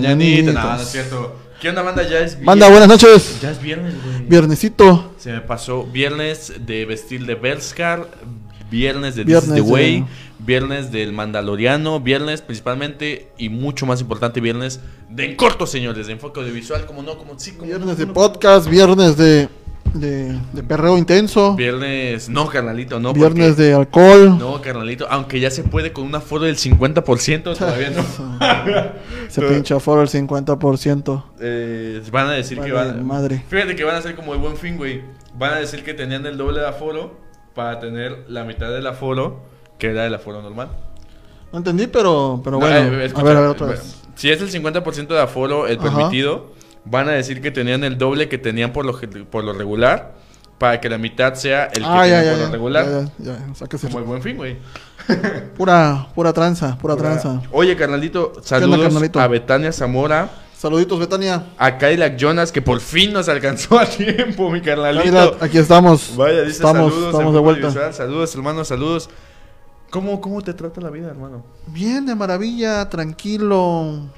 mañanitas. 0.00 0.54
No, 0.54 0.76
no 0.76 0.82
es 0.82 0.88
cierto. 0.90 1.36
¿Qué 1.60 1.68
onda, 1.68 1.82
banda? 1.82 2.08
Ya 2.08 2.20
es 2.20 2.40
Manda, 2.40 2.70
buenas 2.70 2.88
noches. 2.88 3.38
Ya 3.42 3.50
es 3.50 3.60
viernes, 3.60 3.94
güey. 4.02 4.26
Viernesito. 4.26 5.12
Se 5.18 5.30
me 5.30 5.42
pasó 5.42 5.84
viernes 5.84 6.54
de 6.58 6.86
vestir 6.86 7.26
de 7.26 7.34
Berskar, 7.34 8.08
viernes 8.70 9.14
de 9.14 9.26
This 9.26 9.44
is 9.44 9.54
the 9.54 9.60
Way, 9.60 10.06
viernes 10.38 10.90
del 10.90 11.12
Mandaloriano, 11.12 12.00
viernes 12.00 12.40
principalmente 12.40 13.28
y 13.36 13.50
mucho 13.50 13.84
más 13.84 14.00
importante, 14.00 14.40
viernes 14.40 14.80
de 15.10 15.26
En 15.26 15.36
Corto, 15.36 15.66
señores, 15.66 16.06
de 16.06 16.14
enfoque 16.14 16.40
audiovisual, 16.40 16.86
como 16.86 17.02
no, 17.02 17.18
como 17.18 17.38
sí, 17.38 17.52
como 17.52 17.66
Viernes 17.66 17.88
no, 17.88 17.94
de 17.94 18.06
no. 18.06 18.12
podcast, 18.14 18.68
viernes 18.68 19.16
de, 19.18 19.48
de, 19.94 20.38
de 20.52 20.62
perreo 20.62 20.96
intenso, 20.98 21.54
Viernes, 21.56 22.28
no, 22.28 22.46
carnalito, 22.48 23.00
no. 23.00 23.12
viernes 23.12 23.48
porque- 23.50 23.62
de 23.62 23.74
alcohol. 23.74 24.38
No, 24.38 24.60
carnalito, 24.62 25.06
aunque 25.10 25.40
ya 25.40 25.50
se 25.50 25.62
puede 25.64 25.92
con 25.92 26.04
un 26.04 26.14
aforo 26.14 26.44
del 26.44 26.56
50%, 26.56 27.56
todavía 27.56 27.90
no. 27.90 28.04
Se 29.28 29.42
pincha 29.42 29.78
foro 29.80 30.02
el 30.02 30.08
50%. 30.08 31.24
Eh, 31.40 32.02
van 32.10 32.26
a 32.28 32.32
decir 32.32 32.58
que 32.60 32.72
van. 32.72 33.06
madre. 33.06 33.42
Fíjate 33.48 33.76
que 33.76 33.84
van 33.84 33.96
a 33.96 34.02
ser 34.02 34.14
como 34.16 34.32
el 34.34 34.40
buen 34.40 34.56
fin, 34.56 34.76
güey. 34.76 35.02
Van 35.36 35.54
a 35.54 35.56
decir 35.56 35.84
que 35.84 35.94
tenían 35.94 36.26
el 36.26 36.36
doble 36.36 36.60
de 36.60 36.68
aforo 36.68 37.16
para 37.54 37.78
tener 37.80 38.24
la 38.28 38.44
mitad 38.44 38.70
del 38.70 38.86
aforo 38.86 39.40
que 39.78 39.88
era 39.88 40.06
el 40.06 40.14
aforo 40.14 40.42
normal. 40.42 40.68
No 41.52 41.58
entendí, 41.58 41.86
pero, 41.86 42.40
pero 42.44 42.58
No, 42.58 42.66
bueno. 42.66 42.76
eh, 42.76 43.10
a 43.14 43.22
ver, 43.22 43.36
a 43.36 43.40
ver 43.40 43.50
otra 43.50 43.66
eh, 43.68 43.70
vez. 43.70 43.96
Si 44.14 44.30
es 44.30 44.40
el 44.42 44.50
50% 44.50 45.06
de 45.08 45.20
aforo 45.20 45.66
el 45.66 45.78
Ajá. 45.78 45.84
permitido, 45.96 46.52
van 46.90 47.08
a 47.08 47.12
decir 47.12 47.40
que 47.40 47.50
tenían 47.50 47.84
el 47.84 47.96
doble 47.96 48.28
que 48.28 48.38
tenían 48.38 48.72
por 48.72 48.84
lo, 48.84 48.98
por 49.30 49.44
lo 49.44 49.52
regular 49.52 50.14
para 50.58 50.78
que 50.78 50.90
la 50.90 50.98
mitad 50.98 51.34
sea 51.34 51.66
el 51.66 51.82
que 51.82 51.88
Ah, 51.88 52.02
tenían 52.02 52.24
ya, 52.24 52.24
ya, 52.24 52.30
por 52.32 52.40
lo 52.46 52.52
regular. 52.52 52.86
Ya. 53.18 53.78
Como 53.80 53.98
el 53.98 54.04
buen 54.04 54.22
fin, 54.22 54.36
güey. 54.36 54.58
Pura, 55.56 56.08
pura 56.14 56.32
tranza, 56.32 56.76
pura 56.78 56.94
tranza. 56.96 57.40
Oye, 57.50 57.74
carnalito, 57.74 58.34
saludos 58.42 58.80
carnalito? 58.82 59.20
a 59.20 59.26
Betania 59.26 59.72
Zamora. 59.72 60.28
Saluditos, 60.56 60.98
Betania. 60.98 61.46
A 61.56 61.78
Cadillac 61.78 62.16
Jonas, 62.18 62.52
que 62.52 62.60
por 62.60 62.80
fin 62.80 63.14
nos 63.14 63.30
alcanzó 63.30 63.78
a 63.78 63.86
tiempo, 63.86 64.50
mi 64.50 64.60
carnalito. 64.60 65.04
Cadillac, 65.04 65.42
aquí 65.42 65.56
estamos. 65.56 66.14
Vaya, 66.16 66.42
dice 66.42 66.56
estamos, 66.56 66.92
saludos. 66.92 67.14
estamos 67.14 67.34
de 67.34 67.40
vuelta. 67.40 67.66
Visual. 67.68 67.94
Saludos, 67.94 68.34
hermano, 68.34 68.64
saludos. 68.66 69.08
¿Cómo, 69.88 70.20
¿Cómo 70.20 70.42
te 70.42 70.52
trata 70.52 70.82
la 70.82 70.90
vida, 70.90 71.08
hermano? 71.08 71.42
Bien, 71.68 72.04
de 72.04 72.14
maravilla, 72.14 72.88
tranquilo, 72.90 74.10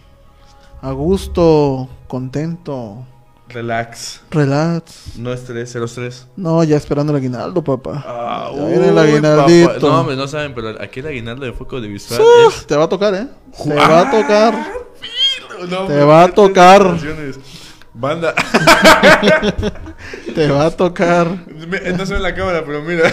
a 0.83 0.91
gusto, 0.93 1.89
contento, 2.09 3.07
Relax. 3.49 4.21
relax. 4.31 5.17
No 5.17 5.33
estrés, 5.33 5.71
cero 5.73 5.85
estrés. 5.85 6.27
No, 6.37 6.65
ya 6.65 6.77
esperando 6.77 7.13
el 7.13 7.19
aguinaldo, 7.19 7.63
papá. 7.63 8.03
Ah, 8.07 8.51
Ya 8.57 8.65
viene 8.67 8.89
el 8.89 8.95
uy, 8.95 8.99
aguinaldito. 9.01 9.69
papá. 9.75 9.81
No, 9.87 10.01
hombre, 10.01 10.17
no 10.17 10.27
saben, 10.29 10.55
pero 10.55 10.71
aquí 10.83 11.01
el 11.01 11.07
aguinaldo 11.09 11.45
de 11.45 11.53
foco 11.53 11.81
de 11.81 11.89
visual 11.89 12.21
Uf, 12.47 12.57
es... 12.61 12.67
Te 12.67 12.77
va 12.77 12.85
a 12.85 12.89
tocar, 12.89 13.15
¿eh? 13.15 13.27
Te 13.65 13.75
va 13.75 14.01
a 14.01 14.11
tocar. 14.11 14.55
no, 15.69 15.87
Te 15.87 16.03
va 16.05 16.25
a 16.25 16.29
tocar. 16.29 16.97
Banda. 17.95 18.35
Te 20.35 20.49
va 20.49 20.65
a 20.67 20.71
tocar. 20.71 21.29
Me- 21.69 21.93
no 21.93 22.07
se 22.07 22.13
ve 22.15 22.17
en 22.17 22.23
la 22.23 22.35
cámara, 22.35 22.63
pero 22.65 22.83
mira. 22.83 23.13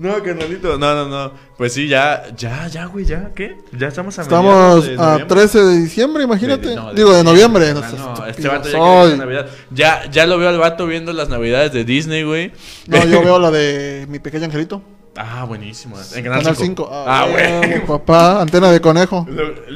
no, 0.00 0.22
carnalito. 0.22 0.78
No, 0.78 0.94
no, 0.94 1.08
no. 1.08 1.32
Pues 1.56 1.72
sí, 1.74 1.86
ya, 1.86 2.24
ya, 2.36 2.66
ya, 2.68 2.86
güey, 2.86 3.04
ya. 3.04 3.30
¿Qué? 3.34 3.56
Ya 3.78 3.88
estamos 3.88 4.18
a 4.18 4.22
Estamos 4.22 4.86
de 4.86 4.94
a 4.94 4.96
noviembre. 4.96 5.26
13 5.26 5.58
de 5.64 5.78
diciembre, 5.80 6.24
imagínate. 6.24 6.68
De- 6.68 6.76
no, 6.76 6.92
Digo, 6.94 7.12
de 7.12 7.22
noviembre. 7.22 7.72
No, 7.74 7.80
No, 7.82 8.14
no, 8.16 8.26
este 8.26 8.48
vato 8.48 8.68
ya 8.70 8.78
quiere 8.78 9.16
Navidad. 9.18 9.46
Ya, 9.70 10.10
ya 10.10 10.26
lo 10.26 10.38
veo 10.38 10.48
al 10.48 10.58
vato 10.58 10.86
viendo 10.86 11.12
las 11.12 11.28
navidades 11.28 11.72
de 11.72 11.84
Disney, 11.84 12.22
güey. 12.24 12.52
No, 12.86 13.04
yo 13.06 13.20
veo 13.24 13.38
la 13.38 13.50
de 13.50 14.06
mi 14.08 14.18
pequeño 14.18 14.46
angelito. 14.46 14.82
Ah, 15.16 15.44
buenísimo. 15.44 15.96
En 16.14 16.22
Canal, 16.22 16.38
Canal 16.38 16.56
5. 16.56 16.84
5. 16.88 16.90
Ah, 17.06 17.26
güey. 17.30 17.84
Papá, 17.84 18.40
antena 18.40 18.70
de 18.70 18.80
conejo. 18.80 19.26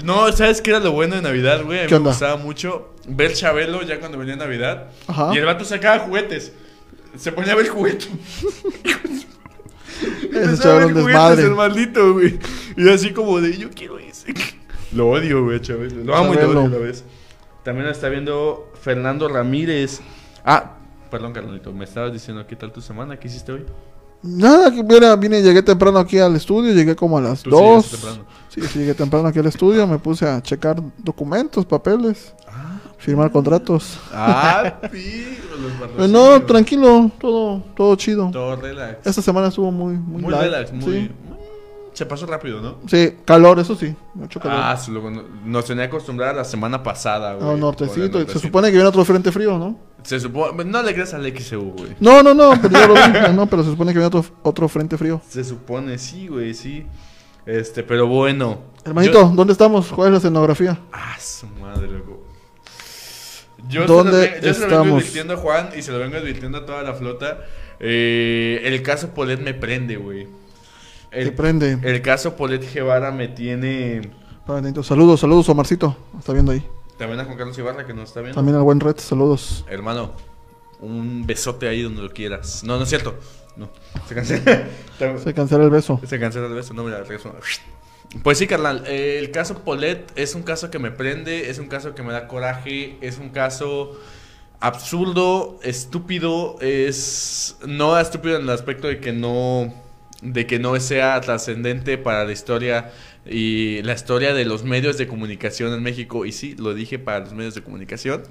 No, 0.05 0.33
¿sabes 0.33 0.63
qué 0.63 0.71
era 0.71 0.79
lo 0.79 0.93
bueno 0.93 1.17
de 1.17 1.23
Navidad, 1.23 1.63
güey? 1.65 1.81
A 1.81 1.83
mí 1.83 1.89
¿Qué 1.89 1.95
me 1.95 1.99
onda? 1.99 2.11
gustaba 2.11 2.37
mucho 2.37 2.95
ver 3.09 3.35
Chabelo 3.35 3.83
ya 3.83 3.99
cuando 3.99 4.17
venía 4.17 4.37
Navidad. 4.37 4.87
Ajá. 5.09 5.33
Y 5.35 5.39
el 5.39 5.45
vato 5.45 5.65
sacaba 5.65 5.99
juguetes. 6.07 6.53
Se 7.19 7.31
ponía 7.33 7.53
a 7.53 7.57
ver 7.57 7.69
juguetes. 7.69 8.09
Ese 10.33 10.63
chaval 10.63 10.87
un 10.87 10.95
desmadre. 10.95 11.43
el 11.43 11.55
maldito, 11.55 12.13
güey. 12.15 12.39
Y 12.77 12.89
así 12.89 13.13
como 13.13 13.41
de, 13.41 13.57
yo 13.57 13.71
quiero 13.71 13.99
ese. 13.99 14.35
Lo 14.93 15.11
odio, 15.11 15.45
güey, 15.45 15.61
Chabelo. 15.61 16.05
Lo 16.05 16.15
amo 16.15 16.35
y 16.35 16.37
lo 16.37 16.51
odio 16.51 16.61
a 16.67 16.69
la 16.69 16.79
vez. 16.79 17.05
También 17.65 17.87
lo 17.87 17.93
está 17.93 18.09
viendo 18.09 18.71
Fernando 18.81 19.29
Ramírez. 19.29 20.01
Ah, 20.45 20.77
perdón, 21.11 21.33
carnalito. 21.33 21.73
Me 21.73 21.85
estabas 21.85 22.13
diciendo, 22.13 22.47
¿qué 22.47 22.55
tal 22.55 22.71
tu 22.73 22.81
semana? 22.81 23.19
¿Qué 23.19 23.27
hiciste 23.27 23.51
hoy? 23.53 23.65
Nada, 24.23 24.73
que 24.73 24.83
mira, 24.83 25.17
vine, 25.17 25.43
llegué 25.43 25.63
temprano 25.63 25.99
aquí 25.99 26.19
al 26.19 26.37
estudio, 26.37 26.73
llegué 26.73 26.95
como 26.95 27.19
a 27.19 27.21
las 27.21 27.43
Tú 27.43 27.51
sí 27.51 27.57
2. 27.57 27.61
llegaste 27.61 27.97
temprano. 27.97 28.25
Sí, 28.49 28.61
sí, 28.63 28.79
llegué 28.79 28.95
temprano 28.95 29.29
aquí 29.29 29.39
al 29.39 29.47
estudio, 29.47 29.87
me 29.87 29.99
puse 29.99 30.27
a 30.27 30.41
checar 30.41 30.81
documentos, 30.99 31.67
papeles, 31.67 32.33
firmar 33.05 33.31
contratos. 33.31 33.99
Ah, 34.13 34.75
los 34.83 36.07
Eh, 36.07 36.09
no, 36.11 36.43
tranquilo, 36.43 37.11
todo, 37.21 37.63
todo 37.77 37.95
chido. 37.97 38.31
Todo 38.31 38.57
relax. 38.57 39.07
Esta 39.07 39.21
semana 39.23 39.49
estuvo 39.49 39.71
muy, 39.71 39.95
muy, 39.95 40.23
Muy 40.23 40.33
light, 40.33 40.45
relax, 40.45 40.73
muy. 40.73 40.85
Sí. 40.93 41.11
Se 41.93 42.07
pasó 42.07 42.27
rápido, 42.27 42.61
¿no? 42.61 42.79
Sí, 42.89 43.19
calor, 43.25 43.61
eso 43.61 43.77
sí, 43.77 43.95
mucho 44.15 44.41
calor. 44.41 44.59
Ah, 44.61 44.77
no- 44.89 45.23
nos 45.45 45.65
tenía 45.65 45.85
acostumbrada 45.85 46.33
la 46.33 46.45
semana 46.45 46.83
pasada, 46.83 47.35
güey. 47.35 47.47
Por 47.47 47.59
nortecito, 47.59 48.27
se 48.27 48.39
supone 48.41 48.69
que 48.69 48.73
viene 48.75 48.89
otro 48.89 49.05
frente 49.05 49.31
frío, 49.31 49.57
¿no? 49.59 49.79
Se 50.03 50.19
supone. 50.19 50.65
No 50.65 50.83
le 50.83 50.93
creas 50.93 51.15
al 51.15 51.25
XEU, 51.25 51.73
güey. 51.73 51.95
No, 52.01 52.23
no, 52.23 52.35
no, 52.35 52.53
pero 52.61 52.81
yo 52.81 52.89
lo 52.89 52.95
vi, 53.29 53.37
no, 53.37 53.47
pero 53.47 53.63
se 53.63 53.71
supone 53.71 53.93
que 53.93 53.99
viene 54.01 54.09
otro, 54.09 54.25
otro 54.43 54.67
frente 54.69 54.99
frío. 54.99 55.21
Se 55.29 55.45
supone, 55.45 55.99
sí, 55.99 56.27
güey, 56.27 56.53
sí. 56.55 56.85
Este, 57.47 57.83
pero 57.85 58.09
bueno. 58.09 58.59
Hermanito, 58.85 59.21
Yo- 59.29 59.33
¿dónde 59.35 59.53
estamos? 59.53 59.87
¿Cuál 59.89 60.09
es 60.09 60.13
la 60.13 60.19
escenografía? 60.19 60.81
Ah, 60.93 61.15
su 61.21 61.47
madre, 61.47 61.87
loco. 61.89 62.24
Yo 63.69 63.87
¿Dónde 63.87 64.27
se 64.27 64.41
lo, 64.41 64.47
yo 64.47 64.55
se 64.55 64.69
lo 64.69 64.83
vengo 64.83 64.97
advirtiendo 64.97 65.35
a 65.35 65.37
Juan 65.37 65.71
y 65.77 65.83
se 65.83 65.93
lo 65.93 65.99
vengo 65.99 66.17
advirtiendo 66.17 66.59
a 66.59 66.67
toda 66.67 66.83
la 66.83 66.95
flota. 66.95 67.41
Eh, 67.81 68.61
el 68.65 68.83
caso 68.83 69.11
Polet 69.11 69.41
me 69.41 69.55
prende, 69.55 69.97
güey. 69.97 70.29
Te 71.11 71.23
El, 71.23 71.35
prende. 71.35 71.79
el 71.83 72.03
caso 72.03 72.37
Polet 72.37 72.63
Guevara 72.73 73.11
me 73.13 73.29
tiene. 73.29 74.11
Saludos, 74.83 75.21
saludos, 75.21 75.49
Omarcito. 75.49 75.97
Está 76.19 76.33
viendo 76.33 76.53
ahí. 76.53 76.67
También 76.99 77.19
a 77.21 77.25
Juan 77.25 77.37
Carlos 77.37 77.57
Ibarra 77.59 77.87
que 77.87 77.95
nos 77.95 78.09
está 78.09 78.21
viendo. 78.21 78.37
También 78.37 78.57
al 78.57 78.63
buen 78.63 78.79
Red, 78.81 78.99
saludos. 78.99 79.65
Hermano, 79.69 80.13
un 80.81 81.27
besote 81.27 81.67
ahí 81.69 81.83
donde 81.83 82.03
lo 82.03 82.11
quieras. 82.11 82.63
No, 82.65 82.77
no 82.77 82.83
es 82.85 82.89
cierto. 82.89 83.15
No. 83.57 83.71
Se 84.09 84.15
cancela. 84.15 84.69
Se 85.23 85.33
cancela 85.35 85.65
el 85.65 85.71
beso. 85.71 86.01
Se 86.07 86.19
cancela 86.21 86.47
el 86.47 86.55
beso. 86.55 86.75
No, 86.75 86.85
mira, 86.85 86.99
regreso. 87.01 87.35
Pues 88.23 88.39
sí, 88.39 88.47
carnal. 88.47 88.87
el 88.87 89.31
caso 89.31 89.65
Polet 89.65 90.11
es 90.17 90.35
un 90.35 90.43
caso 90.43 90.71
que 90.71 90.79
me 90.79 90.91
prende, 90.91 91.51
es 91.51 91.59
un 91.59 91.67
caso 91.67 91.95
que 91.95 92.03
me 92.03 92.13
da 92.13 92.29
coraje, 92.29 92.97
es 93.01 93.19
un 93.19 93.31
caso 93.31 93.99
absurdo, 94.61 95.59
estúpido, 95.63 96.57
es 96.61 97.57
no 97.67 97.99
estúpido 97.99 98.37
en 98.37 98.43
el 98.43 98.51
aspecto 98.51 98.89
de 98.89 98.99
que 98.99 99.13
no 99.13 99.75
de 100.23 100.47
que 100.47 100.59
no 100.59 100.79
sea 100.81 101.21
trascendente 101.21 101.99
para 101.99 102.25
la 102.25 102.33
historia 102.33 102.91
y 103.27 103.83
la 103.83 103.93
historia 103.93 104.33
de 104.33 104.47
los 104.47 104.65
medios 104.65 104.97
de 104.97 105.07
comunicación 105.07 105.75
en 105.75 105.83
México 105.83 106.25
y 106.25 106.33
sí, 106.33 106.55
lo 106.59 106.73
dije 106.73 106.99
para 106.99 107.21
los 107.21 107.35
medios 107.35 107.55
de 107.55 107.63
comunicación, 107.63 108.23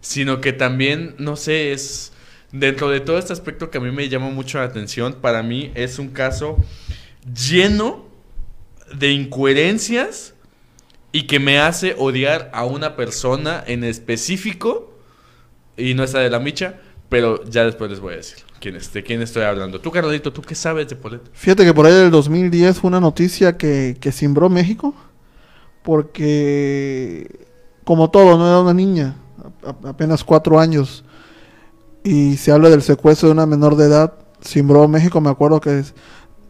sino 0.00 0.40
que 0.40 0.54
también 0.54 1.14
no 1.18 1.36
sé, 1.36 1.72
es 1.72 2.12
dentro 2.50 2.88
de 2.88 3.00
todo 3.00 3.18
este 3.18 3.34
aspecto 3.34 3.70
que 3.70 3.76
a 3.76 3.80
mí 3.82 3.90
me 3.90 4.08
llama 4.08 4.30
mucho 4.30 4.56
la 4.56 4.64
atención, 4.64 5.14
para 5.20 5.42
mí 5.42 5.70
es 5.74 5.98
un 5.98 6.08
caso 6.08 6.56
lleno 7.34 8.13
de 8.92 9.12
incoherencias 9.12 10.34
y 11.12 11.26
que 11.26 11.38
me 11.38 11.58
hace 11.58 11.94
odiar 11.98 12.50
a 12.52 12.64
una 12.64 12.96
persona 12.96 13.62
en 13.66 13.84
específico 13.84 14.92
y 15.76 15.94
no 15.94 16.04
está 16.04 16.18
de 16.20 16.30
la 16.30 16.40
micha, 16.40 16.80
pero 17.08 17.44
ya 17.44 17.64
después 17.64 17.90
les 17.90 18.00
voy 18.00 18.14
a 18.14 18.16
decir 18.16 18.38
quién 18.60 18.76
es, 18.76 18.92
de 18.92 19.02
quién 19.02 19.22
estoy 19.22 19.42
hablando. 19.42 19.80
Tú, 19.80 19.90
Carlito, 19.90 20.32
¿tú 20.32 20.42
qué 20.42 20.54
sabes 20.54 20.88
de 20.88 20.96
Polet? 20.96 21.20
Fíjate 21.32 21.64
que 21.64 21.74
por 21.74 21.86
ahí 21.86 21.92
del 21.92 22.10
2010 22.10 22.80
fue 22.80 22.88
una 22.88 23.00
noticia 23.00 23.56
que, 23.56 23.96
que 24.00 24.10
cimbró 24.10 24.48
México. 24.48 24.94
Porque, 25.84 27.46
como 27.84 28.10
todo, 28.10 28.38
no 28.38 28.48
era 28.48 28.60
una 28.60 28.72
niña, 28.72 29.16
apenas 29.84 30.24
cuatro 30.24 30.58
años. 30.58 31.04
Y 32.02 32.38
se 32.38 32.52
habla 32.52 32.70
del 32.70 32.80
secuestro 32.80 33.28
de 33.28 33.32
una 33.34 33.44
menor 33.44 33.76
de 33.76 33.84
edad. 33.84 34.14
Cimbró 34.42 34.88
México, 34.88 35.20
me 35.20 35.28
acuerdo 35.28 35.60
que 35.60 35.84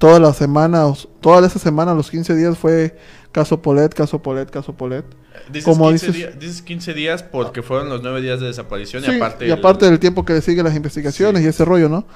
es- 0.05 0.09
toda 0.11 0.21
la 0.21 0.33
semana, 0.35 0.87
os- 0.87 1.09
toda 1.21 1.47
esa 1.47 1.59
semana, 1.59 1.95
los 1.95 2.11
15 2.11 2.35
días 2.37 2.57
fue 2.59 2.97
caso 3.33 3.61
Polet, 3.63 3.93
caso 3.95 4.21
Polet, 4.23 4.51
caso 4.51 4.73
Polet. 4.75 5.05
Dices, 5.49 5.65
Como 5.65 5.89
15 5.89 6.07
dices- 6.07 6.15
días, 6.15 6.39
dices 6.39 6.63
15 6.63 6.95
días 6.95 7.23
porque 7.23 7.63
fueron 7.63 7.89
los 7.89 8.03
9 8.03 8.21
días 8.23 8.41
de 8.41 8.47
desaparición 8.47 9.03
Sí, 9.03 9.11
y 9.13 9.17
aparte... 9.17 9.49
y 9.49 9.51
aparte 9.51 9.85
del 9.87 9.99
tiempo 9.99 10.25
que 10.25 10.33
le 10.35 10.41
sigue 10.41 10.63
las 10.63 10.75
investigaciones 10.77 11.41
Sí. 11.41 11.47
y 11.47 11.49
ese 11.51 11.65
rollo, 11.65 11.89
¿no? 11.89 12.07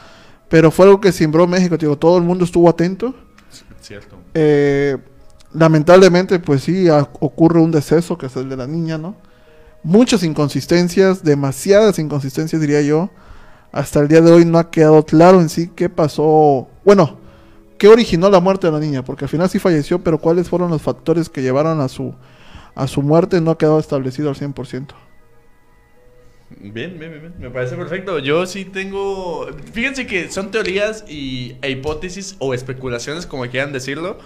Pero 0.49 0.71
fue 0.71 0.87
algo 0.87 1.01
que 1.01 1.13
cimbró 1.13 1.47
México, 1.47 1.77
digo, 1.77 1.99
todo 1.99 2.17
el 2.17 2.25
mundo 2.25 2.45
estuvo 2.45 2.69
atento. 2.71 3.15
Cierto. 3.81 4.17
Eh, 4.35 4.97
lamentablemente, 5.53 6.39
pues 6.39 6.63
sí, 6.63 6.89
a- 6.89 7.09
ocurre 7.21 7.61
un 7.61 7.71
deceso, 7.71 8.17
que 8.17 8.27
es 8.27 8.37
el 8.37 8.49
de 8.49 8.57
la 8.57 8.67
niña, 8.67 8.99
¿no? 8.99 9.17
Muchas 9.83 10.23
inconsistencias, 10.23 11.23
demasiadas 11.25 11.99
inconsistencias, 11.99 12.61
diría 12.61 12.83
yo. 12.83 13.11
Hasta 13.73 14.01
el 14.01 14.09
día 14.09 14.21
de 14.21 14.33
hoy 14.33 14.45
no 14.45 14.59
ha 14.59 14.71
quedado 14.71 15.05
claro 15.05 15.41
en 15.41 15.49
sí 15.49 15.71
qué 15.75 15.89
pasó. 15.89 16.69
Bueno, 16.85 17.19
qué 17.79 17.89
originó 17.89 18.29
la 18.29 18.41
muerte 18.41 18.67
de 18.67 18.73
la 18.73 18.81
niña, 18.81 19.05
porque 19.05 19.25
al 19.25 19.29
final 19.29 19.49
sí 19.49 19.59
falleció, 19.59 20.01
pero 20.01 20.19
cuáles 20.19 20.49
fueron 20.49 20.71
los 20.71 20.83
factores 20.83 21.29
que 21.29 21.43
llevaron 21.43 21.81
a 21.81 21.89
su, 21.89 22.15
a 22.75 22.87
su 22.87 23.03
muerte 23.03 23.41
no 23.41 23.53
ha 23.53 23.59
quedado 23.59 23.79
establecido 23.79 24.29
al 24.29 24.37
100%. 24.37 24.95
Bien, 26.51 26.99
bien, 26.99 26.99
bien, 26.99 27.21
bien, 27.21 27.35
me 27.39 27.51
parece 27.51 27.77
perfecto. 27.77 28.19
Yo 28.19 28.47
sí 28.47 28.65
tengo, 28.65 29.49
fíjense 29.73 30.07
que 30.07 30.31
son 30.31 30.51
teorías 30.51 31.05
y, 31.09 31.57
e 31.63 31.71
hipótesis 31.71 32.37
o 32.39 32.55
especulaciones, 32.55 33.27
como 33.27 33.47
quieran 33.49 33.73
decirlo. 33.73 34.19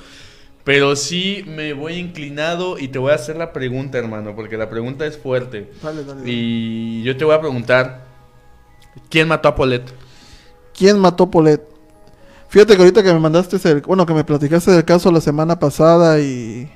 Pero 0.64 0.94
sí 0.94 1.44
me 1.48 1.72
voy 1.72 1.94
inclinado 1.94 2.78
y 2.78 2.87
te 2.87 3.00
voy 3.00 3.10
a 3.10 3.16
hacer 3.16 3.37
la 3.37 3.52
pregunta, 3.52 3.98
hermano, 3.98 4.37
porque 4.37 4.56
la 4.56 4.70
pregunta 4.70 5.05
es 5.06 5.19
fuerte. 5.19 5.72
Dale, 5.82 6.05
dale, 6.05 6.20
dale. 6.20 6.31
Y 6.31 7.02
yo 7.02 7.16
te 7.16 7.25
voy 7.25 7.34
a 7.34 7.40
preguntar, 7.40 8.06
¿quién 9.10 9.26
mató 9.26 9.48
a 9.48 9.56
Paulette? 9.56 9.93
¿Quién 10.72 11.00
mató 11.00 11.25
a 11.25 11.31
Paulette? 11.32 11.71
Fíjate 12.52 12.75
que 12.76 12.82
ahorita 12.82 13.02
que 13.02 13.14
me 13.14 13.19
mandaste, 13.19 13.56
el, 13.66 13.81
bueno, 13.81 14.04
que 14.04 14.12
me 14.12 14.25
platicaste 14.25 14.72
del 14.72 14.84
caso 14.84 15.10
la 15.10 15.22
semana 15.22 15.58
pasada 15.58 16.20
y, 16.20 16.70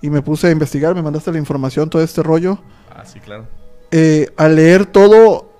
y 0.00 0.10
me 0.10 0.22
puse 0.22 0.46
a 0.46 0.52
investigar, 0.52 0.94
me 0.94 1.02
mandaste 1.02 1.32
la 1.32 1.38
información, 1.38 1.90
todo 1.90 2.02
este 2.02 2.22
rollo. 2.22 2.60
Ah, 2.94 3.04
sí, 3.04 3.18
claro. 3.18 3.48
Eh, 3.90 4.32
al 4.36 4.54
leer 4.54 4.86
todo, 4.86 5.50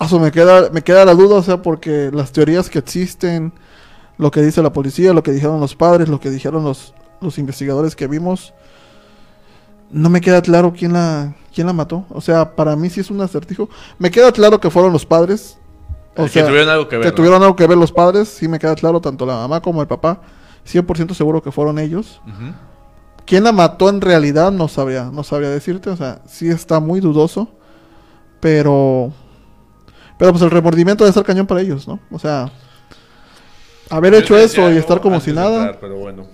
eso 0.00 0.18
me 0.18 0.32
queda, 0.32 0.68
me 0.70 0.82
queda 0.82 1.04
la 1.04 1.14
duda, 1.14 1.36
o 1.36 1.42
sea, 1.44 1.62
porque 1.62 2.10
las 2.12 2.32
teorías 2.32 2.68
que 2.68 2.80
existen, 2.80 3.52
lo 4.18 4.32
que 4.32 4.42
dice 4.42 4.60
la 4.62 4.72
policía, 4.72 5.12
lo 5.12 5.22
que 5.22 5.30
dijeron 5.30 5.60
los 5.60 5.76
padres, 5.76 6.08
lo 6.08 6.18
que 6.18 6.30
dijeron 6.30 6.64
los, 6.64 6.92
los 7.20 7.38
investigadores 7.38 7.94
que 7.94 8.08
vimos, 8.08 8.52
no 9.92 10.10
me 10.10 10.20
queda 10.20 10.42
claro 10.42 10.72
quién 10.76 10.94
la, 10.94 11.36
quién 11.54 11.68
la 11.68 11.72
mató. 11.72 12.04
O 12.08 12.20
sea, 12.20 12.56
para 12.56 12.74
mí 12.74 12.90
sí 12.90 12.98
es 12.98 13.12
un 13.12 13.20
acertijo. 13.20 13.70
Me 14.00 14.10
queda 14.10 14.32
claro 14.32 14.58
que 14.60 14.70
fueron 14.70 14.92
los 14.92 15.06
padres. 15.06 15.56
O 16.24 16.30
que 16.30 16.42
tuvieron 16.42 16.68
algo 16.68 16.88
que 16.88 16.96
ver. 16.96 17.04
que 17.04 17.10
¿no? 17.10 17.14
tuvieron 17.14 17.42
algo 17.42 17.56
que 17.56 17.66
ver 17.66 17.78
los 17.78 17.92
padres, 17.92 18.28
sí 18.28 18.48
me 18.48 18.58
queda 18.58 18.74
claro, 18.74 19.00
tanto 19.00 19.24
la 19.26 19.34
mamá 19.34 19.60
como 19.60 19.80
el 19.82 19.88
papá. 19.88 20.20
100% 20.66 21.14
seguro 21.14 21.42
que 21.42 21.50
fueron 21.50 21.78
ellos. 21.78 22.20
¿Quién 23.26 23.44
la 23.44 23.52
mató 23.52 23.88
en 23.88 24.00
realidad? 24.00 24.50
No 24.52 24.68
sabría, 24.68 25.04
no 25.12 25.22
sabría 25.24 25.48
decirte. 25.50 25.90
O 25.90 25.96
sea, 25.96 26.20
sí 26.26 26.48
está 26.48 26.80
muy 26.80 27.00
dudoso. 27.00 27.48
Pero. 28.40 29.12
Pero 30.18 30.32
pues 30.32 30.42
el 30.42 30.50
remordimiento 30.50 31.04
debe 31.04 31.14
ser 31.14 31.24
cañón 31.24 31.46
para 31.46 31.60
ellos, 31.60 31.86
¿no? 31.88 31.98
O 32.10 32.18
sea. 32.18 32.50
Haber 33.88 34.12
Yo 34.12 34.18
hecho 34.20 34.38
eso 34.38 34.70
y 34.70 34.76
estar 34.76 35.00
como 35.00 35.20
si 35.20 35.32
nada. 35.32 35.56
entrar, 35.56 35.78
pero 35.80 35.96
bueno. 35.96 36.26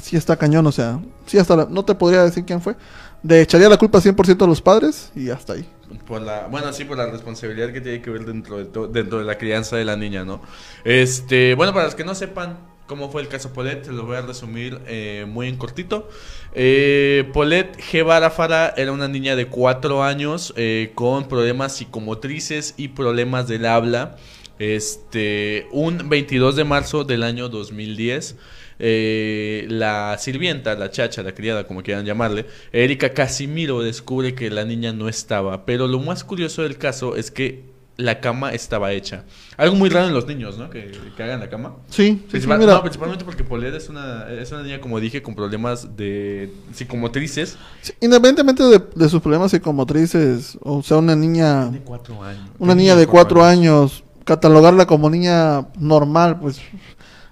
Sí 0.00 0.16
está 0.16 0.36
cañón, 0.36 0.66
o 0.66 0.72
sea. 0.72 1.00
Sí 1.26 1.38
hasta 1.38 1.56
la- 1.56 1.66
no 1.70 1.84
te 1.84 1.94
podría 1.94 2.22
decir 2.24 2.44
quién 2.44 2.60
fue. 2.60 2.76
De 3.22 3.40
echaría 3.40 3.68
la 3.68 3.76
culpa 3.76 4.00
100% 4.00 4.44
a 4.44 4.48
los 4.48 4.60
padres 4.60 5.10
y 5.14 5.30
hasta 5.30 5.54
ahí. 5.54 5.68
Por 6.06 6.22
la, 6.22 6.46
bueno, 6.48 6.72
sí, 6.72 6.84
por 6.84 6.98
la 6.98 7.06
responsabilidad 7.06 7.72
que 7.72 7.80
tiene 7.80 8.02
que 8.02 8.10
ver 8.10 8.24
dentro 8.24 8.58
de, 8.58 8.88
dentro 8.88 9.18
de 9.18 9.24
la 9.24 9.38
crianza 9.38 9.76
de 9.76 9.84
la 9.84 9.96
niña, 9.96 10.24
¿no? 10.24 10.42
Este, 10.84 11.54
bueno, 11.54 11.72
para 11.72 11.86
los 11.86 11.94
que 11.94 12.04
no 12.04 12.14
sepan 12.14 12.58
cómo 12.88 13.10
fue 13.10 13.22
el 13.22 13.28
caso 13.28 13.52
Paulette, 13.52 13.84
se 13.84 13.92
lo 13.92 14.06
voy 14.06 14.16
a 14.16 14.22
resumir 14.22 14.80
eh, 14.86 15.26
muy 15.28 15.46
en 15.46 15.56
cortito. 15.56 16.08
Eh, 16.54 17.30
Paulette 17.32 17.78
G. 17.78 18.04
Barafara 18.04 18.74
era 18.76 18.90
una 18.90 19.06
niña 19.06 19.36
de 19.36 19.46
4 19.46 20.02
años 20.02 20.52
eh, 20.56 20.90
con 20.94 21.28
problemas 21.28 21.76
psicomotrices 21.76 22.74
y 22.76 22.88
problemas 22.88 23.46
del 23.46 23.66
habla. 23.66 24.16
Este, 24.58 25.68
un 25.70 26.08
22 26.08 26.56
de 26.56 26.64
marzo 26.64 27.04
del 27.04 27.22
año 27.22 27.48
2010, 27.48 28.36
eh, 28.78 29.66
la 29.68 30.16
sirvienta, 30.18 30.74
la 30.74 30.90
chacha, 30.90 31.22
la 31.22 31.32
criada, 31.34 31.66
como 31.66 31.82
quieran 31.82 32.04
llamarle, 32.04 32.46
Erika 32.72 33.12
Casimiro 33.14 33.80
descubre 33.82 34.34
que 34.34 34.50
la 34.50 34.64
niña 34.64 34.92
no 34.92 35.08
estaba. 35.08 35.64
Pero 35.64 35.86
lo 35.88 35.98
más 36.00 36.24
curioso 36.24 36.62
del 36.62 36.78
caso 36.78 37.16
es 37.16 37.30
que 37.30 37.76
la 37.96 38.20
cama 38.20 38.52
estaba 38.52 38.92
hecha. 38.92 39.24
Algo 39.56 39.74
muy 39.74 39.88
raro 39.90 40.06
en 40.06 40.14
los 40.14 40.24
niños, 40.28 40.56
¿no? 40.56 40.70
Que, 40.70 40.92
que 41.16 41.22
hagan 41.24 41.40
la 41.40 41.48
cama. 41.50 41.74
Sí, 41.88 41.96
sí, 41.96 42.14
sí, 42.14 42.26
Principal- 42.30 42.60
mira. 42.60 42.74
no, 42.74 42.80
principalmente 42.82 43.24
porque 43.24 43.42
Paulette 43.42 43.74
es 43.74 43.88
una, 43.88 44.28
es 44.30 44.52
una 44.52 44.62
niña, 44.62 44.80
como 44.80 45.00
dije, 45.00 45.20
con 45.20 45.34
problemas 45.34 45.96
de 45.96 46.48
psicomotrices. 46.72 47.56
Sí, 47.82 47.92
Independientemente 48.00 48.62
de, 48.62 48.80
de 48.94 49.08
sus 49.08 49.20
problemas 49.20 49.50
psicomotrices, 49.50 50.56
o 50.62 50.80
sea, 50.84 50.98
una 50.98 51.16
niña, 51.16 51.70
De 51.70 51.80
cuatro 51.80 52.22
años. 52.22 52.48
una 52.60 52.76
niña 52.76 52.94
de 52.94 53.08
cuatro 53.08 53.44
años, 53.44 54.04
catalogarla 54.24 54.86
como 54.86 55.10
niña 55.10 55.66
normal, 55.80 56.38
pues 56.38 56.60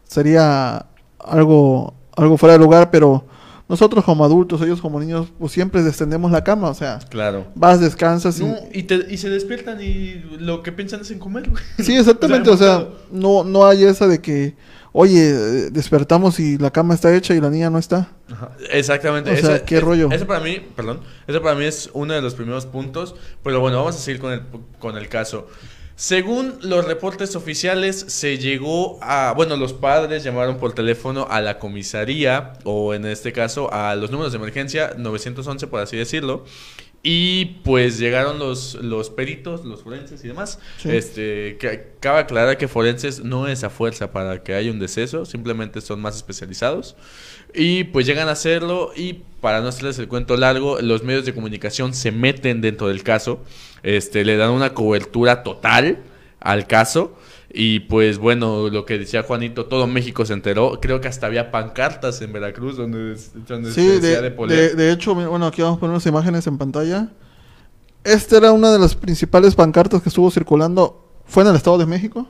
sería 0.03 0.87
algo, 1.27 1.95
algo 2.17 2.37
fuera 2.37 2.55
de 2.55 2.59
lugar, 2.59 2.91
pero 2.91 3.25
nosotros 3.69 4.05
como 4.05 4.25
adultos, 4.25 4.63
ellos 4.63 4.81
como 4.81 5.01
niños, 5.01 5.27
pues 5.39 5.51
siempre 5.53 5.83
descendemos 5.83 6.31
la 6.31 6.45
cama, 6.45 6.69
o 6.71 6.75
sea, 6.75 7.01
Claro. 7.11 7.47
vas, 7.57 7.81
descansas 7.81 8.39
y... 8.39 8.45
No, 8.45 8.55
y, 8.73 8.85
te- 8.85 9.07
y 9.13 9.17
se 9.19 9.29
despiertan 9.29 9.81
y 9.83 10.15
lo 10.39 10.63
que 10.63 10.71
piensan 10.73 11.01
es 11.01 11.11
en 11.11 11.19
comer, 11.19 11.51
güey. 11.51 11.63
Sí, 11.85 11.97
exactamente, 11.97 12.49
o 12.51 12.57
sea, 12.57 12.87
no, 13.11 13.43
no 13.43 13.67
hay 13.67 13.83
esa 13.85 14.07
de 14.07 14.21
que, 14.21 14.55
oye, 14.93 15.33
despertamos 15.71 16.39
y 16.39 16.59
la 16.59 16.71
cama 16.71 16.95
está 16.95 17.13
hecha 17.15 17.35
y 17.35 17.41
la 17.41 17.51
niña 17.51 17.69
no 17.71 17.79
está. 17.79 18.13
Ajá, 18.33 18.53
Exactamente. 18.71 19.33
O 19.33 19.37
sea, 19.37 19.65
¿qué 19.65 19.81
rollo? 19.81 20.11
Eso 20.13 20.27
para 20.29 20.41
mí, 20.41 20.61
perdón, 20.77 21.01
eso 21.27 21.43
para 21.43 21.57
mí 21.57 21.65
es 21.65 21.91
uno 21.93 22.15
de 22.15 22.23
los 22.23 22.35
primeros 22.35 22.67
puntos. 22.67 23.17
Pero 23.43 23.59
bueno, 23.61 23.79
vamos 23.79 23.97
a 23.97 23.99
seguir 23.99 24.21
con 24.21 24.33
el, 24.33 24.43
con 24.79 24.97
el 24.97 25.09
caso. 25.09 25.49
Según 25.97 26.59
los 26.61 26.85
reportes 26.85 27.37
oficiales, 27.37 27.99
se 28.09 28.37
llegó 28.37 28.99
a, 29.01 29.33
bueno, 29.35 29.57
los 29.57 29.73
padres 29.73 30.23
llamaron 30.23 30.59
por 30.59 30.75
teléfono 30.75 31.27
a 31.31 31.41
la 31.41 31.59
comisaría, 31.59 32.53
o 32.65 32.93
en 32.93 33.07
este 33.07 33.33
caso 33.33 33.73
a 33.73 33.95
los 33.95 34.11
números 34.11 34.33
de 34.33 34.37
emergencia, 34.37 34.93
911 34.99 35.67
por 35.69 35.81
así 35.81 35.97
decirlo, 35.97 36.45
y 37.03 37.45
pues 37.63 37.99
llegaron 37.99 38.39
los, 38.39 38.75
los 38.75 39.11
peritos, 39.11 39.65
los 39.65 39.85
forenses 39.85 40.23
y 40.25 40.29
demás. 40.29 40.59
Sí. 40.77 40.91
Este, 40.91 41.57
que, 41.57 41.93
cabe 42.01 42.19
aclarar 42.19 42.59
que 42.59 42.69
forenses 42.69 43.25
no 43.25 43.47
es 43.47 43.65
a 43.65 43.71
fuerza 43.71 44.11
para 44.13 44.43
que 44.43 44.55
haya 44.55 44.71
un 44.71 44.81
deceso, 44.81 45.25
simplemente 45.25 45.81
son 45.81 46.01
más 46.01 46.17
especializados. 46.17 46.97
Y 47.55 47.85
pues 47.85 48.07
llegan 48.07 48.29
a 48.29 48.33
hacerlo 48.33 48.93
y 48.95 49.23
para 49.41 49.61
no 49.61 49.69
hacerles 49.69 49.99
el 50.01 50.09
cuento 50.09 50.37
largo, 50.37 50.81
los 50.81 51.05
medios 51.05 51.25
de 51.25 51.33
comunicación 51.33 51.95
se 51.95 52.11
meten 52.11 52.61
dentro 52.61 52.89
del 52.89 53.05
caso, 53.05 53.41
este, 53.87 54.25
le 54.25 54.37
dan 54.37 54.51
una 54.51 54.75
cobertura 54.75 55.43
total 55.43 55.99
al 56.41 56.67
caso. 56.67 57.15
Y 57.59 57.81
pues 57.81 58.19
bueno, 58.19 58.69
lo 58.69 58.85
que 58.85 58.99
decía 58.99 59.23
Juanito, 59.23 59.65
todo 59.67 59.87
México 59.87 60.27
se 60.27 60.35
enteró. 60.35 60.79
Creo 60.83 61.01
que 61.01 61.09
hasta 61.09 61.27
había 61.27 61.51
pancartas 61.51 62.21
en 62.21 62.33
Veracruz 62.33 62.77
donde, 62.77 63.17
donde 63.49 63.71
Sí, 63.73 63.81
se 63.83 64.01
decía 64.01 64.21
de, 64.21 64.31
de, 64.31 64.31
de, 64.71 64.75
de 64.75 64.93
hecho, 64.93 65.15
bueno, 65.15 65.47
aquí 65.47 65.63
vamos 65.63 65.79
a 65.79 65.81
poner 65.81 65.93
unas 65.93 66.05
imágenes 66.07 66.47
en 66.47 66.59
pantalla. 66.59 67.09
Esta 68.05 68.37
era 68.37 68.53
una 68.53 68.71
de 68.73 68.79
las 68.79 68.95
principales 68.95 69.55
pancartas 69.55 70.03
que 70.03 70.09
estuvo 70.11 70.31
circulando, 70.31 71.03
fue 71.25 71.43
en 71.43 71.49
el 71.51 71.57
Estado 71.57 71.79
de 71.79 71.87
México 71.87 72.29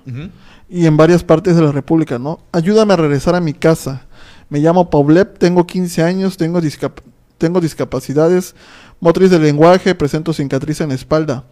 y 0.71 0.87
en 0.87 0.97
varias 0.97 1.23
partes 1.25 1.55
de 1.57 1.63
la 1.63 1.73
República, 1.73 2.19
¿no? 2.19 2.41
Ayúdame 2.53 2.95
a 2.95 2.97
regresar 2.97 3.35
a 3.35 3.41
mi 3.41 3.53
casa. 3.53 4.07
Me 4.49 4.61
llamo 4.61 4.89
Paulette, 4.91 5.39
tengo 5.39 5.67
15 5.67 6.03
años, 6.03 6.37
tengo, 6.37 6.61
discap- 6.63 7.03
tengo 7.37 7.61
discapacidades 7.61 8.55
motriz 9.01 9.31
del 9.31 9.43
lenguaje, 9.43 9.95
presento 9.95 10.33
cicatriz 10.33 10.81
en 10.81 10.91
la 10.91 10.95
espalda. 10.95 11.45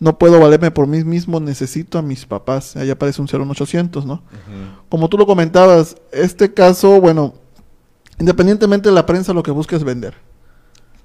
No 0.00 0.18
puedo 0.18 0.40
valerme 0.40 0.70
por 0.70 0.86
mí 0.86 1.04
mismo, 1.04 1.40
necesito 1.40 1.98
a 1.98 2.02
mis 2.02 2.26
papás. 2.26 2.76
Ahí 2.76 2.90
aparece 2.90 3.22
un 3.22 3.28
01800, 3.28 4.04
¿no? 4.04 4.22
Como 4.88 5.08
tú 5.08 5.16
lo 5.16 5.26
comentabas, 5.26 5.96
este 6.12 6.52
caso, 6.52 7.00
bueno, 7.00 7.34
independientemente 8.18 8.88
de 8.88 8.94
la 8.94 9.06
prensa, 9.06 9.32
lo 9.32 9.42
que 9.42 9.50
busca 9.50 9.76
es 9.76 9.84
vender. 9.84 10.14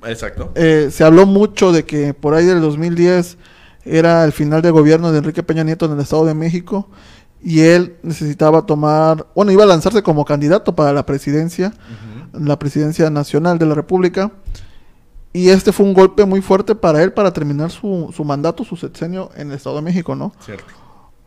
Exacto. 0.05 0.51
Eh, 0.55 0.89
se 0.91 1.03
habló 1.03 1.25
mucho 1.25 1.71
de 1.71 1.85
que 1.85 2.13
por 2.13 2.33
ahí 2.33 2.45
del 2.45 2.61
2010 2.61 3.37
era 3.83 4.23
el 4.23 4.31
final 4.31 4.61
del 4.61 4.71
gobierno 4.71 5.11
de 5.11 5.19
Enrique 5.19 5.43
Peña 5.43 5.63
Nieto 5.63 5.85
en 5.85 5.93
el 5.93 5.99
Estado 5.99 6.25
de 6.25 6.33
México 6.33 6.89
y 7.41 7.61
él 7.61 7.97
necesitaba 8.03 8.65
tomar, 8.65 9.27
bueno, 9.35 9.51
iba 9.51 9.63
a 9.63 9.67
lanzarse 9.67 10.03
como 10.03 10.25
candidato 10.25 10.75
para 10.75 10.93
la 10.93 11.05
presidencia, 11.05 11.73
la 12.33 12.59
presidencia 12.59 13.09
nacional 13.09 13.59
de 13.59 13.65
la 13.65 13.75
República. 13.75 14.31
Y 15.31 15.49
este 15.49 15.71
fue 15.71 15.85
un 15.85 15.93
golpe 15.93 16.25
muy 16.25 16.41
fuerte 16.41 16.73
para 16.75 17.03
él 17.03 17.13
para 17.13 17.31
terminar 17.31 17.69
su, 17.71 18.11
su 18.15 18.23
mandato, 18.23 18.63
su 18.63 18.75
sexenio 18.75 19.29
en 19.35 19.49
el 19.49 19.57
Estado 19.57 19.75
de 19.75 19.81
México, 19.83 20.15
¿no? 20.15 20.33
Cierto. 20.43 20.63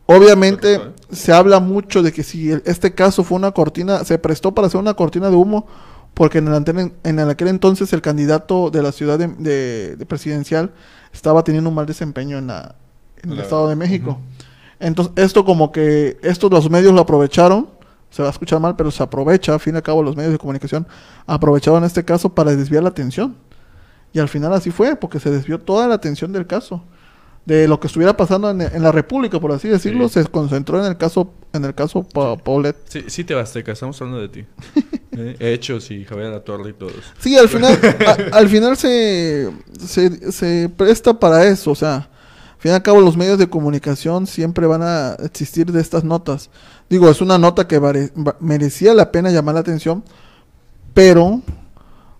Obviamente 0.05 0.81
se 1.11 1.31
habla 1.31 1.59
mucho 1.61 2.03
de 2.03 2.11
que 2.11 2.23
si 2.23 2.51
el- 2.51 2.61
este 2.65 2.93
caso 2.93 3.23
fue 3.23 3.37
una 3.37 3.51
cortina, 3.51 4.03
se 4.03 4.17
prestó 4.17 4.53
para 4.53 4.67
hacer 4.67 4.79
una 4.79 4.93
cortina 4.95 5.29
de 5.29 5.35
humo, 5.37 5.65
porque 6.13 6.39
en 6.39 6.47
el, 6.49 6.91
en 7.03 7.19
el 7.19 7.29
aquel 7.29 7.47
entonces 7.47 7.93
el 7.93 8.01
candidato 8.01 8.69
de 8.69 8.83
la 8.83 8.91
ciudad 8.91 9.17
de, 9.17 9.27
de- 9.29 9.95
de 9.95 10.05
presidencial 10.05 10.71
estaba 11.13 11.43
teniendo 11.43 11.69
un 11.69 11.75
mal 11.75 11.85
desempeño 11.85 12.37
en, 12.37 12.47
la, 12.47 12.75
en 13.23 13.31
el 13.31 13.37
La- 13.37 13.43
Estado 13.43 13.69
de 13.69 13.75
México. 13.77 14.19
Entonces 14.81 15.13
esto 15.15 15.45
como 15.45 15.71
que 15.71 16.17
estos 16.21 16.51
los 16.51 16.69
medios 16.69 16.93
lo 16.93 16.99
aprovecharon, 17.01 17.69
se 18.09 18.21
va 18.21 18.27
a 18.27 18.31
escuchar 18.31 18.59
mal, 18.59 18.75
pero 18.75 18.91
se 18.91 19.01
aprovecha, 19.01 19.53
al 19.53 19.59
fin 19.61 19.73
y 19.75 19.77
al 19.77 19.83
cabo 19.83 20.03
los 20.03 20.17
medios 20.17 20.33
de 20.33 20.37
comunicación 20.37 20.85
aprovecharon 21.25 21.83
este 21.85 22.03
caso 22.03 22.29
para 22.29 22.53
desviar 22.53 22.83
la 22.83 22.89
atención. 22.89 23.37
Y 24.13 24.19
al 24.19 24.29
final 24.29 24.53
así 24.53 24.69
fue, 24.71 24.95
porque 24.95 25.19
se 25.19 25.31
desvió 25.31 25.59
toda 25.59 25.87
la 25.87 25.95
atención 25.95 26.31
del 26.31 26.45
caso. 26.47 26.83
De 27.45 27.67
lo 27.67 27.77
que 27.79 27.87
estuviera 27.87 28.15
pasando 28.15 28.49
en, 28.49 28.61
en 28.61 28.81
la 28.83 28.91
República, 28.93 29.37
por 29.39 29.51
así 29.51 29.67
decirlo, 29.67 30.07
Sí. 30.07 30.13
se 30.21 30.25
concentró 30.27 30.79
en 30.79 30.85
el 30.85 30.97
caso, 30.97 31.33
en 31.51 31.65
el 31.65 31.75
caso 31.75 32.03
Pa- 32.03 32.37
Paulette. 32.37 32.77
Sí, 32.87 33.03
sí 33.07 33.23
te 33.25 33.37
estamos 33.37 34.01
hablando 34.01 34.21
de 34.21 34.29
ti. 34.29 34.45
Eh, 35.15 35.35
Hechos 35.53 35.91
y 35.91 36.05
Javier 36.05 36.31
La 36.31 36.39
Torre 36.39 36.71
y 36.71 36.73
todos. 36.73 36.93
Sí, 37.19 37.37
al 37.37 37.47
final, 37.47 37.77
a- 38.31 38.35
al 38.35 38.49
final 38.49 38.75
se, 38.77 39.47
se, 39.79 40.31
se 40.31 40.69
presta 40.75 41.19
para 41.19 41.45
eso, 41.45 41.69
o 41.69 41.75
sea, 41.75 41.95
al 41.97 42.57
fin 42.57 42.71
y 42.71 42.73
al 42.73 42.81
cabo 42.81 42.99
los 42.99 43.15
medios 43.15 43.37
de 43.37 43.47
comunicación 43.47 44.25
siempre 44.25 44.65
van 44.65 44.81
a 44.81 45.13
existir 45.23 45.71
de 45.71 45.81
estas 45.81 46.03
notas. 46.03 46.49
digo, 46.89 47.09
es 47.11 47.21
una 47.21 47.37
nota 47.37 47.67
que 47.67 47.77
vare- 47.77 48.11
va- 48.17 48.37
merecía 48.39 48.95
la 48.95 49.11
pena 49.11 49.29
llamar 49.29 49.53
la 49.53 49.61
atención, 49.61 50.03
pero 50.95 51.41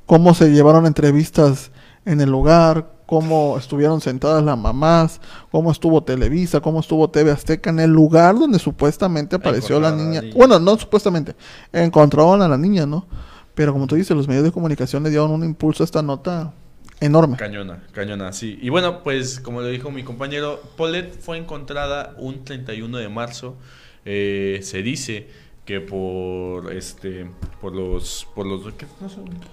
cómo 0.06 0.36
se 0.36 0.52
llevaron 0.52 0.86
entrevistas 0.86 1.72
en 2.06 2.22
el 2.22 2.30
lugar, 2.30 2.88
cómo 3.06 3.58
estuvieron 3.58 4.02
sentadas 4.02 4.44
las 4.44 4.58
mamás, 4.58 5.22
cómo 5.52 5.72
estuvo 5.72 6.04
Televisa, 6.04 6.62
cómo 6.62 6.80
estuvo 6.80 7.10
TV 7.10 7.32
Azteca 7.32 7.70
en 7.70 7.80
el 7.80 7.92
lugar 7.92 8.38
donde 8.38 8.60
supuestamente 8.60 9.36
apareció 9.36 9.80
la 9.80 9.92
niña. 9.92 10.22
Bueno, 10.36 10.60
no 10.60 10.78
supuestamente, 10.78 11.36
encontraron 11.72 12.42
a 12.42 12.48
la 12.48 12.58
niña, 12.58 12.86
¿no? 12.86 13.08
Pero 13.56 13.72
como 13.74 13.88
tú 13.88 13.96
dices, 13.96 14.16
los 14.18 14.28
medios 14.28 14.44
de 14.44 14.52
comunicación 14.52 15.04
le 15.04 15.10
dieron 15.10 15.32
un 15.32 15.44
impulso 15.44 15.84
a 15.84 15.86
esta 15.86 16.02
nota 16.02 16.54
enorme. 17.00 17.38
Cañona, 17.38 17.84
cañona, 17.92 18.34
sí. 18.34 18.58
Y 18.62 18.70
bueno, 18.70 19.04
pues 19.04 19.40
como 19.40 19.62
lo 19.62 19.68
dijo 19.68 19.92
mi 19.92 20.04
compañero, 20.04 20.62
Paulette 20.78 21.20
fue 21.20 21.38
encontrada 21.38 22.16
un 22.18 22.44
31 22.44 22.98
de 22.98 23.10
marzo. 23.10 23.58
Eh, 24.06 24.60
se 24.64 24.82
dice 24.82 25.30
que 25.65 25.79
por 25.79 26.74
este 26.74 27.29
por 27.62 27.74
los 27.74 28.27
por 28.36 28.46
los 28.46 28.62
son, 28.63 28.74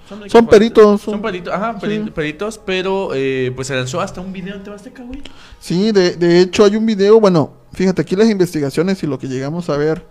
son, 0.08 0.28
Son 0.30 0.46
peritos, 0.48 1.00
son, 1.00 1.14
son- 1.14 1.22
peritos 1.22 1.54
ajá 1.54 1.78
peri- 1.78 2.04
sí. 2.04 2.10
peritos 2.10 2.58
pero 2.58 3.10
eh, 3.14 3.52
pues 3.54 3.68
se 3.68 3.76
lanzó 3.76 4.00
hasta 4.00 4.20
un 4.20 4.32
video 4.32 4.56
en 4.56 4.64
Tebasteca 4.64 5.04
güey 5.04 5.22
Sí, 5.60 5.92
de, 5.92 6.16
de 6.16 6.40
hecho 6.40 6.64
hay 6.64 6.74
un 6.76 6.84
video, 6.86 7.20
bueno, 7.20 7.52
fíjate 7.72 8.02
aquí 8.02 8.16
las 8.16 8.28
investigaciones 8.28 9.02
y 9.02 9.06
lo 9.06 9.18
que 9.18 9.28
llegamos 9.28 9.70
a 9.70 9.76
ver 9.76 10.04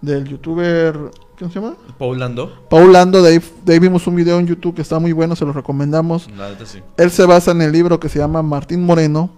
del 0.00 0.24
youtuber, 0.24 0.94
¿cómo 1.38 1.50
se 1.50 1.60
llama? 1.60 1.76
Paulando 1.98 2.66
Paul 2.68 2.92
Lando, 2.92 3.22
de 3.22 3.34
ahí, 3.34 3.40
de 3.64 3.72
ahí 3.74 3.78
vimos 3.78 4.06
un 4.06 4.16
video 4.16 4.38
en 4.38 4.46
YouTube 4.46 4.74
que 4.74 4.82
está 4.82 4.98
muy 4.98 5.12
bueno, 5.12 5.34
se 5.36 5.44
lo 5.46 5.52
recomendamos. 5.52 6.28
sí 6.66 6.80
Él 6.98 7.10
se 7.10 7.24
basa 7.26 7.52
en 7.52 7.62
el 7.62 7.72
libro 7.72 7.98
que 8.00 8.08
se 8.08 8.18
llama 8.18 8.42
Martín 8.42 8.82
Moreno. 8.84 9.30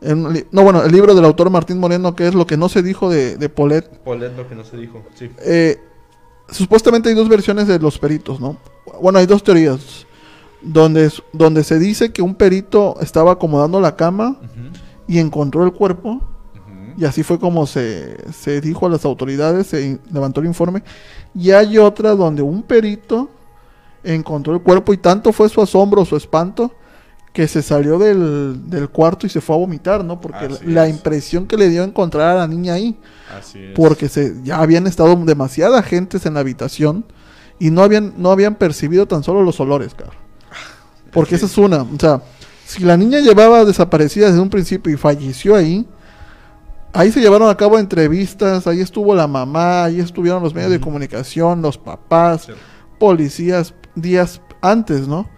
En 0.00 0.46
no, 0.50 0.62
bueno, 0.62 0.82
el 0.82 0.92
libro 0.92 1.14
del 1.14 1.24
autor 1.24 1.50
Martín 1.50 1.78
Moreno, 1.78 2.14
que 2.14 2.26
es 2.26 2.34
lo 2.34 2.46
que 2.46 2.56
no 2.56 2.68
se 2.68 2.82
dijo 2.82 3.10
de, 3.10 3.36
de 3.36 3.48
Paulette. 3.48 3.88
Paulette 4.04 4.36
lo 4.36 4.48
que 4.48 4.54
no 4.54 4.64
se 4.64 4.76
dijo 4.76 5.02
sí 5.14 5.30
Eh, 5.44 5.80
supuestamente 6.48 7.08
hay 7.08 7.14
dos 7.14 7.28
versiones 7.28 7.66
de 7.66 7.78
los 7.78 7.98
peritos, 7.98 8.40
¿no? 8.40 8.56
Bueno, 9.00 9.18
hay 9.18 9.26
dos 9.26 9.42
teorías. 9.42 10.06
Donde, 10.60 11.12
donde 11.32 11.62
se 11.62 11.78
dice 11.78 12.12
que 12.12 12.20
un 12.20 12.34
perito 12.34 12.96
estaba 13.00 13.32
acomodando 13.32 13.80
la 13.80 13.94
cama 13.94 14.40
y 15.06 15.18
encontró 15.18 15.64
el 15.64 15.72
cuerpo. 15.72 16.20
Y 16.96 17.04
así 17.04 17.22
fue 17.22 17.38
como 17.38 17.64
se, 17.64 18.16
se 18.32 18.60
dijo 18.60 18.86
a 18.86 18.88
las 18.90 19.04
autoridades, 19.04 19.68
se 19.68 20.00
levantó 20.12 20.40
el 20.40 20.46
informe. 20.46 20.82
Y 21.32 21.52
hay 21.52 21.78
otra 21.78 22.16
donde 22.16 22.42
un 22.42 22.64
perito 22.64 23.30
encontró 24.02 24.54
el 24.54 24.62
cuerpo 24.62 24.92
y 24.92 24.96
tanto 24.96 25.32
fue 25.32 25.48
su 25.48 25.60
asombro, 25.62 26.04
su 26.04 26.16
espanto, 26.16 26.72
que 27.32 27.46
se 27.46 27.62
salió 27.62 27.98
del, 27.98 28.68
del 28.70 28.88
cuarto 28.88 29.26
y 29.26 29.30
se 29.30 29.40
fue 29.40 29.54
a 29.54 29.58
vomitar, 29.58 30.04
¿no? 30.04 30.20
Porque 30.20 30.46
Así 30.46 30.64
la 30.66 30.86
es. 30.86 30.94
impresión 30.94 31.46
que 31.46 31.56
le 31.56 31.68
dio 31.68 31.84
encontrar 31.84 32.36
a 32.36 32.40
la 32.40 32.48
niña 32.48 32.74
ahí, 32.74 32.98
así 33.38 33.58
es 33.62 33.74
porque 33.74 34.08
se, 34.08 34.34
ya 34.42 34.58
habían 34.58 34.86
estado 34.86 35.14
demasiadas 35.24 35.84
gentes 35.84 36.26
en 36.26 36.34
la 36.34 36.40
habitación 36.40 37.04
y 37.58 37.70
no 37.70 37.82
habían, 37.82 38.14
no 38.16 38.30
habían 38.30 38.54
percibido 38.56 39.06
tan 39.06 39.22
solo 39.22 39.42
los 39.42 39.60
olores, 39.60 39.94
cara. 39.94 40.12
Porque 41.12 41.34
esa 41.36 41.46
es 41.46 41.56
una, 41.58 41.82
o 41.82 41.98
sea, 41.98 42.22
si 42.66 42.82
la 42.82 42.96
niña 42.96 43.20
llevaba 43.20 43.64
desaparecida 43.64 44.26
desde 44.28 44.40
un 44.40 44.50
principio 44.50 44.92
y 44.92 44.96
falleció 44.96 45.54
ahí, 45.54 45.86
ahí 46.92 47.10
se 47.12 47.20
llevaron 47.20 47.48
a 47.48 47.56
cabo 47.56 47.78
entrevistas, 47.78 48.66
ahí 48.66 48.80
estuvo 48.80 49.14
la 49.14 49.26
mamá, 49.26 49.84
ahí 49.84 50.00
estuvieron 50.00 50.42
los 50.42 50.54
medios 50.54 50.70
de 50.70 50.80
comunicación, 50.80 51.62
los 51.62 51.78
papás, 51.78 52.42
Sí. 52.46 52.52
policías 52.98 53.74
días 53.94 54.40
antes, 54.60 55.06
¿no? 55.08 55.28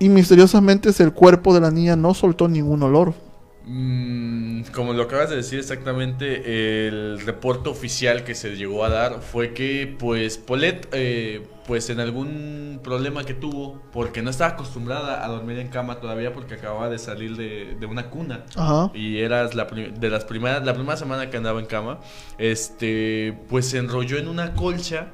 Y 0.00 0.08
misteriosamente 0.08 0.90
el 0.98 1.12
cuerpo 1.12 1.54
de 1.54 1.60
la 1.60 1.70
niña 1.70 1.94
no 1.94 2.12
soltó 2.14 2.48
ningún 2.48 2.82
olor. 2.82 3.14
Mm, 3.62 4.62
como 4.74 4.94
lo 4.94 5.02
acabas 5.02 5.28
de 5.30 5.36
decir 5.36 5.58
exactamente, 5.58 6.86
el 6.88 7.20
reporte 7.20 7.68
oficial 7.68 8.24
que 8.24 8.34
se 8.34 8.56
llegó 8.56 8.84
a 8.84 8.88
dar 8.88 9.20
fue 9.20 9.52
que, 9.52 9.94
pues, 9.98 10.38
Paulette, 10.38 10.88
eh, 10.92 11.46
pues, 11.66 11.90
en 11.90 12.00
algún 12.00 12.80
problema 12.82 13.24
que 13.24 13.34
tuvo, 13.34 13.82
porque 13.92 14.22
no 14.22 14.30
estaba 14.30 14.52
acostumbrada 14.54 15.24
a 15.24 15.28
dormir 15.28 15.58
en 15.58 15.68
cama 15.68 16.00
todavía, 16.00 16.32
porque 16.32 16.54
acababa 16.54 16.88
de 16.88 16.98
salir 16.98 17.36
de, 17.36 17.76
de 17.78 17.86
una 17.86 18.08
cuna 18.08 18.46
Ajá. 18.56 18.90
y 18.94 19.20
la 19.28 19.66
prim- 19.66 19.94
de 19.94 20.08
las 20.10 20.24
primeras, 20.24 20.64
la 20.64 20.72
primera 20.74 20.96
semana 20.96 21.28
que 21.28 21.36
andaba 21.36 21.60
en 21.60 21.66
cama, 21.66 22.00
este, 22.38 23.38
pues, 23.50 23.66
se 23.68 23.78
enrolló 23.78 24.16
en 24.18 24.28
una 24.28 24.54
colcha 24.54 25.08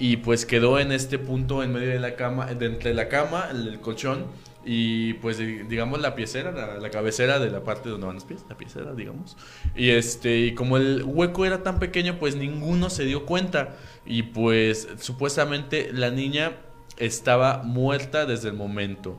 y 0.00 0.16
pues 0.18 0.46
quedó 0.46 0.78
en 0.80 0.92
este 0.92 1.18
punto 1.18 1.62
en 1.62 1.72
medio 1.72 1.90
de 1.90 2.00
la 2.00 2.16
cama, 2.16 2.46
de 2.46 2.66
entre 2.66 2.94
la 2.94 3.08
cama, 3.08 3.48
el, 3.50 3.80
colchón 3.80 4.26
y 4.64 5.14
pues 5.14 5.38
di- 5.38 5.62
digamos 5.64 6.00
la 6.00 6.14
piecera, 6.14 6.52
la, 6.52 6.78
la 6.78 6.90
cabecera 6.90 7.38
de 7.38 7.50
la 7.50 7.62
parte 7.64 7.88
donde 7.90 8.06
van 8.06 8.14
los 8.16 8.24
pies, 8.24 8.44
la 8.48 8.56
piecera, 8.56 8.94
digamos. 8.94 9.36
Y 9.76 9.90
este, 9.90 10.38
y 10.38 10.54
como 10.54 10.78
el 10.78 11.02
hueco 11.04 11.44
era 11.46 11.62
tan 11.62 11.78
pequeño, 11.78 12.18
pues 12.18 12.36
ninguno 12.36 12.90
se 12.90 13.04
dio 13.04 13.26
cuenta 13.26 13.76
y 14.06 14.22
pues 14.24 14.88
supuestamente 14.98 15.90
la 15.92 16.10
niña 16.10 16.52
estaba 16.96 17.62
muerta 17.62 18.26
desde 18.26 18.48
el 18.48 18.54
momento. 18.54 19.18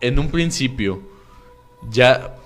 En 0.00 0.18
un 0.18 0.30
principio 0.30 1.02
ya 1.90 2.36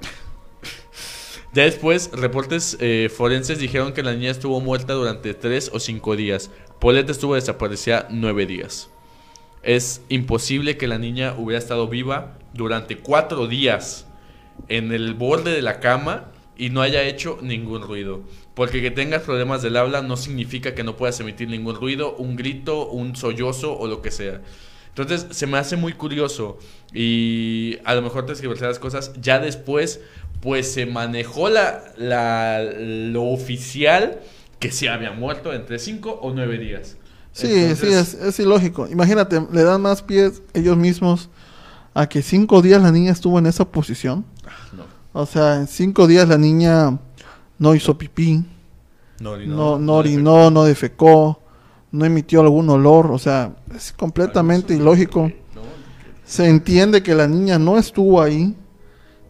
ya 1.52 1.64
después, 1.64 2.10
reportes 2.12 2.76
eh, 2.80 3.10
forenses 3.14 3.58
dijeron 3.58 3.92
que 3.92 4.02
la 4.02 4.12
niña 4.14 4.30
estuvo 4.30 4.60
muerta 4.60 4.94
durante 4.94 5.34
tres 5.34 5.70
o 5.72 5.80
cinco 5.80 6.16
días. 6.16 6.50
Paulette 6.82 7.10
estuvo 7.10 7.36
desaparecida 7.36 8.08
nueve 8.10 8.44
días. 8.44 8.90
Es 9.62 10.02
imposible 10.08 10.76
que 10.76 10.88
la 10.88 10.98
niña 10.98 11.36
hubiera 11.38 11.60
estado 11.60 11.86
viva 11.86 12.36
durante 12.54 12.98
cuatro 12.98 13.46
días 13.46 14.08
en 14.66 14.90
el 14.90 15.14
borde 15.14 15.52
de 15.52 15.62
la 15.62 15.78
cama 15.78 16.32
y 16.58 16.70
no 16.70 16.82
haya 16.82 17.04
hecho 17.04 17.38
ningún 17.40 17.82
ruido. 17.82 18.22
Porque 18.54 18.82
que 18.82 18.90
tengas 18.90 19.22
problemas 19.22 19.62
del 19.62 19.76
habla 19.76 20.02
no 20.02 20.16
significa 20.16 20.74
que 20.74 20.82
no 20.82 20.96
puedas 20.96 21.20
emitir 21.20 21.48
ningún 21.48 21.76
ruido, 21.76 22.16
un 22.16 22.34
grito, 22.34 22.88
un 22.88 23.14
sollozo 23.14 23.78
o 23.78 23.86
lo 23.86 24.02
que 24.02 24.10
sea. 24.10 24.40
Entonces 24.88 25.28
se 25.30 25.46
me 25.46 25.58
hace 25.58 25.76
muy 25.76 25.92
curioso 25.92 26.58
y 26.92 27.78
a 27.84 27.94
lo 27.94 28.02
mejor 28.02 28.28
escribiré 28.28 28.60
las 28.62 28.80
cosas. 28.80 29.12
Ya 29.20 29.38
después, 29.38 30.00
pues 30.40 30.72
se 30.72 30.86
manejó 30.86 31.48
la, 31.48 31.84
la- 31.96 32.60
lo 32.60 33.22
oficial 33.22 34.20
que 34.62 34.70
se 34.72 34.88
había 34.88 35.12
muerto 35.12 35.52
entre 35.52 35.78
5 35.78 36.20
o 36.22 36.32
9 36.32 36.58
días. 36.58 36.96
Sí, 37.32 37.48
Entonces, 37.52 38.08
sí, 38.08 38.16
es, 38.18 38.26
es 38.26 38.38
ilógico. 38.40 38.86
Imagínate, 38.88 39.44
le 39.52 39.62
dan 39.64 39.80
más 39.82 40.02
pies 40.02 40.42
ellos 40.54 40.76
mismos 40.76 41.30
a 41.94 42.06
que 42.08 42.22
cinco 42.22 42.62
días 42.62 42.80
la 42.82 42.92
niña 42.92 43.12
estuvo 43.12 43.38
en 43.38 43.46
esa 43.46 43.64
posición. 43.64 44.24
No, 44.72 44.84
O 45.20 45.26
sea, 45.26 45.56
en 45.56 45.66
cinco 45.66 46.06
días 46.06 46.28
la 46.28 46.38
niña 46.38 46.98
no 47.58 47.74
hizo 47.74 47.96
pipí, 47.98 48.36
no 48.36 48.44
no, 49.20 49.30
orinó. 49.32 49.78
no 49.78 49.94
orinó, 49.94 50.50
no 50.50 50.64
defecó, 50.64 51.40
no 51.90 52.04
emitió 52.04 52.40
algún 52.40 52.68
olor. 52.70 53.10
O 53.10 53.18
sea, 53.18 53.54
es 53.74 53.92
completamente 53.92 54.74
ilógico. 54.74 55.30
No, 55.54 55.62
Se 56.24 56.48
entiende 56.48 57.02
que 57.02 57.14
la 57.14 57.26
niña 57.26 57.58
no 57.58 57.78
estuvo 57.78 58.20
ahí. 58.22 58.54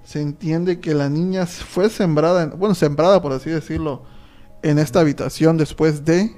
Se 0.04 0.20
entiende 0.20 0.80
que 0.80 0.92
la 0.94 1.08
niña 1.08 1.46
fue 1.46 1.88
sembrada, 1.88 2.42
en- 2.42 2.58
bueno, 2.58 2.74
sembrada 2.74 3.22
por 3.22 3.32
así 3.32 3.48
decirlo, 3.50 4.02
en 4.62 4.78
esta 4.78 5.00
habitación 5.00 5.56
después 5.56 6.04
de... 6.04 6.30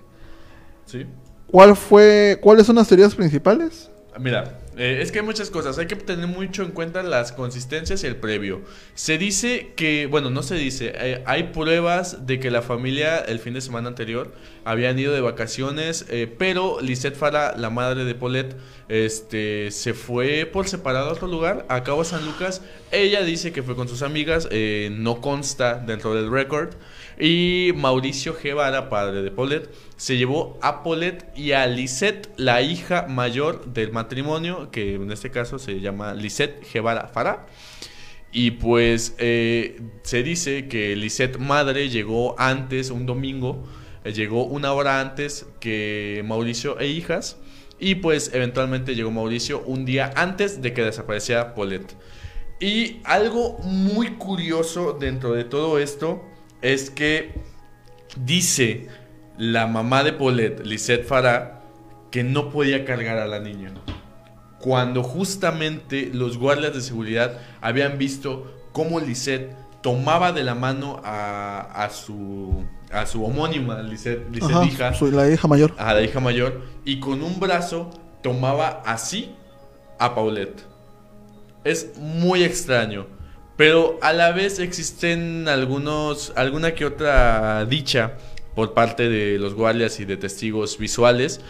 sí. 0.87 1.07
¿Cuál 1.47 1.77
fue, 1.77 2.39
cuáles 2.43 2.67
son 2.67 2.75
las 2.75 2.89
teorías 2.89 3.15
principales? 3.15 3.89
Mira, 4.19 4.61
eh, 4.77 4.99
es 5.03 5.11
que 5.11 5.21
hay 5.21 5.25
muchas 5.25 5.51
cosas. 5.51 5.79
Hay 5.79 5.87
que 5.87 5.97
tener 5.97 6.27
mucho 6.27 6.63
en 6.63 6.71
cuenta 6.71 7.03
las 7.03 7.33
consistencias 7.33 8.05
y 8.05 8.07
el 8.07 8.17
previo. 8.17 8.63
Se 8.95 9.19
dice 9.19 9.73
que, 9.77 10.07
bueno, 10.07 10.31
no 10.31 10.43
se 10.43 10.55
dice. 10.55 10.93
eh, 10.95 11.23
hay 11.27 11.45
pruebas 11.53 12.27
de 12.27 12.39
que 12.39 12.51
la 12.51 12.63
familia 12.63 13.19
el 13.19 13.41
fin 13.41 13.55
de 13.55 13.61
semana 13.61 13.89
anterior 13.89 14.33
habían 14.65 14.99
ido 14.99 15.13
de 15.13 15.21
vacaciones, 15.21 16.07
eh, 16.09 16.33
pero 16.39 16.81
Lisette 16.81 17.17
Fara, 17.17 17.57
la 17.57 17.71
madre 17.71 18.05
de 18.05 18.15
Paulette, 18.15 18.57
este, 18.89 19.71
se 19.71 19.95
fue 19.95 20.47
por 20.47 20.69
separado 20.69 21.11
a 21.11 21.13
otro 21.13 21.27
lugar, 21.27 21.67
a 21.69 21.83
Cabo 21.83 22.05
San 22.05 22.25
Lucas. 22.25 22.63
Ella 22.93 23.23
dice 23.23 23.53
que 23.53 23.63
fue 23.63 23.75
con 23.75 23.89
sus 23.89 24.03
amigas, 24.03 24.49
no 24.91 25.21
consta 25.21 25.75
dentro 25.75 26.15
del 26.15 26.31
récord. 26.31 26.75
Y 27.19 27.73
Mauricio 27.77 28.37
Guevara, 28.41 28.89
padre 28.89 29.23
de 29.23 29.31
Paulette, 29.31 29.71
se 29.97 30.17
llevó 30.17 30.59
a 30.63 30.83
Paulette 30.83 31.27
y 31.37 31.53
a 31.53 31.67
Lisette, 31.67 32.31
la 32.37 32.63
hija 32.63 33.07
mayor 33.09 33.73
del 33.73 33.93
matrimonio, 33.93 34.71
que 34.71 34.95
en 34.95 35.11
este 35.13 35.31
caso 35.31 35.59
se 35.59 35.81
llama 35.81 36.15
Lisette 36.15 36.65
Guevara 36.73 37.09
Farah. 37.09 37.47
Y 38.33 38.53
pues 38.53 39.15
eh, 39.19 39.81
se 40.03 40.25
dice 40.25 40.67
que 40.67 40.97
Lisette 40.97 41.39
madre 41.39 41.89
llegó 41.89 42.35
antes, 42.41 42.91
un 42.91 43.07
domingo, 43.07 43.63
eh, 44.03 44.13
llegó 44.13 44.45
una 44.45 44.73
hora 44.73 45.01
antes 45.01 45.47
que 45.61 46.23
Mauricio 46.27 46.81
e 46.81 46.89
hijas. 46.89 47.39
Y 47.79 47.97
pues 47.97 48.33
eventualmente 48.35 48.97
llegó 48.97 49.13
Mauricio 49.13 49.63
un 49.67 49.85
día 49.85 50.13
antes 50.17 50.63
de 50.63 50.73
que 50.73 50.83
desapareciera 50.83 51.55
Paulette. 51.55 51.95
Y 52.59 53.01
algo 53.05 53.59
muy 53.59 54.13
curioso 54.13 54.97
dentro 54.99 55.33
de 55.33 55.45
todo 55.45 55.79
esto 55.79 56.25
es 56.65 56.89
que 56.89 57.35
dice 58.17 58.89
la 59.37 59.67
mamá 59.67 60.03
de 60.03 60.15
Paulette, 60.15 60.65
Lisette 60.65 61.05
Farah, 61.05 61.61
que 62.11 62.25
no 62.25 62.49
podía 62.49 62.87
cargar 62.87 63.19
a 63.19 63.27
la 63.27 63.39
niña. 63.39 63.75
Cuando 64.61 65.03
justamente 65.03 66.11
los 66.13 66.39
guardias 66.39 66.73
de 66.73 66.81
seguridad 66.81 67.39
habían 67.61 67.99
visto 67.99 68.51
cómo 68.73 68.99
Lisette 68.99 69.55
tomaba 69.83 70.33
de 70.33 70.43
la 70.43 70.55
mano 70.55 71.03
a, 71.05 71.85
a 71.85 71.91
su, 71.91 72.65
a 72.91 73.05
su 73.05 73.23
homónima, 73.23 73.83
Lisette, 73.83 74.27
Lisette 74.33 74.65
hija, 74.65 74.95
soy 74.95 75.11
la 75.11 75.29
hija 75.29 75.47
mayor. 75.47 75.75
a 75.77 75.93
la 75.93 76.01
hija 76.01 76.19
mayor, 76.19 76.63
y 76.87 76.99
con 76.99 77.23
un 77.23 77.39
brazo 77.39 77.91
tomaba 78.23 78.83
así 78.87 79.35
a 79.99 80.15
Paulette. 80.15 80.63
Es 81.63 81.99
muy 81.99 82.43
extraño, 82.43 83.07
pero 83.57 83.99
a 84.03 84.13
la 84.13 84.33
vez 84.33 84.59
existen 84.59 85.49
algunos, 85.49 86.33
alguna 86.37 86.75
que 86.75 86.85
otra 86.85 87.65
dicha 87.67 88.15
por 88.55 88.75
parte 88.75 89.09
de 89.09 89.39
los 89.39 89.55
guardias 89.55 90.01
y 90.01 90.05
de 90.05 90.17
testigos 90.17 90.79
visuales 90.79 91.41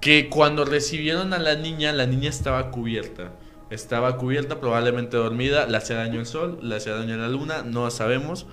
que 0.00 0.28
cuando 0.28 0.64
recibieron 0.64 1.32
a 1.32 1.38
la 1.38 1.56
niña, 1.56 1.92
la 1.92 2.06
niña 2.06 2.30
estaba 2.30 2.70
cubierta. 2.70 3.32
Estaba 3.70 4.16
cubierta, 4.16 4.60
probablemente 4.60 5.16
dormida, 5.16 5.66
le 5.66 5.76
hacía 5.76 5.96
daño 5.96 6.20
el 6.20 6.26
sol, 6.26 6.58
le 6.62 6.76
hacía 6.76 6.94
daño 6.94 7.16
la 7.16 7.28
luna, 7.28 7.62
no 7.64 7.90
sabemos, 7.90 8.46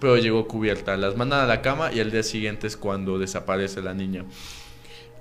pero 0.00 0.16
llegó 0.16 0.48
cubierta. 0.48 0.96
Las 0.96 1.16
mandan 1.16 1.40
a 1.40 1.46
la 1.46 1.62
cama 1.62 1.92
y 1.92 2.00
al 2.00 2.10
día 2.10 2.22
siguiente 2.22 2.66
es 2.66 2.76
cuando 2.76 3.18
desaparece 3.18 3.82
la 3.82 3.94
niña. 3.94 4.24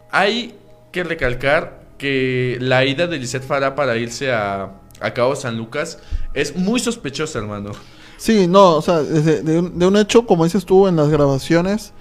Hay 0.09 0.55
que 0.91 1.03
recalcar 1.03 1.85
que 1.97 2.57
la 2.59 2.85
ida 2.85 3.07
de 3.07 3.17
Lisette 3.17 3.43
Farah 3.43 3.75
para 3.75 3.97
irse 3.97 4.31
a, 4.31 4.81
a 5.01 5.13
Cabo 5.13 5.35
San 5.35 5.57
Lucas 5.57 5.99
es 6.33 6.55
muy 6.55 6.79
sospechosa, 6.79 7.39
hermano. 7.39 7.71
Sí, 8.17 8.47
no, 8.47 8.75
o 8.75 8.81
sea, 8.81 9.01
de, 9.01 9.59
un, 9.59 9.77
de 9.77 9.87
un 9.87 9.97
hecho, 9.97 10.25
como 10.25 10.45
dices 10.45 10.65
tú 10.65 10.87
en 10.87 10.95
las 10.95 11.09
grabaciones, 11.09 11.93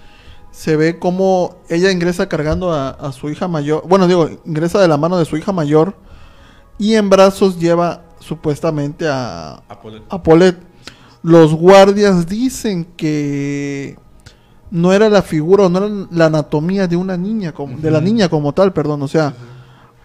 se 0.51 0.77
ve 0.77 0.97
como 0.97 1.57
ella 1.69 1.91
ingresa 1.91 2.29
cargando 2.29 2.71
a, 2.71 2.89
a 2.89 3.11
su 3.11 3.29
hija 3.29 3.47
mayor, 3.47 3.83
bueno, 3.87 4.07
digo, 4.07 4.29
ingresa 4.45 4.81
de 4.81 4.87
la 4.87 4.97
mano 4.97 5.17
de 5.17 5.25
su 5.25 5.35
hija 5.35 5.51
mayor 5.51 5.95
y 6.77 6.95
en 6.95 7.09
brazos 7.09 7.59
lleva 7.59 8.03
supuestamente 8.19 9.07
a, 9.07 9.61
A 9.67 9.81
Paulette. 9.81 10.03
a 10.09 10.23
Paulette. 10.23 10.59
Los 11.21 11.53
guardias 11.53 12.27
dicen 12.27 12.85
que 12.95 13.97
no 14.71 14.93
era 14.93 15.09
la 15.09 15.21
figura 15.21 15.65
o 15.65 15.69
no 15.69 15.79
era 15.79 16.07
la 16.11 16.25
anatomía 16.25 16.87
de 16.87 16.95
una 16.95 17.17
niña, 17.17 17.51
como, 17.51 17.77
de 17.77 17.91
la 17.91 18.01
niña 18.01 18.29
como 18.29 18.53
tal, 18.53 18.73
perdón, 18.73 19.01
o 19.01 19.07
sea, 19.07 19.33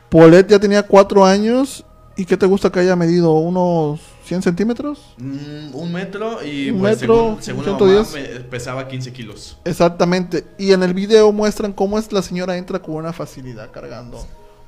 Paulette 0.09 0.51
ya 0.51 0.59
tenía 0.59 0.83
cuatro 0.83 1.25
años 1.25 1.85
y 2.21 2.25
¿qué 2.27 2.37
te 2.37 2.47
gusta 2.47 2.71
que 2.71 2.81
haya 2.81 2.97
medido? 2.97 3.33
¿Unos 3.33 4.01
100 4.25 4.43
centímetros? 4.43 5.15
Mm, 5.19 5.75
un 5.75 5.93
metro 5.93 6.45
y 6.45 6.71
Un 6.71 6.81
pues, 6.81 7.01
metro, 7.01 7.37
según, 7.41 7.43
según 7.43 7.65
la 7.67 7.73
mamá 7.73 8.05
110. 8.05 8.15
me- 8.35 8.41
pesaba 8.41 8.89
15 8.89 9.13
kilos. 9.13 9.57
Exactamente. 9.65 10.45
Y 10.59 10.73
en 10.73 10.83
el 10.83 10.95
video 10.95 11.33
muestran 11.33 11.73
cómo 11.73 11.99
es 11.99 12.13
la 12.13 12.23
señora 12.23 12.57
entra 12.57 12.81
con 12.81 12.97
una 12.97 13.13
facilidad 13.13 13.71
cargando 13.71 14.19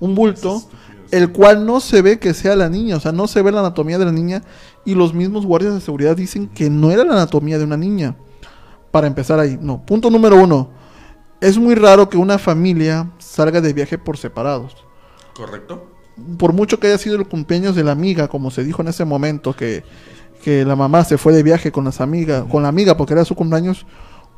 un 0.01 0.15
bulto, 0.17 0.63
el 1.13 1.31
cual 1.31 1.65
no 1.65 1.79
se 1.79 2.03
ve 2.03 2.19
que 2.19 2.35
sea 2.35 2.57
la 2.57 2.69
niña, 2.69 2.97
o 2.97 3.01
sea, 3.01 3.13
no 3.13 3.29
se 3.29 3.41
ve 3.41 3.53
la 3.53 3.61
anatomía 3.61 3.99
de 3.99 4.05
la 4.07 4.11
niña 4.13 4.43
y 4.85 4.95
los 4.97 5.15
mismos 5.15 5.47
guardias 5.47 5.75
de 5.75 5.81
seguridad 5.81 6.17
dicen 6.17 6.49
que 6.49 6.69
no 6.71 6.91
era 6.91 7.05
la 7.05 7.13
anatomía 7.13 7.57
de 7.59 7.65
una 7.65 7.77
niña. 7.77 8.17
Para 8.91 9.07
empezar 9.07 9.39
ahí, 9.39 9.57
no. 9.61 9.85
Punto 9.87 10.11
número 10.11 10.37
uno. 10.43 10.71
Es 11.41 11.57
muy 11.57 11.75
raro 11.77 12.09
que 12.09 12.17
una 12.17 12.39
familia 12.39 13.11
salga 13.19 13.61
de 13.61 13.73
viaje 13.73 13.97
por 13.97 14.17
separados. 14.17 14.75
¿Correcto? 15.35 15.92
Por 16.39 16.53
mucho 16.53 16.79
que 16.81 16.87
haya 16.89 16.99
sido 16.99 17.17
el 17.17 17.27
cumpleaños 17.27 17.75
de 17.77 17.85
la 17.85 17.93
amiga, 17.93 18.29
como 18.29 18.51
se 18.51 18.65
dijo 18.65 18.83
en 18.83 18.89
ese 18.89 19.05
momento, 19.05 19.55
que, 19.55 19.85
que 20.43 20.65
la 20.65 20.77
mamá 20.77 21.05
se 21.05 21.19
fue 21.19 21.33
de 21.33 21.43
viaje 21.43 21.73
con 21.73 21.85
las 21.85 22.01
amigas, 22.01 22.45
con 22.51 22.63
la 22.63 22.69
amiga 22.69 22.97
porque 22.97 23.15
era 23.15 23.25
su 23.25 23.35
cumpleaños, 23.35 23.87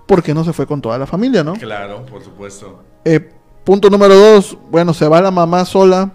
porque 0.07 0.35
no 0.35 0.45
se 0.45 0.53
fue 0.53 0.67
con 0.67 0.81
toda 0.83 0.99
la 0.99 1.07
familia, 1.07 1.43
¿no? 1.45 1.55
Claro, 1.55 2.05
por 2.07 2.23
supuesto. 2.23 2.83
Eh, 3.05 3.31
punto 3.65 3.89
número 3.91 4.15
dos, 4.15 4.57
bueno, 4.71 4.93
se 4.95 5.09
va 5.09 5.21
la 5.21 5.31
mamá 5.31 5.65
sola, 5.65 6.13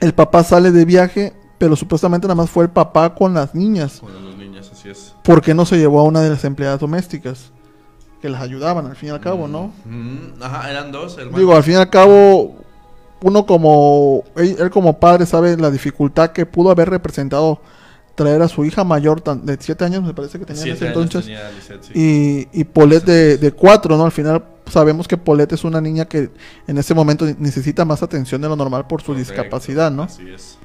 el 0.00 0.14
papá 0.14 0.42
sale 0.44 0.70
de 0.70 0.84
viaje, 0.84 1.32
pero 1.58 1.76
supuestamente 1.76 2.26
nada 2.26 2.34
más 2.34 2.50
fue 2.50 2.64
el 2.64 2.70
papá 2.70 3.14
con 3.14 3.34
las 3.34 3.54
niñas, 3.54 4.00
Con 4.00 4.12
los 4.24 4.36
niños, 4.36 4.70
así 4.72 4.88
es. 4.90 5.14
porque 5.22 5.54
no 5.54 5.64
se 5.66 5.78
llevó 5.78 6.00
a 6.00 6.04
una 6.04 6.20
de 6.20 6.30
las 6.30 6.44
empleadas 6.44 6.80
domésticas, 6.80 7.52
que 8.20 8.28
las 8.30 8.40
ayudaban 8.40 8.86
al 8.86 8.96
fin 8.96 9.10
y 9.10 9.12
al 9.12 9.20
cabo, 9.20 9.46
¿no? 9.48 9.72
Mm, 9.84 10.42
ajá, 10.42 10.70
eran 10.70 10.90
dos, 10.92 11.16
hermano. 11.18 11.38
Digo, 11.38 11.54
al 11.54 11.62
fin 11.62 11.74
y 11.74 11.76
al 11.76 11.90
cabo, 11.90 12.56
uno 13.26 13.44
como, 13.44 14.22
él, 14.36 14.56
él 14.58 14.70
como 14.70 14.98
padre 15.00 15.26
sabe 15.26 15.56
la 15.56 15.70
dificultad 15.70 16.30
que 16.30 16.46
pudo 16.46 16.70
haber 16.70 16.88
representado 16.90 17.60
traer 18.14 18.40
a 18.40 18.48
su 18.48 18.64
hija 18.64 18.84
mayor 18.84 19.20
tan- 19.20 19.44
de 19.44 19.58
7 19.60 19.84
años, 19.84 20.02
me 20.02 20.14
parece 20.14 20.38
que 20.38 20.44
tenía 20.46 20.62
en 20.62 20.72
ese 20.72 20.86
entonces, 20.86 21.24
tenía 21.24 21.50
Lisette, 21.50 21.82
sí. 21.84 22.48
y, 22.52 22.60
y 22.60 22.64
Paulette 22.64 23.04
de, 23.04 23.36
de 23.38 23.52
cuatro, 23.52 23.96
¿no? 23.96 24.04
Al 24.04 24.12
final 24.12 24.44
sabemos 24.70 25.06
que 25.06 25.16
Paulette 25.18 25.52
es 25.54 25.64
una 25.64 25.80
niña 25.80 26.06
que 26.06 26.30
en 26.66 26.78
ese 26.78 26.94
momento 26.94 27.26
necesita 27.38 27.84
más 27.84 28.02
atención 28.02 28.40
de 28.40 28.48
lo 28.48 28.56
normal 28.56 28.86
por 28.86 29.02
su 29.02 29.08
Correcto, 29.12 29.32
discapacidad, 29.32 29.90
¿no? 29.90 30.04
Así 30.04 30.28
es. 30.30 30.56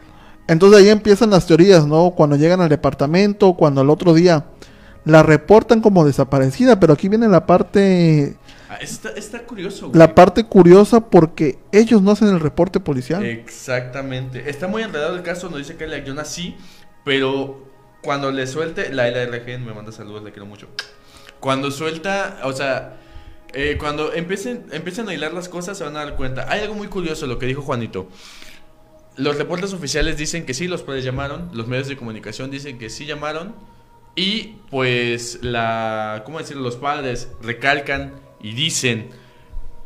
Entonces 0.47 0.79
ahí 0.79 0.89
empiezan 0.89 1.29
las 1.29 1.45
teorías, 1.45 1.85
¿no? 1.85 2.11
Cuando 2.11 2.35
llegan 2.35 2.61
al 2.61 2.69
departamento, 2.69 3.53
cuando 3.55 3.81
al 3.81 3.89
otro 3.89 4.13
día 4.13 4.45
la 5.03 5.23
reportan 5.23 5.81
como 5.81 6.05
desaparecida, 6.05 6.79
pero 6.79 6.93
aquí 6.93 7.09
viene 7.09 7.27
la 7.27 7.45
parte 7.45 8.37
está, 8.75 9.09
está 9.09 9.43
curioso, 9.45 9.89
güey. 9.89 9.99
la 9.99 10.15
parte 10.15 10.43
curiosa 10.43 11.09
porque 11.09 11.59
ellos 11.71 12.01
no 12.01 12.11
hacen 12.11 12.29
el 12.29 12.39
reporte 12.39 12.79
policial. 12.79 13.25
Exactamente. 13.25 14.49
Está 14.49 14.67
muy 14.67 14.83
enredado 14.83 15.15
el 15.15 15.23
caso, 15.23 15.49
nos 15.49 15.59
dice 15.59 15.75
que 15.75 15.87
la 15.87 16.03
Jonah 16.05 16.25
sí, 16.25 16.55
pero 17.03 17.67
cuando 18.01 18.31
le 18.31 18.47
suelte, 18.47 18.93
la 18.93 19.07
LRG 19.07 19.59
me 19.59 19.73
manda 19.73 19.91
saludos, 19.91 20.23
le 20.23 20.31
quiero 20.31 20.45
mucho. 20.45 20.67
Cuando 21.39 21.71
suelta, 21.71 22.39
o 22.43 22.53
sea, 22.53 22.97
eh, 23.53 23.77
cuando 23.79 24.13
empiecen, 24.13 24.67
empiecen 24.71 25.09
a 25.09 25.13
hilar 25.13 25.33
las 25.33 25.49
cosas 25.49 25.77
se 25.77 25.83
van 25.83 25.95
a 25.97 26.05
dar 26.05 26.15
cuenta. 26.15 26.45
Hay 26.49 26.61
algo 26.61 26.75
muy 26.75 26.87
curioso, 26.87 27.27
lo 27.27 27.37
que 27.39 27.45
dijo 27.45 27.61
Juanito. 27.61 28.07
Los 29.17 29.37
reportes 29.37 29.73
oficiales 29.73 30.17
dicen 30.17 30.45
que 30.45 30.53
sí, 30.53 30.67
los 30.67 30.83
padres 30.83 31.03
llamaron, 31.03 31.49
los 31.53 31.67
medios 31.67 31.87
de 31.87 31.97
comunicación 31.97 32.49
dicen 32.49 32.77
que 32.77 32.89
sí 32.89 33.05
llamaron 33.05 33.55
y 34.15 34.55
pues 34.69 35.39
la, 35.41 36.23
¿cómo 36.25 36.39
decirlo? 36.39 36.63
Los 36.63 36.77
padres 36.77 37.29
recalcan 37.41 38.13
y 38.43 38.53
dicen 38.53 39.09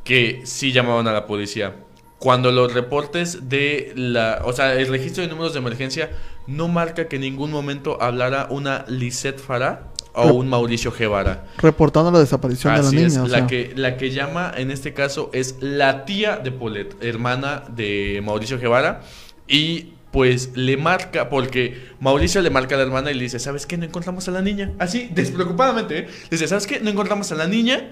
que 0.03 0.41
sí 0.45 0.71
llamaron 0.71 1.07
a 1.07 1.13
la 1.13 1.25
policía. 1.25 1.75
Cuando 2.19 2.51
los 2.51 2.73
reportes 2.73 3.49
de 3.49 3.93
la, 3.95 4.41
o 4.45 4.53
sea, 4.53 4.73
el 4.73 4.87
registro 4.87 5.23
de 5.23 5.29
números 5.29 5.53
de 5.53 5.59
emergencia 5.59 6.11
no 6.47 6.67
marca 6.67 7.07
que 7.07 7.17
en 7.17 7.23
ningún 7.23 7.51
momento 7.51 8.01
hablara 8.01 8.47
una 8.49 8.85
Lisette 8.87 9.39
Farah 9.39 9.91
o 10.13 10.31
un 10.33 10.47
Mauricio 10.47 10.91
Guevara. 10.91 11.45
reportando 11.57 12.09
la 12.09 12.19
desaparición 12.19 12.73
de 12.75 12.83
la 12.83 12.91
niña. 12.91 13.23
la 13.23 13.29
sea. 13.29 13.47
que 13.47 13.73
la 13.75 13.97
que 13.97 14.11
llama 14.11 14.51
en 14.55 14.71
este 14.71 14.93
caso 14.93 15.29
es 15.33 15.57
la 15.59 16.05
tía 16.05 16.37
de 16.37 16.51
Paulette, 16.51 16.95
hermana 17.03 17.63
de 17.67 18.21
Mauricio 18.23 18.57
Guevara 18.57 19.01
y 19.47 19.89
pues 20.11 20.51
le 20.55 20.77
marca 20.77 21.29
porque 21.29 21.89
Mauricio 21.99 22.41
le 22.41 22.49
marca 22.49 22.75
a 22.75 22.77
la 22.77 22.85
hermana 22.85 23.11
y 23.11 23.15
le 23.15 23.23
dice, 23.23 23.37
"¿Sabes 23.39 23.65
qué? 23.65 23.75
No 23.77 23.83
encontramos 23.83 24.25
a 24.29 24.31
la 24.31 24.41
niña." 24.41 24.71
Así, 24.79 25.09
despreocupadamente, 25.13 25.97
¿eh? 25.97 26.01
Le 26.07 26.29
dice, 26.29 26.47
"¿Sabes 26.47 26.65
qué? 26.65 26.79
No 26.79 26.89
encontramos 26.89 27.29
a 27.33 27.35
la 27.35 27.47
niña." 27.47 27.91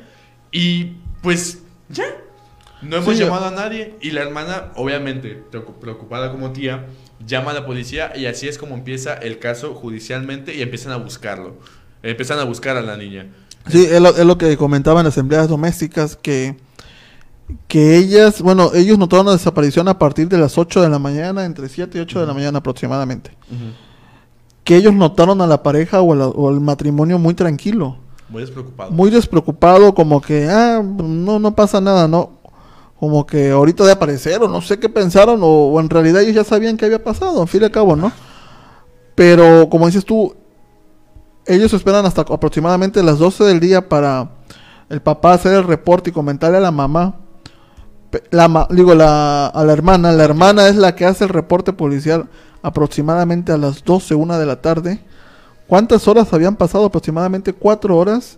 Y 0.54 0.94
pues 1.22 1.60
ya 1.89 2.06
no 2.82 2.98
hemos 2.98 3.18
Sí, 3.18 3.24
llamado 3.24 3.46
a 3.48 3.52
nadie 3.52 3.96
y 4.02 4.12
la 4.12 4.22
hermana, 4.22 4.72
obviamente, 4.76 5.42
preocu- 5.52 5.74
preocupada 5.80 6.32
como 6.32 6.52
tía, 6.52 6.86
llama 7.26 7.52
a 7.52 7.54
la 7.56 7.66
policía 7.66 8.12
y 8.16 8.26
así 8.28 8.48
es 8.48 8.58
como 8.58 8.76
empieza 8.76 9.13
el 9.16 9.39
caso 9.39 9.74
judicialmente 9.74 10.56
y 10.56 10.62
empiezan 10.62 10.92
a 10.92 10.98
buscarlo. 10.98 11.58
Empiezan 12.04 12.39
a 12.39 12.44
buscar 12.44 12.78
a 12.78 12.82
la 12.82 12.96
niña. 12.98 13.28
Sí, 13.70 13.86
es 13.86 14.00
lo, 14.02 14.10
es 14.10 14.26
lo 14.26 14.38
que 14.38 14.56
comentaban 14.58 15.06
las 15.06 15.18
empleadas 15.18 15.48
domésticas, 15.48 16.18
que, 16.18 16.58
que 17.70 17.96
ellas, 17.98 18.42
bueno, 18.42 18.72
ellos 18.74 18.98
notaron 18.98 19.26
la 19.28 19.32
desaparición 19.32 19.88
a 19.88 19.98
partir 19.98 20.28
de 20.28 20.38
las 20.38 20.58
8 20.58 20.82
de 20.82 20.89
la 20.89 21.00
mañana, 21.00 21.46
entre 21.46 21.70
7 21.70 21.98
y 21.98 22.02
8 22.02 22.20
de 22.20 22.28
la 22.28 22.34
mañana 22.34 22.58
aproximadamente. 22.60 23.32
Que 24.66 24.76
ellos 24.76 24.94
notaron 24.94 25.39
a 25.42 25.48
la 25.48 25.63
pareja 25.63 26.02
o, 26.02 26.13
la- 26.13 26.28
o 26.28 26.50
al 26.50 26.60
matrimonio 26.60 27.18
muy 27.20 27.34
tranquilo, 27.36 27.98
Muy 28.34 28.41
despreocupado. 28.41 28.91
muy 28.91 29.12
despreocupado, 29.12 29.93
como 29.93 30.19
que, 30.19 30.50
ah, 30.50 30.82
no, 30.84 31.38
no 31.38 31.56
pasa 31.56 31.80
nada, 31.80 32.08
¿no? 32.08 32.32
Como 33.00 33.28
que 33.28 33.52
ahorita 33.52 33.86
de 33.86 33.91
aparecer, 33.91 34.41
o 34.41 34.48
no 34.48 34.60
sé 34.60 34.80
qué 34.80 34.89
pensaron, 34.89 35.39
o, 35.43 35.80
en 35.80 35.88
realidad 35.88 36.24
ellos 36.24 36.34
ya 36.34 36.43
sabían 36.43 36.76
qué 36.76 36.86
había 36.86 37.04
pasado, 37.04 37.43
al 37.43 37.48
fin 37.48 37.62
y 37.62 37.65
al 37.65 37.72
cabo, 37.72 37.96
¿no? 37.96 38.12
Pero 39.13 39.69
como 39.69 39.86
dices 39.86 40.04
tú, 40.04 40.36
ellos 41.46 41.74
esperan 41.74 42.08
hasta 42.08 42.22
aproximadamente 42.22 43.04
las 43.04 43.19
12 43.19 43.43
del 43.43 43.60
día 43.60 43.88
para 43.88 44.32
el 44.89 45.00
papá 45.04 45.34
hacer 45.34 45.54
el 45.54 45.65
reporte 45.65 46.10
y 46.10 46.13
comentarle 46.13 46.58
a 46.58 46.62
la 46.62 46.72
mamá. 46.72 47.19
La, 48.32 48.67
digo, 48.72 48.96
la, 48.96 49.46
a 49.46 49.63
la 49.63 49.74
hermana. 49.74 50.12
La 50.12 50.24
hermana 50.24 50.67
es 50.69 50.76
la 50.76 50.96
que 50.96 51.06
hace 51.06 51.26
el 51.26 51.30
reporte 51.30 51.72
policial 51.72 52.30
aproximadamente 52.63 53.52
a 53.52 53.58
las 53.58 53.84
12, 53.84 54.15
una 54.15 54.39
de 54.39 54.48
la 54.48 54.60
tarde. 54.60 55.04
¿Cuántas 55.67 56.08
horas 56.08 56.32
habían 56.34 56.56
pasado? 56.56 56.86
Aproximadamente 56.86 57.54
cuatro 57.54 57.97
horas. 57.97 58.38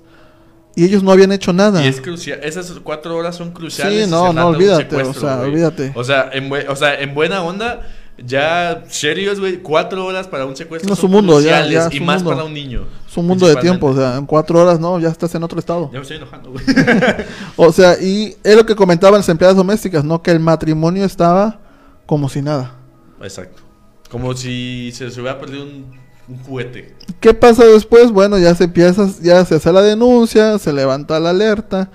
Y 0.75 0.83
ellos 0.83 1.03
no 1.03 1.11
habían 1.11 1.31
hecho 1.31 1.53
nada. 1.53 1.83
Y 1.83 1.88
es 1.88 2.01
crucial, 2.01 2.39
esas 2.43 2.69
cuatro 2.83 3.15
horas 3.15 3.38
son 3.38 3.51
cruciales. 3.51 4.05
Sí, 4.05 4.11
no, 4.11 4.27
se 4.27 4.33
no, 4.33 4.47
olvídate, 4.47 5.03
o 5.03 5.13
sea, 5.13 5.38
güey. 5.38 5.49
olvídate. 5.49 5.93
O 5.95 6.03
sea, 6.03 6.29
en, 6.33 6.51
o 6.51 6.75
sea, 6.75 6.99
en 6.99 7.13
buena 7.13 7.43
onda, 7.43 7.88
ya 8.17 8.83
serios, 8.89 9.39
güey, 9.39 9.61
cuatro 9.61 10.05
horas 10.05 10.27
para 10.27 10.45
un 10.45 10.53
secuestro 10.55 10.89
No, 10.89 10.95
son 10.97 11.01
su 11.01 11.07
mundo, 11.07 11.39
ya, 11.39 11.61
cruciales, 11.61 11.71
ya, 11.71 11.89
y 11.95 11.99
su 11.99 12.03
más 12.03 12.17
mundo. 12.17 12.29
para 12.29 12.43
un 12.43 12.53
niño. 12.53 12.88
Es 13.09 13.15
un 13.15 13.25
mundo 13.25 13.47
de 13.47 13.55
tiempo. 13.55 13.88
O 13.88 13.95
sea, 13.95 14.17
en 14.17 14.25
cuatro 14.25 14.59
horas 14.59 14.77
no, 14.77 14.99
ya 14.99 15.07
estás 15.07 15.33
en 15.33 15.43
otro 15.43 15.59
estado. 15.59 15.89
Ya 15.93 15.99
me 15.99 16.01
estoy 16.01 16.17
enojando, 16.17 16.51
güey. 16.51 16.65
O 17.55 17.71
sea, 17.71 17.97
y 18.01 18.35
es 18.43 18.55
lo 18.57 18.65
que 18.65 18.75
comentaban 18.75 19.19
las 19.19 19.29
empleadas 19.29 19.55
domésticas, 19.55 20.03
¿no? 20.03 20.21
Que 20.21 20.31
el 20.31 20.41
matrimonio 20.41 21.05
estaba 21.05 21.59
como 22.05 22.27
si 22.27 22.41
nada. 22.41 22.75
Exacto. 23.21 23.63
Como 24.09 24.35
si 24.35 24.91
se 24.93 25.05
les 25.05 25.17
hubiera 25.17 25.39
perdido 25.39 25.63
un 25.63 26.04
Un 26.27 26.43
juguete. 26.43 26.95
¿Qué 27.19 27.33
pasa 27.33 27.63
después? 27.65 28.11
Bueno, 28.11 28.38
ya 28.38 28.55
se 28.55 28.65
empieza, 28.65 29.07
ya 29.21 29.43
se 29.45 29.55
hace 29.55 29.71
la 29.71 29.81
denuncia, 29.81 30.57
se 30.57 30.73
levanta 30.73 31.19
la 31.19 31.29
alerta, 31.29 31.91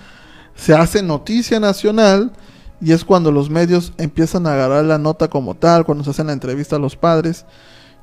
se 0.54 0.74
hace 0.74 1.02
noticia 1.02 1.58
nacional 1.58 2.32
y 2.80 2.92
es 2.92 3.04
cuando 3.04 3.32
los 3.32 3.50
medios 3.50 3.92
empiezan 3.98 4.46
a 4.46 4.54
agarrar 4.54 4.84
la 4.84 4.98
nota 4.98 5.28
como 5.28 5.56
tal, 5.56 5.84
cuando 5.84 6.04
se 6.04 6.10
hacen 6.10 6.28
la 6.28 6.32
entrevista 6.32 6.76
a 6.76 6.78
los 6.78 6.96
padres 6.96 7.44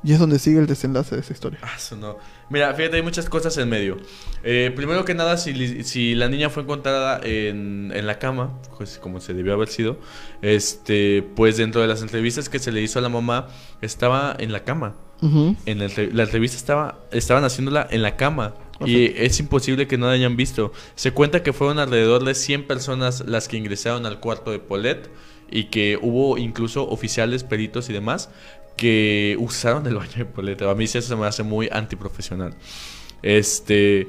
y 0.04 0.14
es 0.14 0.20
donde 0.20 0.38
sigue 0.40 0.60
el 0.60 0.68
desenlace 0.68 1.16
de 1.16 1.22
esa 1.22 1.34
historia. 1.34 1.60
Ah, 1.64 1.74
eso 1.76 1.96
no. 1.96 2.18
Mira, 2.50 2.74
fíjate, 2.74 2.98
hay 2.98 3.02
muchas 3.02 3.30
cosas 3.30 3.58
en 3.58 3.68
medio. 3.68 3.98
Eh, 4.44 4.72
primero 4.76 5.04
que 5.06 5.14
nada, 5.14 5.38
si 5.38 6.16
la 6.16 6.30
niña 6.30 6.50
fue 6.50 6.64
encontrada 6.64 7.20
en, 7.24 7.92
en 7.94 8.08
la 8.08 8.20
cama, 8.20 8.62
pues 8.78 9.00
como 9.00 9.20
se 9.20 9.34
debió 9.34 9.54
haber 9.54 9.68
sido, 9.68 10.00
este, 10.42 11.24
pues 11.36 11.58
dentro 11.58 11.82
de 11.82 11.88
las 11.88 12.02
entrevistas 12.02 12.48
que 12.48 12.60
se 12.60 12.72
le 12.72 12.82
hizo 12.82 13.00
a 13.00 13.02
la 13.02 13.10
mamá, 13.10 13.48
estaba 13.82 14.36
en 14.40 14.52
la 14.52 14.64
cama. 14.64 14.96
En 15.66 15.80
la, 15.80 15.86
entre- 15.86 16.12
la 16.14 16.24
entrevista 16.24 16.58
estaba, 16.58 17.00
estaban 17.12 17.44
haciéndola 17.44 17.88
en 17.90 18.02
la 18.02 18.16
cama. 18.16 18.54
Y 18.86 19.06
es 19.18 19.40
imposible 19.40 19.88
que 19.88 19.98
no 19.98 20.06
la 20.06 20.12
hayan 20.14 20.36
visto. 20.38 20.72
Se 20.96 21.12
cuenta 21.12 21.42
que 21.42 21.52
fueron 21.54 21.80
alrededor 21.80 22.24
de 22.24 22.36
100 22.36 22.68
personas 22.68 23.24
las 23.26 23.48
que 23.48 23.58
ingresaron 23.58 24.06
al 24.06 24.20
cuarto 24.20 24.52
de 24.52 24.60
Paulette 24.60 25.10
y 25.50 25.66
que 25.66 25.98
hubo 26.00 26.38
incluso 26.38 26.88
oficiales, 26.88 27.44
peritos 27.44 27.90
y 27.90 27.94
demás 27.94 28.30
que 28.76 29.36
usaron 29.40 29.88
el 29.88 29.96
baño 29.96 30.12
de 30.18 30.26
Paulette. 30.26 30.62
A 30.62 30.76
mí 30.76 30.86
sí 30.86 31.00
eso 31.00 31.08
se 31.08 31.16
me 31.16 31.26
hace 31.26 31.42
muy 31.42 31.68
antiprofesional. 31.72 32.54
Este. 33.24 34.08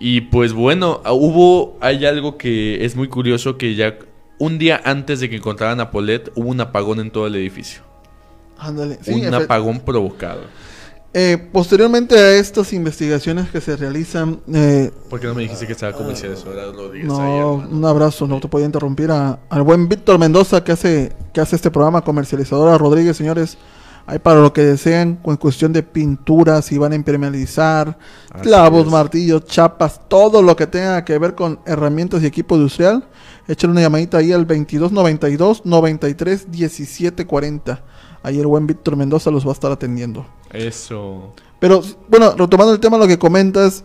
Y 0.00 0.22
pues 0.22 0.52
bueno, 0.52 1.00
ah, 1.04 1.12
hubo. 1.12 1.78
Hay 1.80 2.04
algo 2.04 2.36
que 2.36 2.84
es 2.84 2.96
muy 2.96 3.06
curioso 3.08 3.56
que 3.56 3.76
ya. 3.76 3.96
Un 4.38 4.58
día 4.58 4.82
antes 4.84 5.20
de 5.20 5.30
que 5.30 5.36
encontraran 5.36 5.80
a 5.80 5.90
Paulette, 5.90 6.30
hubo 6.34 6.48
un 6.50 6.60
apagón 6.60 6.98
en 7.00 7.10
todo 7.10 7.26
el 7.28 7.36
edificio. 7.36 7.82
Ándale. 8.58 8.98
Sí, 9.02 9.12
un 9.26 9.34
apagón 9.34 9.80
provocado. 9.80 10.42
Eh, 11.18 11.38
posteriormente 11.50 12.14
a 12.18 12.34
estas 12.36 12.74
investigaciones 12.74 13.48
que 13.48 13.60
se 13.62 13.74
realizan, 13.74 14.40
eh, 14.52 14.90
¿Por 15.08 15.18
qué 15.18 15.26
no 15.28 15.34
me 15.34 15.42
dijiste 15.42 15.66
que 15.66 15.72
estaba 15.72 15.92
comercial 15.94 16.34
digas 16.34 17.08
no, 17.08 17.14
hermano. 17.54 17.68
un 17.70 17.84
abrazo, 17.86 18.26
no 18.26 18.38
te 18.38 18.48
podía 18.48 18.66
interrumpir 18.66 19.10
a- 19.10 19.38
al 19.48 19.62
buen 19.62 19.88
Víctor 19.88 20.18
Mendoza 20.18 20.62
que 20.62 20.72
hace, 20.72 21.12
que 21.32 21.40
hace 21.40 21.56
este 21.56 21.70
programa 21.70 22.02
comercializadora 22.02 22.76
Rodríguez, 22.76 23.16
señores. 23.16 23.56
Hay 24.08 24.18
para 24.20 24.40
lo 24.40 24.52
que 24.52 24.60
deseen, 24.60 25.16
con 25.16 25.36
cuestión 25.36 25.72
de 25.72 25.82
pinturas, 25.82 26.66
si 26.66 26.76
van 26.78 26.92
a 26.92 26.94
impermeabilizar, 26.94 27.98
Así 28.30 28.42
clavos, 28.42 28.86
es. 28.86 28.92
martillos, 28.92 29.46
chapas, 29.46 30.00
todo 30.08 30.42
lo 30.42 30.54
que 30.54 30.66
tenga 30.66 31.02
que 31.04 31.18
ver 31.18 31.34
con 31.34 31.58
herramientas 31.66 32.22
y 32.22 32.26
equipo 32.26 32.56
industrial. 32.56 33.04
Échale 33.48 33.72
una 33.72 33.80
llamadita 33.80 34.18
ahí 34.18 34.32
al 34.32 34.46
2292 34.46 35.62
93 35.64 36.50
17 36.52 37.26
40. 37.26 37.82
Ahí 38.26 38.40
el 38.40 38.46
buen 38.48 38.66
Víctor 38.66 38.96
Mendoza 38.96 39.30
los 39.30 39.46
va 39.46 39.50
a 39.50 39.52
estar 39.52 39.70
atendiendo. 39.70 40.26
Eso. 40.52 41.32
Pero, 41.60 41.80
bueno, 42.08 42.32
retomando 42.36 42.72
el 42.72 42.80
tema, 42.80 42.98
lo 42.98 43.06
que 43.06 43.18
comentas, 43.20 43.84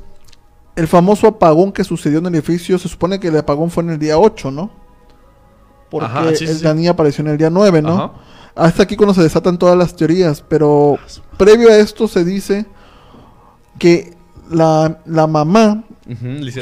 el 0.75 0.88
famoso 0.88 1.27
apagón 1.27 1.71
que 1.71 1.84
sucedió 1.84 2.17
en 2.17 2.25
el 2.25 2.34
edificio, 2.36 2.80
se 2.80 2.89
supone 2.89 3.19
que 3.19 3.27
el 3.27 3.38
apagón 3.38 3.69
fue 3.69 3.84
en 3.84 3.91
el 3.91 3.99
día 3.99 4.17
8, 4.17 4.49
¿no? 4.49 4.71
Porque 5.91 6.08
Ajá, 6.08 6.30
sí, 6.32 6.38
sí, 6.38 6.45
el- 6.45 6.58
sí. 6.58 6.67
niña 6.73 6.91
apareció 6.91 7.21
en 7.23 7.27
el 7.27 7.38
día 7.38 7.51
9, 7.51 7.84
¿no? 7.84 7.93
Ajá. 7.93 8.12
Hasta 8.56 8.82
aquí 8.84 8.95
cuando 8.95 9.13
se 9.13 9.21
desatan 9.21 9.60
todas 9.60 9.77
las 9.77 9.95
teorías, 9.95 10.41
pero 10.41 10.97
previo 11.38 11.69
a 11.69 11.77
esto 11.77 12.08
se 12.08 12.25
dice 12.25 12.65
que 13.77 14.17
la, 14.49 14.99
la 15.06 15.27
mamá, 15.27 15.84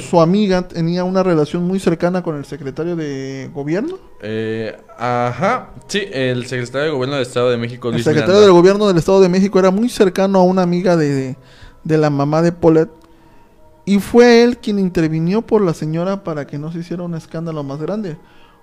su 0.07 0.21
amiga, 0.21 0.67
tenía 0.67 1.03
una 1.03 1.23
relación 1.23 1.63
muy 1.63 1.79
cercana 1.79 2.21
con 2.21 2.35
el 2.35 2.45
secretario 2.45 2.95
de 2.95 3.49
gobierno. 3.53 3.97
Eh, 4.21 4.77
ajá. 4.97 5.69
Sí, 5.87 6.01
el 6.11 6.45
secretario 6.45 6.87
de 6.87 6.91
Gobierno 6.91 7.15
del 7.15 7.23
Estado 7.23 7.49
de 7.49 7.57
México, 7.57 7.89
El 7.89 8.03
secretario 8.03 8.41
del 8.41 8.51
gobierno 8.51 8.87
del 8.87 8.97
Estado 8.97 9.21
de 9.21 9.29
México 9.29 9.57
era 9.59 9.71
muy 9.71 9.89
cercano 9.89 10.39
a 10.39 10.43
una 10.43 10.61
amiga 10.61 10.95
de, 10.95 11.35
de 11.83 11.97
la 11.97 12.09
mamá 12.09 12.41
de 12.41 12.51
Paulette. 12.51 12.91
Y 13.85 13.99
fue 13.99 14.43
él 14.43 14.57
quien 14.59 14.77
intervinió 14.77 15.41
por 15.41 15.61
la 15.61 15.73
señora 15.73 16.23
para 16.23 16.45
que 16.45 16.59
no 16.59 16.71
se 16.71 16.79
hiciera 16.79 17.01
un 17.03 17.15
escándalo 17.15 17.63
más 17.63 17.79
grande. 17.79 18.17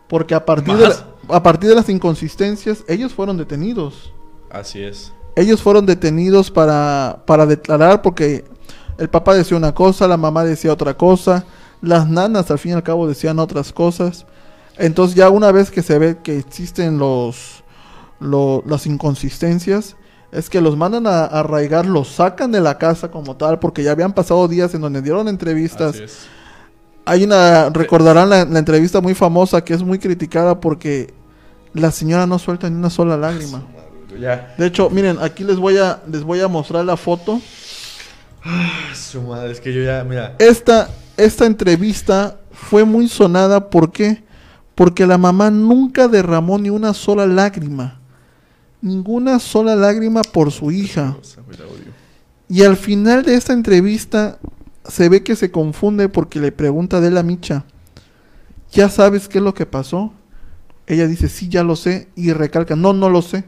Porque 0.09 0.37
a 0.37 0.45
partir, 0.45 0.77
de, 0.77 0.93
a 1.29 1.43
partir 1.43 1.69
de 1.69 1.75
las 1.75 1.89
inconsistencias, 1.89 2.85
ellos 2.87 3.13
fueron 3.13 3.37
detenidos. 3.37 4.13
Así 4.51 4.81
es. 4.81 5.13
Ellos 5.35 5.61
fueron 5.61 5.85
detenidos 5.85 6.51
para, 6.51 7.25
para 7.27 7.45
declarar 7.45 8.03
porque 8.03 8.45
el 8.99 9.09
papá 9.09 9.35
decía 9.35 9.57
una 9.57 9.75
cosa, 9.75 10.07
la 10.09 10.17
mamá 10.17 10.45
decía 10.45 10.73
otra 10.73 10.97
cosa, 10.97 11.45
las 11.83 12.09
nanas 12.09 12.51
al 12.51 12.59
fin 12.59 12.73
y 12.73 12.75
al 12.75 12.83
cabo 12.83 13.07
decían 13.07 13.39
otras 13.39 13.73
cosas. 13.73 14.27
Entonces 14.79 15.15
ya 15.17 15.31
una 15.31 15.53
vez 15.53 15.71
que 15.71 15.83
se 15.83 15.99
ve 15.99 16.19
que 16.23 16.39
existen 16.39 16.99
los, 16.99 17.63
lo- 18.21 18.63
las 18.67 18.87
inconsistencias, 18.87 19.97
es 20.33 20.51
que 20.51 20.61
los 20.61 20.77
mandan 20.77 21.07
a, 21.07 21.21
a 21.25 21.41
arraigar, 21.41 21.87
los 21.87 22.09
sacan 22.09 22.53
de 22.53 22.61
la 22.61 22.77
casa 22.79 23.11
como 23.11 23.37
tal, 23.37 23.59
porque 23.59 23.83
ya 23.83 23.93
habían 23.93 24.13
pasado 24.13 24.49
días 24.49 24.75
en 24.75 24.81
donde 24.83 25.01
dieron 25.01 25.29
entrevistas. 25.29 25.95
Así 25.95 26.03
es. 26.05 26.19
Hay 27.05 27.23
una, 27.25 27.71
recordarán 27.71 28.29
la, 28.29 28.45
la 28.45 28.59
entrevista 28.59 29.01
muy 29.01 29.15
famosa 29.15 29.63
que 29.63 29.73
es 29.75 29.83
muy 29.83 29.99
criticada 29.99 30.61
porque 30.61 31.15
la 31.73 31.91
señora 31.93 32.27
no 32.27 32.39
suelta 32.39 32.69
ni 32.69 32.77
una 32.77 32.91
sola 32.91 33.17
lágrima. 33.17 33.63
Ya. 34.21 34.55
De 34.59 34.67
hecho, 34.67 34.91
miren, 34.91 35.19
aquí 35.23 35.45
les 35.45 35.57
voy 35.57 35.77
a 35.79 36.01
les 36.11 36.23
voy 36.25 36.41
a 36.41 36.49
mostrar 36.49 36.85
la 36.85 36.97
foto. 36.97 37.41
Su 38.95 39.23
madre, 39.23 39.53
es 39.53 39.61
que 39.61 39.73
yo 39.73 39.83
ya, 39.83 40.05
mira. 40.05 40.37
Esta 40.39 40.89
esta 41.17 41.47
entrevista 41.47 42.37
fue 42.53 42.85
muy 42.85 43.09
sonada 43.09 43.71
¿por 43.71 43.91
qué? 43.93 44.23
Porque 44.75 45.07
la 45.07 45.17
mamá 45.19 45.51
nunca 45.51 46.09
derramó 46.09 46.59
ni 46.59 46.69
una 46.71 46.93
sola 46.93 47.27
lágrima. 47.27 48.01
Ninguna 48.83 49.39
sola 49.39 49.75
lágrima 49.75 50.21
por 50.23 50.53
su 50.53 50.71
hija. 50.71 51.17
Y 52.49 52.63
al 52.63 52.77
final 52.77 53.25
de 53.25 53.35
esta 53.35 53.53
entrevista 53.55 54.39
se 54.87 55.09
ve 55.09 55.23
que 55.25 55.35
se 55.35 55.51
confunde 55.51 56.09
porque 56.09 56.39
le 56.39 56.53
pregunta 56.53 57.01
de 57.01 57.11
la 57.11 57.23
Micha, 57.23 57.65
¿ya 58.71 58.89
sabes 58.91 59.29
qué 59.29 59.39
es 59.39 59.45
lo 59.45 59.55
que 59.55 59.67
pasó? 59.67 60.13
Ella 60.87 61.09
dice, 61.09 61.29
sí, 61.29 61.49
ya 61.49 61.65
lo 61.65 61.75
sé. 61.75 62.09
Y 62.15 62.33
recalca, 62.33 62.77
no, 62.77 62.93
no 62.93 63.09
lo 63.09 63.23
sé. 63.23 63.45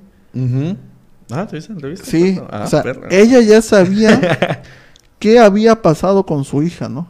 Ah, 1.30 1.46
¿te 1.46 1.56
viste 1.56 1.68
la 1.72 1.74
entrevista? 1.74 2.06
Sí, 2.06 2.40
Ah, 2.50 2.64
o 2.64 2.66
sea, 2.66 2.82
perra. 2.82 3.08
ella 3.10 3.40
ya 3.40 3.60
sabía 3.62 4.62
qué 5.18 5.38
había 5.38 5.82
pasado 5.82 6.24
con 6.26 6.44
su 6.44 6.62
hija, 6.62 6.88
¿no? 6.88 7.08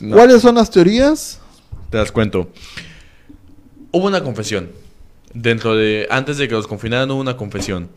No, 0.00 0.16
¿Cuáles 0.16 0.40
son 0.42 0.54
las 0.54 0.70
teorías? 0.70 1.40
Te 1.90 1.98
las 1.98 2.10
cuento. 2.10 2.48
Hubo 3.92 4.06
una 4.06 4.22
confesión. 4.24 4.70
Dentro 5.32 5.74
de. 5.76 6.06
Antes 6.10 6.38
de 6.38 6.48
que 6.48 6.54
los 6.54 6.66
confinaran, 6.66 7.10
hubo 7.10 7.20
una 7.20 7.36
confesión. 7.36 7.90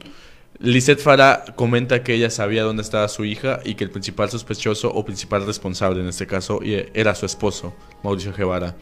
Lisette 0.60 1.00
Farah 1.00 1.46
comenta 1.56 2.04
que 2.04 2.15
ella 2.15 2.32
sabía 2.32 2.63
dónde 2.63 2.82
estaba 2.82 3.08
su 3.10 3.26
hija 3.26 3.60
y 3.63 3.76
que 3.76 3.84
el 3.84 3.91
principal 3.91 4.30
sospechoso 4.32 4.91
o 4.91 5.06
principal 5.06 5.46
responsable 5.46 6.02
en 6.02 6.08
este 6.08 6.26
caso 6.26 6.62
y- 6.63 6.84
era 6.96 7.13
su 7.13 7.28
esposo, 7.28 7.74
Mauricio 8.04 8.34
Guevara. 8.34 8.76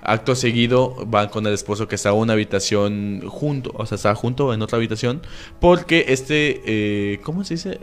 Acto 0.00 0.34
seguido 0.34 0.94
van 1.06 1.28
con 1.28 1.46
el 1.46 1.52
esposo 1.52 1.86
que 1.86 1.96
estaba 1.96 2.16
en 2.16 2.22
una 2.22 2.32
habitación 2.32 3.22
junto, 3.28 3.72
o 3.74 3.84
sea, 3.84 3.96
estaba 3.96 4.14
junto 4.14 4.54
en 4.54 4.62
otra 4.62 4.78
habitación, 4.78 5.20
porque 5.60 6.06
este, 6.08 6.62
eh, 6.64 7.20
¿cómo 7.22 7.44
se 7.44 7.54
dice? 7.54 7.80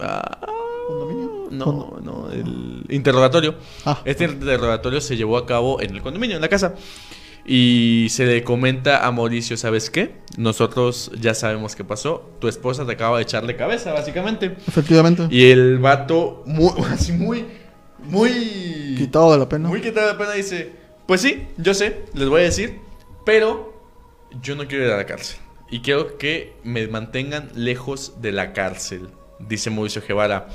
Ah, 0.00 0.38
¿Condominio? 0.86 1.48
no, 1.50 1.98
no, 2.02 2.30
el 2.30 2.84
interrogatorio. 2.88 3.54
Ah, 3.84 4.00
Este 4.04 4.24
interrogatorio 4.24 5.00
se 5.00 5.16
llevó 5.16 5.36
a 5.38 5.46
cabo 5.46 5.80
en 5.80 5.94
el 5.94 6.02
condominio, 6.02 6.36
en 6.36 6.42
la 6.42 6.48
casa. 6.48 6.74
Y 7.48 8.08
se 8.10 8.26
le 8.26 8.42
comenta 8.42 9.06
a 9.06 9.12
Mauricio, 9.12 9.56
¿sabes 9.56 9.88
qué? 9.88 10.16
Nosotros 10.36 11.12
ya 11.20 11.32
sabemos 11.32 11.76
qué 11.76 11.84
pasó. 11.84 12.28
Tu 12.40 12.48
esposa 12.48 12.84
te 12.84 12.92
acaba 12.92 13.18
de 13.18 13.22
echarle 13.22 13.54
cabeza, 13.54 13.92
básicamente. 13.92 14.56
efectivamente. 14.66 15.28
Y 15.30 15.50
el 15.50 15.78
vato, 15.78 16.42
muy, 16.46 16.72
así 16.90 17.12
muy, 17.12 17.44
muy... 18.02 18.94
Quitado 18.98 19.32
de 19.32 19.38
la 19.38 19.48
pena. 19.48 19.68
Muy 19.68 19.80
quitado 19.80 20.08
de 20.08 20.14
pena 20.14 20.32
dice, 20.32 20.72
pues 21.06 21.20
sí, 21.20 21.46
yo 21.56 21.72
sé, 21.72 22.04
les 22.14 22.28
voy 22.28 22.40
a 22.40 22.44
decir, 22.44 22.80
pero 23.24 23.80
yo 24.42 24.56
no 24.56 24.66
quiero 24.66 24.86
ir 24.86 24.90
a 24.90 24.96
la 24.96 25.06
cárcel. 25.06 25.38
Y 25.70 25.80
quiero 25.80 26.18
que 26.18 26.56
me 26.64 26.88
mantengan 26.88 27.50
lejos 27.54 28.20
de 28.20 28.32
la 28.32 28.52
cárcel, 28.52 29.08
dice 29.38 29.70
Mauricio 29.70 30.02
Guevara. 30.06 30.48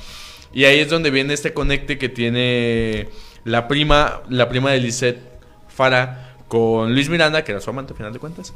Y 0.53 0.65
ahí 0.65 0.79
es 0.79 0.89
donde 0.89 1.11
viene 1.11 1.33
este 1.33 1.53
conecte 1.53 1.97
que 1.97 2.09
tiene 2.09 3.09
la 3.43 3.67
prima, 3.67 4.21
la 4.29 4.49
prima 4.49 4.71
de 4.71 4.79
Lisette 4.79 5.21
Fara 5.67 6.35
con 6.47 6.93
Luis 6.93 7.09
Miranda, 7.09 7.43
que 7.43 7.53
era 7.53 7.61
su 7.61 7.69
amante 7.69 7.93
a 7.93 7.95
final 7.95 8.11
de 8.11 8.19
cuentas. 8.19 8.53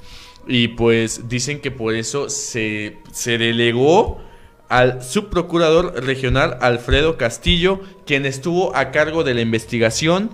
Y 0.47 0.69
pues 0.69 1.29
dicen 1.29 1.61
que 1.61 1.71
por 1.71 1.93
eso 1.93 2.29
se, 2.29 2.97
se 3.11 3.37
delegó 3.37 4.19
al 4.67 5.03
subprocurador 5.03 6.03
regional 6.03 6.57
Alfredo 6.61 7.17
Castillo, 7.17 7.79
quien 8.05 8.25
estuvo 8.25 8.75
a 8.75 8.91
cargo 8.91 9.23
de 9.23 9.33
la 9.33 9.41
investigación. 9.41 10.31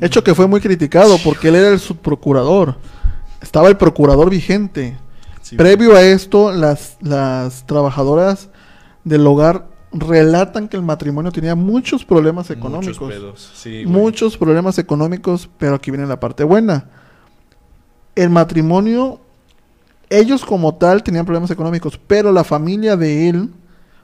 Hecho 0.00 0.22
que 0.22 0.34
fue 0.34 0.46
muy 0.46 0.60
criticado 0.60 1.18
porque 1.24 1.48
él 1.48 1.56
era 1.56 1.68
el 1.68 1.80
subprocurador. 1.80 2.76
Estaba 3.42 3.68
el 3.68 3.76
procurador 3.76 4.30
vigente. 4.30 4.96
Previo 5.56 5.96
a 5.96 6.02
esto, 6.02 6.52
las, 6.52 6.96
las 7.00 7.66
trabajadoras 7.66 8.50
del 9.02 9.26
hogar 9.26 9.69
relatan 9.92 10.68
que 10.68 10.76
el 10.76 10.82
matrimonio 10.82 11.32
tenía 11.32 11.54
muchos 11.54 12.04
problemas 12.04 12.50
económicos. 12.50 13.00
Muchos 13.00 13.08
pedos, 13.08 13.50
sí, 13.54 13.84
güey. 13.84 13.86
muchos 13.86 14.36
problemas 14.36 14.78
económicos, 14.78 15.48
pero 15.58 15.74
aquí 15.74 15.90
viene 15.90 16.06
la 16.06 16.20
parte 16.20 16.44
buena. 16.44 16.88
El 18.14 18.30
matrimonio, 18.30 19.20
ellos 20.08 20.44
como 20.44 20.74
tal 20.76 21.02
tenían 21.02 21.24
problemas 21.24 21.50
económicos, 21.50 21.98
pero 22.06 22.32
la 22.32 22.44
familia 22.44 22.96
de 22.96 23.28
él 23.28 23.50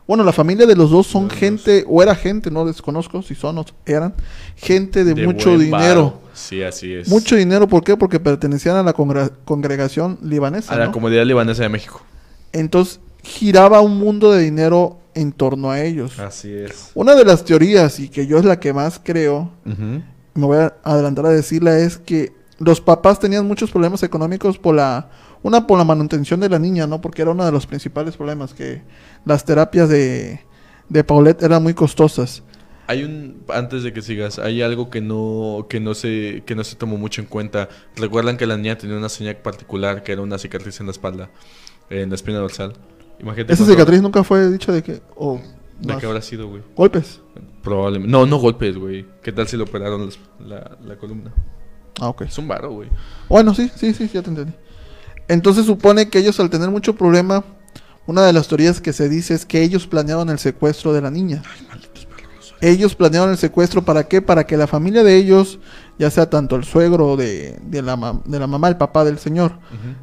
Bueno, 0.08 0.22
la 0.22 0.32
familia 0.32 0.66
de 0.66 0.76
los 0.76 0.90
dos 0.90 1.08
son 1.08 1.24
los 1.24 1.32
gente, 1.32 1.84
o 1.88 2.00
era 2.00 2.14
gente, 2.14 2.48
no 2.48 2.64
desconozco 2.64 3.22
si 3.22 3.34
son 3.34 3.58
o 3.58 3.64
eran, 3.84 4.14
gente 4.54 5.02
de, 5.02 5.26
mucho 5.26 5.58
dinero. 5.58 6.20
Sí, 6.32 6.62
así 6.62 6.92
es. 6.94 7.08
Mucho 7.08 7.34
dinero, 7.34 7.66
¿por 7.66 7.82
qué? 7.82 7.96
Porque 7.96 8.20
pertenecían 8.20 8.76
a 8.76 8.84
la 8.84 8.92
congregación 8.92 10.18
libanesa. 10.22 10.72
A 10.74 10.78
la 10.78 10.92
comunidad 10.92 11.24
libanesa 11.24 11.64
de 11.64 11.70
México. 11.70 12.02
Entonces, 12.52 13.00
giraba 13.24 13.80
un 13.80 13.98
mundo 13.98 14.30
de 14.30 14.42
dinero 14.42 15.00
en 15.16 15.32
torno 15.32 15.70
a 15.70 15.82
ellos. 15.82 16.18
Así 16.20 16.52
es. 16.52 16.92
Una 16.94 17.16
de 17.16 17.24
las 17.24 17.44
teorías, 17.44 17.98
y 17.98 18.08
que 18.08 18.26
yo 18.28 18.38
es 18.38 18.44
la 18.44 18.60
que 18.60 18.72
más 18.72 19.00
creo, 19.02 19.50
me 19.64 20.46
voy 20.46 20.58
a 20.58 20.76
adelantar 20.84 21.26
a 21.26 21.30
decirla, 21.30 21.78
es 21.78 21.96
que 21.98 22.32
los 22.58 22.80
papás 22.80 23.18
tenían 23.18 23.46
muchos 23.46 23.70
problemas 23.70 24.02
económicos 24.04 24.58
por 24.58 24.76
la... 24.76 25.10
Una 25.42 25.66
por 25.66 25.78
la 25.78 25.84
manutención 25.84 26.40
de 26.40 26.48
la 26.48 26.58
niña, 26.58 26.86
¿no? 26.86 27.00
Porque 27.00 27.22
era 27.22 27.30
uno 27.30 27.44
de 27.44 27.52
los 27.52 27.66
principales 27.66 28.16
problemas, 28.16 28.52
que 28.52 28.82
las 29.24 29.44
terapias 29.44 29.88
de, 29.88 30.40
de 30.88 31.04
Paulette 31.04 31.42
eran 31.42 31.62
muy 31.62 31.72
costosas. 31.72 32.42
Hay 32.88 33.04
un 33.04 33.44
antes 33.48 33.84
de 33.84 33.92
que 33.92 34.02
sigas, 34.02 34.38
hay 34.40 34.62
algo 34.62 34.90
que 34.90 35.00
no 35.00 35.66
que 35.68 35.78
no 35.78 35.94
se 35.94 36.42
que 36.46 36.54
no 36.54 36.64
se 36.64 36.74
tomó 36.74 36.96
mucho 36.96 37.20
en 37.20 37.28
cuenta. 37.28 37.68
Recuerdan 37.96 38.36
que 38.36 38.46
la 38.46 38.56
niña 38.56 38.78
tenía 38.78 38.96
una 38.96 39.08
señal 39.08 39.36
particular 39.36 40.02
que 40.02 40.12
era 40.12 40.22
una 40.22 40.38
cicatriz 40.38 40.80
en 40.80 40.86
la 40.86 40.92
espalda, 40.92 41.30
en 41.90 42.08
la 42.08 42.14
espina 42.16 42.38
dorsal. 42.38 42.72
Imagínate. 43.20 43.52
Esa 43.52 43.64
cicatriz 43.66 44.02
nunca 44.02 44.22
fue 44.24 44.50
dicha 44.50 44.72
de 44.72 44.82
que... 44.82 45.00
o 45.16 45.40
¿De 45.80 45.88
más 45.92 46.00
qué 46.00 46.06
habrá 46.06 46.22
sido, 46.22 46.48
güey? 46.48 46.62
golpes. 46.74 47.20
Probablemente. 47.62 48.10
No, 48.10 48.24
no 48.26 48.36
golpes, 48.38 48.76
güey. 48.78 49.06
¿Qué 49.22 49.32
tal 49.32 49.46
si 49.48 49.56
le 49.56 49.64
operaron 49.64 50.06
las- 50.06 50.18
la, 50.38 50.76
la 50.84 50.96
columna? 50.96 51.32
Ah, 52.00 52.08
ok. 52.08 52.22
Es 52.22 52.38
un 52.38 52.48
varo, 52.48 52.70
güey. 52.72 52.88
Bueno, 53.28 53.54
sí, 53.54 53.70
sí, 53.74 53.92
sí, 53.94 54.08
ya 54.12 54.22
te 54.22 54.30
entendí. 54.30 54.52
Entonces 55.28 55.66
supone 55.66 56.08
que 56.08 56.18
ellos 56.18 56.38
al 56.40 56.50
tener 56.50 56.70
mucho 56.70 56.94
problema, 56.94 57.44
una 58.06 58.22
de 58.24 58.32
las 58.32 58.46
teorías 58.48 58.80
que 58.80 58.92
se 58.92 59.08
dice 59.08 59.34
es 59.34 59.44
que 59.44 59.62
ellos 59.62 59.86
planeaban 59.86 60.28
el 60.30 60.38
secuestro 60.38 60.92
de 60.92 61.00
la 61.00 61.10
niña. 61.10 61.42
Ellos 62.60 62.94
planearon 62.94 63.30
el 63.30 63.36
secuestro 63.36 63.82
para 63.84 64.04
qué? 64.08 64.22
Para 64.22 64.44
que 64.46 64.56
la 64.56 64.66
familia 64.66 65.02
de 65.02 65.16
ellos, 65.16 65.58
ya 65.98 66.10
sea 66.10 66.30
tanto 66.30 66.56
el 66.56 66.64
suegro 66.64 67.16
de, 67.16 67.58
de 67.62 67.82
la, 67.82 67.96
ma- 67.96 68.22
de 68.24 68.38
la 68.38 68.46
mamá, 68.46 68.68
el 68.68 68.76
papá 68.78 69.04
del 69.04 69.18
señor, 69.18 69.58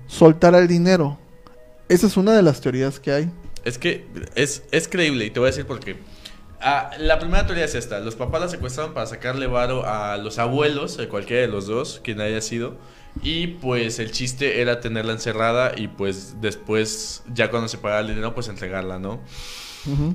soltara 0.07 0.59
el 0.59 0.67
dinero. 0.67 1.17
Esa 1.93 2.07
es 2.07 2.17
una 2.17 2.33
de 2.33 2.41
las 2.41 2.59
teorías 2.59 2.99
que 2.99 3.11
hay. 3.11 3.29
Es 3.63 3.77
que 3.77 4.07
es, 4.33 4.63
es 4.71 4.87
creíble 4.87 5.25
y 5.25 5.29
te 5.29 5.39
voy 5.39 5.45
a 5.45 5.51
decir 5.51 5.67
por 5.67 5.79
qué. 5.79 5.97
Ah, 6.59 6.89
la 6.97 7.19
primera 7.19 7.45
teoría 7.45 7.65
es 7.65 7.75
esta. 7.75 7.99
Los 7.99 8.15
papás 8.15 8.41
la 8.41 8.49
secuestraron 8.49 8.95
para 8.95 9.05
sacarle 9.05 9.45
varo 9.45 9.85
a 9.85 10.17
los 10.17 10.39
abuelos, 10.39 10.97
a 10.97 11.07
cualquiera 11.07 11.43
de 11.43 11.49
los 11.49 11.67
dos, 11.67 12.01
quien 12.03 12.19
haya 12.19 12.41
sido. 12.41 12.77
Y 13.21 13.45
pues 13.45 13.99
el 13.99 14.11
chiste 14.11 14.59
era 14.59 14.79
tenerla 14.79 15.13
encerrada 15.13 15.73
y 15.77 15.87
pues 15.87 16.41
después, 16.41 17.21
ya 17.31 17.51
cuando 17.51 17.67
se 17.67 17.77
pagara 17.77 18.01
el 18.01 18.07
dinero, 18.07 18.33
pues 18.33 18.47
entregarla, 18.47 18.97
¿no? 18.97 19.21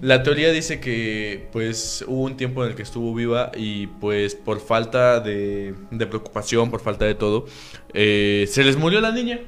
La 0.00 0.24
teoría 0.24 0.50
dice 0.50 0.80
que 0.80 1.48
pues 1.52 2.02
hubo 2.08 2.22
un 2.22 2.36
tiempo 2.36 2.64
en 2.64 2.70
el 2.70 2.74
que 2.74 2.82
estuvo 2.82 3.14
viva 3.14 3.52
y 3.54 3.86
pues 3.86 4.34
por 4.34 4.60
falta 4.60 5.20
de, 5.20 5.74
de 5.92 6.06
preocupación, 6.08 6.72
por 6.72 6.80
falta 6.80 7.04
de 7.04 7.14
todo, 7.14 7.46
eh, 7.94 8.48
se 8.50 8.64
les 8.64 8.76
murió 8.76 9.00
la 9.00 9.12
niña. 9.12 9.38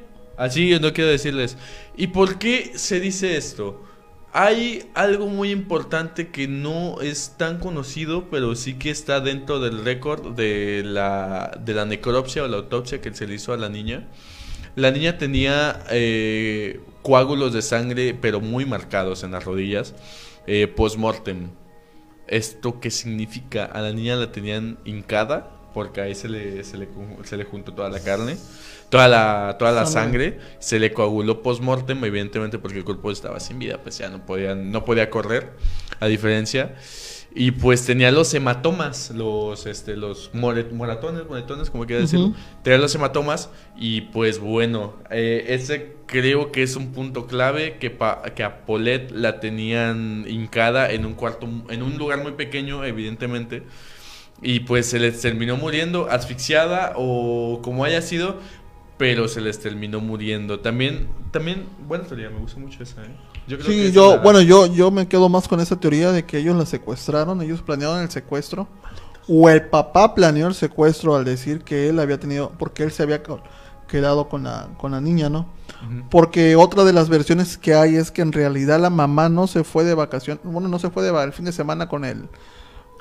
Así 0.40 0.70
yo 0.70 0.80
no 0.80 0.94
quiero 0.94 1.10
decirles. 1.10 1.58
¿Y 1.98 2.06
por 2.06 2.38
qué 2.38 2.72
se 2.76 2.98
dice 2.98 3.36
esto? 3.36 3.84
Hay 4.32 4.90
algo 4.94 5.26
muy 5.26 5.50
importante 5.50 6.28
que 6.28 6.48
no 6.48 7.02
es 7.02 7.34
tan 7.36 7.58
conocido, 7.58 8.30
pero 8.30 8.54
sí 8.54 8.78
que 8.78 8.88
está 8.88 9.20
dentro 9.20 9.60
del 9.60 9.84
récord 9.84 10.34
de 10.34 10.82
la, 10.82 11.60
de 11.62 11.74
la 11.74 11.84
necropsia 11.84 12.42
o 12.42 12.48
la 12.48 12.56
autopsia 12.56 13.02
que 13.02 13.12
se 13.12 13.26
le 13.26 13.34
hizo 13.34 13.52
a 13.52 13.58
la 13.58 13.68
niña. 13.68 14.08
La 14.76 14.90
niña 14.90 15.18
tenía 15.18 15.84
eh, 15.90 16.80
coágulos 17.02 17.52
de 17.52 17.60
sangre, 17.60 18.14
pero 18.18 18.40
muy 18.40 18.64
marcados 18.64 19.22
en 19.24 19.32
las 19.32 19.44
rodillas, 19.44 19.94
eh, 20.46 20.66
post-mortem. 20.68 21.50
¿Esto 22.28 22.80
qué 22.80 22.90
significa? 22.90 23.66
A 23.66 23.82
la 23.82 23.92
niña 23.92 24.16
la 24.16 24.32
tenían 24.32 24.78
hincada, 24.86 25.50
porque 25.74 26.00
ahí 26.00 26.14
se 26.14 26.30
le, 26.30 26.64
se 26.64 26.78
le, 26.78 26.88
se 27.24 27.36
le 27.36 27.44
juntó 27.44 27.74
toda 27.74 27.90
la 27.90 28.00
carne, 28.00 28.36
toda 28.90 29.08
la, 29.08 29.56
toda 29.58 29.72
la 29.72 29.86
Sangre. 29.86 30.38
se 30.58 30.78
le 30.78 30.92
coaguló 30.92 31.42
post-mortem, 31.42 32.04
evidentemente 32.04 32.58
porque 32.58 32.78
el 32.78 32.84
cuerpo 32.84 33.10
estaba 33.10 33.40
sin 33.40 33.58
vida, 33.58 33.78
pues 33.82 33.96
ya 33.98 34.08
no 34.10 34.26
podía, 34.26 34.54
no 34.54 34.84
podía 34.84 35.08
correr, 35.08 35.52
a 36.00 36.06
diferencia. 36.06 36.74
Y 37.32 37.52
pues 37.52 37.86
tenía 37.86 38.10
los 38.10 38.34
hematomas, 38.34 39.12
los, 39.12 39.64
este, 39.66 39.96
los 39.96 40.30
more- 40.34 40.64
moratones, 40.72 41.24
moretones, 41.28 41.70
como 41.70 41.86
quiera 41.86 42.02
decirlo. 42.02 42.26
Ujú. 42.26 42.36
Tenía 42.64 42.78
los 42.80 42.92
hematomas 42.96 43.50
y 43.76 44.00
pues 44.00 44.40
bueno, 44.40 44.96
eh, 45.12 45.44
ese 45.50 45.94
creo 46.06 46.50
que 46.50 46.64
es 46.64 46.74
un 46.74 46.90
punto 46.90 47.28
clave 47.28 47.78
que, 47.78 47.88
pa- 47.90 48.22
que 48.34 48.42
a 48.42 48.66
Paulette 48.66 49.12
la 49.12 49.38
tenían 49.38 50.24
hincada 50.26 50.90
en 50.90 51.06
un 51.06 51.14
cuarto, 51.14 51.46
en 51.68 51.82
un 51.84 51.96
lugar 51.98 52.20
muy 52.20 52.32
pequeño, 52.32 52.84
evidentemente. 52.84 53.62
Y 54.42 54.60
pues 54.60 54.86
se 54.86 54.98
les 54.98 55.20
terminó 55.20 55.56
muriendo 55.56 56.08
asfixiada 56.10 56.94
o 56.96 57.60
como 57.62 57.84
haya 57.84 58.02
sido, 58.02 58.40
pero 59.00 59.28
se 59.28 59.40
les 59.40 59.58
terminó 59.58 59.98
muriendo. 60.00 60.60
También, 60.60 61.08
también, 61.30 61.66
buena 61.88 62.04
teoría, 62.04 62.28
me 62.28 62.38
gusta 62.38 62.60
mucho 62.60 62.82
esa, 62.82 63.02
¿eh? 63.02 63.16
Yo 63.48 63.56
creo 63.56 63.68
que 63.70 63.86
Sí, 63.88 63.92
yo, 63.92 64.16
la- 64.16 64.22
bueno, 64.22 64.42
yo, 64.42 64.66
yo 64.66 64.90
me 64.90 65.08
quedo 65.08 65.30
más 65.30 65.48
con 65.48 65.58
esa 65.58 65.80
teoría 65.80 66.12
de 66.12 66.26
que 66.26 66.36
ellos 66.36 66.54
la 66.54 66.66
secuestraron, 66.66 67.40
ellos 67.40 67.62
planearon 67.62 68.00
el 68.00 68.10
secuestro. 68.10 68.68
O 69.26 69.48
el 69.48 69.62
papá 69.62 70.14
planeó 70.14 70.48
el 70.48 70.54
secuestro 70.54 71.16
al 71.16 71.24
decir 71.24 71.62
que 71.62 71.88
él 71.88 71.98
había 71.98 72.20
tenido, 72.20 72.52
porque 72.58 72.82
él 72.82 72.92
se 72.92 73.02
había 73.02 73.22
quedado 73.88 74.28
con 74.28 74.42
la, 74.44 74.68
con 74.76 74.92
la 74.92 75.00
niña, 75.00 75.30
¿no? 75.30 75.46
Porque 76.10 76.56
otra 76.56 76.84
de 76.84 76.92
las 76.92 77.08
versiones 77.08 77.56
que 77.56 77.74
hay 77.74 77.96
es 77.96 78.10
que 78.10 78.20
en 78.20 78.32
realidad 78.32 78.78
la 78.80 78.90
mamá 78.90 79.30
no 79.30 79.46
se 79.46 79.64
fue 79.64 79.84
de 79.84 79.94
vacaciones, 79.94 80.44
bueno, 80.44 80.68
no 80.68 80.78
se 80.78 80.90
fue 80.90 81.02
de 81.02 81.24
el 81.24 81.32
fin 81.32 81.46
de 81.46 81.52
semana 81.52 81.88
con 81.88 82.04
él. 82.04 82.28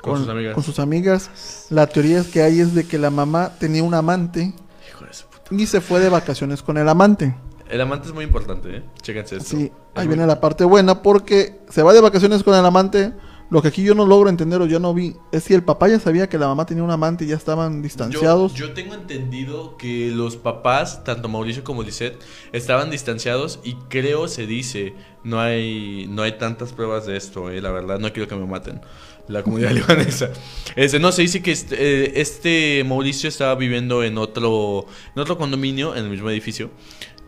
Con 0.00 0.16
sus 0.16 0.28
amigas. 0.30 0.54
con 0.54 0.64
sus 0.64 0.78
amigas. 0.78 1.66
La 1.68 1.86
teoría 1.86 2.24
que 2.24 2.42
hay 2.42 2.60
es 2.60 2.74
de 2.74 2.86
que 2.86 2.96
la 2.96 3.10
mamá 3.10 3.52
tenía 3.58 3.82
un 3.82 3.92
amante 3.92 4.54
Hijo 4.88 5.04
de 5.04 5.12
su. 5.12 5.29
Y 5.50 5.66
se 5.66 5.80
fue 5.80 6.00
de 6.00 6.08
vacaciones 6.08 6.62
con 6.62 6.78
el 6.78 6.88
amante. 6.88 7.34
El 7.68 7.80
amante 7.80 8.08
es 8.08 8.14
muy 8.14 8.24
importante, 8.24 8.78
¿eh? 8.78 8.82
Chéquense 9.00 9.36
esto. 9.36 9.56
Sí, 9.56 9.64
Es 9.66 9.72
ahí 9.94 10.06
muy- 10.06 10.16
viene 10.16 10.26
la 10.26 10.40
parte 10.40 10.64
buena 10.64 11.02
porque 11.02 11.60
se 11.68 11.82
va 11.82 11.92
de 11.92 12.00
vacaciones 12.00 12.42
con 12.42 12.54
el 12.54 12.64
amante. 12.66 13.12
Lo 13.48 13.60
que 13.62 13.66
aquí 13.68 13.82
yo 13.82 13.96
no 13.96 14.06
logro 14.06 14.28
entender 14.30 14.60
o 14.62 14.66
yo 14.66 14.78
no 14.78 14.94
vi 14.94 15.16
es 15.32 15.42
si 15.42 15.54
el 15.54 15.64
papá 15.64 15.88
ya 15.88 15.98
sabía 15.98 16.28
que 16.28 16.38
la 16.38 16.46
mamá 16.46 16.66
tenía 16.66 16.84
un 16.84 16.90
amante 16.92 17.24
y 17.24 17.28
ya 17.28 17.34
estaban 17.34 17.82
distanciados. 17.82 18.54
Yo, 18.54 18.68
yo 18.68 18.74
tengo 18.74 18.94
entendido 18.94 19.76
que 19.76 20.12
los 20.12 20.36
papás, 20.36 21.02
tanto 21.02 21.28
Mauricio 21.28 21.64
como 21.64 21.82
Lisette, 21.82 22.16
estaban 22.52 22.90
distanciados 22.90 23.58
y 23.64 23.74
creo 23.88 24.28
se 24.28 24.46
dice, 24.46 24.94
no 25.24 25.40
hay, 25.40 26.06
no 26.08 26.22
hay 26.22 26.38
tantas 26.38 26.72
pruebas 26.72 27.06
de 27.06 27.16
esto, 27.16 27.50
eh, 27.50 27.60
la 27.60 27.72
verdad, 27.72 27.98
no 27.98 28.12
quiero 28.12 28.28
que 28.28 28.36
me 28.36 28.46
maten, 28.46 28.82
la 29.30 29.42
comunidad 29.42 29.70
libanesa. 29.74 30.30
Este, 30.76 30.98
no, 30.98 31.12
se 31.12 31.22
dice 31.22 31.42
que 31.42 31.52
este, 31.52 31.76
eh, 31.78 32.12
este 32.16 32.84
Mauricio 32.84 33.28
estaba 33.28 33.54
viviendo 33.54 34.02
en 34.04 34.18
otro, 34.18 34.86
en 35.14 35.20
otro 35.22 35.38
condominio, 35.38 35.94
en 35.96 36.04
el 36.04 36.10
mismo 36.10 36.28
edificio. 36.30 36.70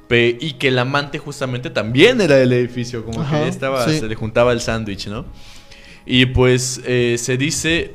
pe- 0.08 0.36
Y 0.40 0.54
que 0.54 0.68
el 0.68 0.78
amante 0.78 1.18
justamente 1.18 1.70
también 1.70 2.20
era 2.20 2.36
del 2.36 2.52
edificio, 2.52 3.04
como 3.04 3.22
Ajá, 3.22 3.42
que 3.42 3.48
estaba, 3.48 3.88
sí. 3.88 3.98
se 3.98 4.06
le 4.08 4.14
juntaba 4.14 4.52
el 4.52 4.60
sándwich, 4.60 5.06
¿no? 5.08 5.24
Y 6.04 6.26
pues 6.26 6.80
eh, 6.84 7.16
se 7.18 7.36
dice 7.36 7.94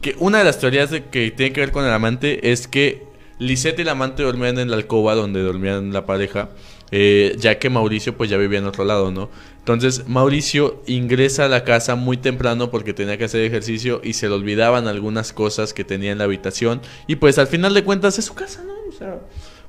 que 0.00 0.14
una 0.18 0.38
de 0.38 0.44
las 0.44 0.58
teorías 0.58 0.90
de 0.90 1.04
que 1.06 1.30
tiene 1.30 1.52
que 1.52 1.60
ver 1.60 1.72
con 1.72 1.84
el 1.84 1.92
amante 1.92 2.50
es 2.52 2.66
que 2.68 3.02
Lisette 3.38 3.78
y 3.80 3.82
el 3.82 3.88
amante 3.90 4.22
dormían 4.22 4.58
en 4.58 4.70
la 4.70 4.76
alcoba 4.76 5.14
donde 5.14 5.42
dormían 5.42 5.92
la 5.92 6.06
pareja, 6.06 6.50
eh, 6.90 7.36
ya 7.38 7.58
que 7.58 7.70
Mauricio 7.70 8.16
pues 8.16 8.30
ya 8.30 8.36
vivía 8.36 8.58
en 8.58 8.66
otro 8.66 8.84
lado, 8.84 9.10
¿no? 9.10 9.30
Entonces 9.58 10.08
Mauricio 10.08 10.82
ingresa 10.86 11.44
a 11.44 11.48
la 11.48 11.64
casa 11.64 11.94
muy 11.94 12.16
temprano 12.16 12.70
porque 12.70 12.94
tenía 12.94 13.18
que 13.18 13.24
hacer 13.24 13.42
ejercicio 13.42 14.00
y 14.02 14.14
se 14.14 14.28
le 14.28 14.34
olvidaban 14.34 14.88
algunas 14.88 15.32
cosas 15.32 15.74
que 15.74 15.84
tenía 15.84 16.12
en 16.12 16.18
la 16.18 16.24
habitación 16.24 16.80
y 17.06 17.16
pues 17.16 17.38
al 17.38 17.46
final 17.46 17.74
de 17.74 17.84
cuentas 17.84 18.18
es 18.18 18.24
su 18.24 18.34
casa, 18.34 18.62
¿no? 18.64 18.72
O 18.88 18.92
sea, 18.92 19.20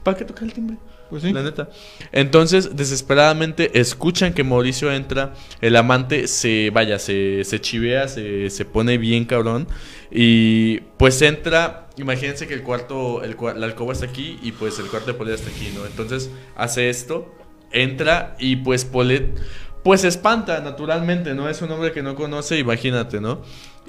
¿para 0.04 0.18
qué 0.18 0.26
tocar 0.26 0.44
el 0.44 0.54
timbre? 0.54 0.78
Pues 1.10 1.24
sí. 1.24 1.34
La 1.34 1.42
neta. 1.42 1.70
Entonces, 2.12 2.76
desesperadamente, 2.76 3.80
escuchan 3.80 4.34
que 4.34 4.44
Mauricio 4.44 4.92
entra. 4.92 5.34
El 5.60 5.76
amante 5.76 6.28
se, 6.28 6.70
vaya, 6.70 7.00
se, 7.00 7.44
se 7.46 7.60
chivea, 7.60 8.08
se, 8.08 8.50
se 8.52 8.66
pone 8.66 9.00
bien 9.00 9.26
cabrón. 9.26 9.68
Y 10.12 10.82
pues 10.98 11.22
entra. 11.22 11.89
Imagínense 12.00 12.48
que 12.48 12.54
el 12.54 12.64
cuarto, 12.64 13.24
el, 13.24 13.36
la 13.60 13.66
alcoba 13.66 13.94
está 13.94 14.06
aquí 14.06 14.40
y 14.42 14.54
pues 14.54 14.80
el 14.80 14.88
cuarto 14.88 15.08
de 15.08 15.14
Polet 15.16 15.36
está 15.36 15.50
aquí, 15.50 15.72
¿no? 15.76 15.86
Entonces 15.86 16.30
hace 16.56 16.90
esto, 16.90 17.34
entra 17.72 18.36
y 18.40 18.56
pues 18.56 18.86
Polet, 18.86 19.38
pues 19.84 20.06
espanta 20.06 20.62
naturalmente, 20.62 21.34
¿no? 21.34 21.50
Es 21.50 21.62
un 21.62 21.72
hombre 21.72 21.92
que 21.92 22.02
no 22.02 22.16
conoce, 22.16 22.58
imagínate, 22.58 23.20
¿no? 23.20 23.42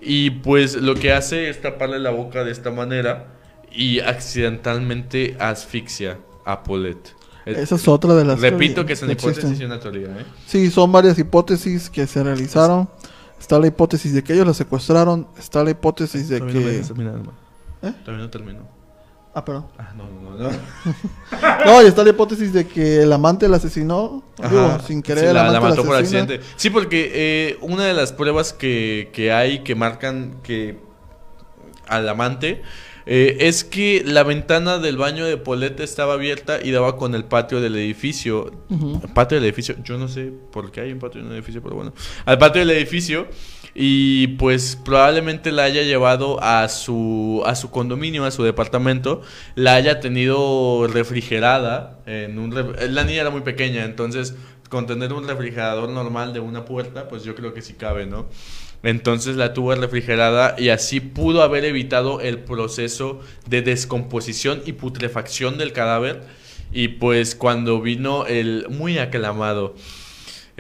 Y 0.03 0.31
pues 0.31 0.75
lo 0.75 0.97
que 0.97 1.13
hace 1.13 1.49
es 1.49 1.63
taparle 1.63 2.01
la 2.01 2.11
boca 2.11 2.43
de 2.43 2.51
esta 2.51 2.73
manera 2.73 3.29
y 3.71 4.01
accidentalmente 4.01 5.37
asfixia 5.39 6.19
a 6.45 6.65
Polet. 6.65 7.15
Esa 7.47 7.77
es 7.77 7.89
otra 7.89 8.15
de 8.15 8.25
las 8.25 8.41
Repito 8.41 8.85
que 8.85 8.95
es 8.95 9.03
una 9.03 9.13
hipótesis 9.13 9.45
existen. 9.45 9.63
y 9.63 9.65
una 9.67 9.81
teoría, 9.81 10.09
¿eh? 10.09 10.27
Sí, 10.47 10.71
son 10.71 10.91
varias 10.91 11.19
hipótesis 11.19 11.89
que 11.89 12.07
se 12.07 12.23
realizaron. 12.23 12.89
Está 13.39 13.59
la 13.59 13.69
hipótesis 13.69 14.13
de 14.13 14.23
que 14.23 14.35
ellos 14.35 14.47
la 14.47 14.55
secuestraron. 14.55 15.27
Está 15.39 15.65
la 15.65 15.71
hipótesis 15.71 16.29
de 16.29 16.41
que... 16.41 16.83
¿Eh? 17.83 17.93
Todavía 18.05 18.25
no 18.25 18.31
termino. 18.31 18.81
Ah, 19.33 19.45
perdón. 19.45 19.67
Ah, 19.79 19.93
no, 19.97 20.09
no, 20.09 20.37
no. 20.37 20.51
No, 21.67 21.83
y 21.83 21.87
está 21.87 22.03
la 22.03 22.11
hipótesis 22.11 22.53
de 22.53 22.67
que 22.67 23.03
el 23.03 23.13
amante 23.13 23.49
la 23.49 23.59
asesinó. 23.59 24.25
Digo, 24.37 24.79
sin 24.87 25.03
querer, 25.03 25.25
Sí, 25.25 25.29
el 25.29 25.35
la, 25.35 25.41
amante 25.43 25.61
la 25.61 25.71
mató 25.71 25.85
por 25.85 25.97
accidente. 25.97 26.41
Sí, 26.57 26.71
porque 26.71 27.11
eh, 27.15 27.59
una 27.61 27.85
de 27.85 27.95
las 27.95 28.13
pruebas 28.13 28.53
que, 28.53 29.11
que 29.13 29.33
hay 29.33 29.63
que 29.63 29.75
marcan 29.75 30.41
que 30.43 30.79
al 31.87 32.09
amante 32.09 32.63
eh, 33.07 33.49
es 33.49 33.65
que 33.65 34.03
la 34.05 34.23
ventana 34.23 34.79
del 34.79 34.97
baño 34.97 35.27
de 35.27 35.37
Paulette 35.37 35.81
estaba 35.81 36.15
abierta 36.15 36.61
y 36.63 36.71
daba 36.71 36.97
con 36.97 37.15
el 37.15 37.25
patio 37.25 37.61
del 37.61 37.77
edificio. 37.77 38.53
El 38.71 39.13
patio 39.13 39.37
del 39.37 39.45
edificio, 39.45 39.77
yo 39.83 39.99
no 39.99 40.09
sé 40.09 40.33
por 40.53 40.71
qué 40.71 40.83
hay 40.83 40.93
un 40.93 40.99
patio 40.99 41.21
en 41.21 41.27
un 41.27 41.33
edificio, 41.33 41.63
pero 41.63 41.77
bueno. 41.77 41.93
Al 42.25 42.39
patio 42.39 42.61
del 42.61 42.71
edificio 42.71 43.27
y 43.75 44.29
pues 44.39 44.77
probablemente 44.85 45.53
la 45.53 45.65
haya 45.65 45.83
llevado 45.83 46.43
a 46.43 46.69
su 46.69 47.43
a 47.47 47.55
su 47.55 47.71
condominio, 47.71 48.25
a 48.25 48.31
su 48.31 48.43
departamento, 48.43 49.23
la 49.55 49.75
haya 49.75 50.01
tenido 50.01 50.87
refrigerada 50.89 51.99
en 52.07 52.39
un 52.39 52.53
ref- 52.53 52.89
la 52.89 53.05
niña 53.05 53.23
era 53.23 53.31
muy 53.31 53.43
pequeña, 53.43 53.85
entonces 53.85 54.35
con 54.69 54.87
tener 54.87 55.13
un 55.13 55.27
refrigerador 55.27 55.89
normal 55.89 56.33
de 56.33 56.41
una 56.41 56.65
puerta, 56.65 57.09
pues 57.09 57.25
yo 57.25 57.35
creo 57.35 57.53
que 57.55 57.63
sí 57.63 57.75
cabe, 57.75 58.07
¿no? 58.07 58.27
Entonces 58.83 59.37
la 59.37 59.53
tuvo 59.53 59.75
refrigerada 59.75 60.55
y 60.59 60.71
así 60.71 61.01
pudo 61.01 61.43
haber 61.43 61.65
evitado 61.65 62.21
el 62.21 62.39
proceso 62.39 63.21
de 63.49 63.63
descomposición 63.63 64.63
y 64.65 64.73
putrefacción 64.73 65.59
del 65.59 65.73
cadáver. 65.73 66.23
Y 66.73 66.89
pues 66.89 67.35
cuando 67.35 67.81
vino 67.83 68.27
el 68.27 68.67
muy 68.71 68.99
aclamado 68.99 69.75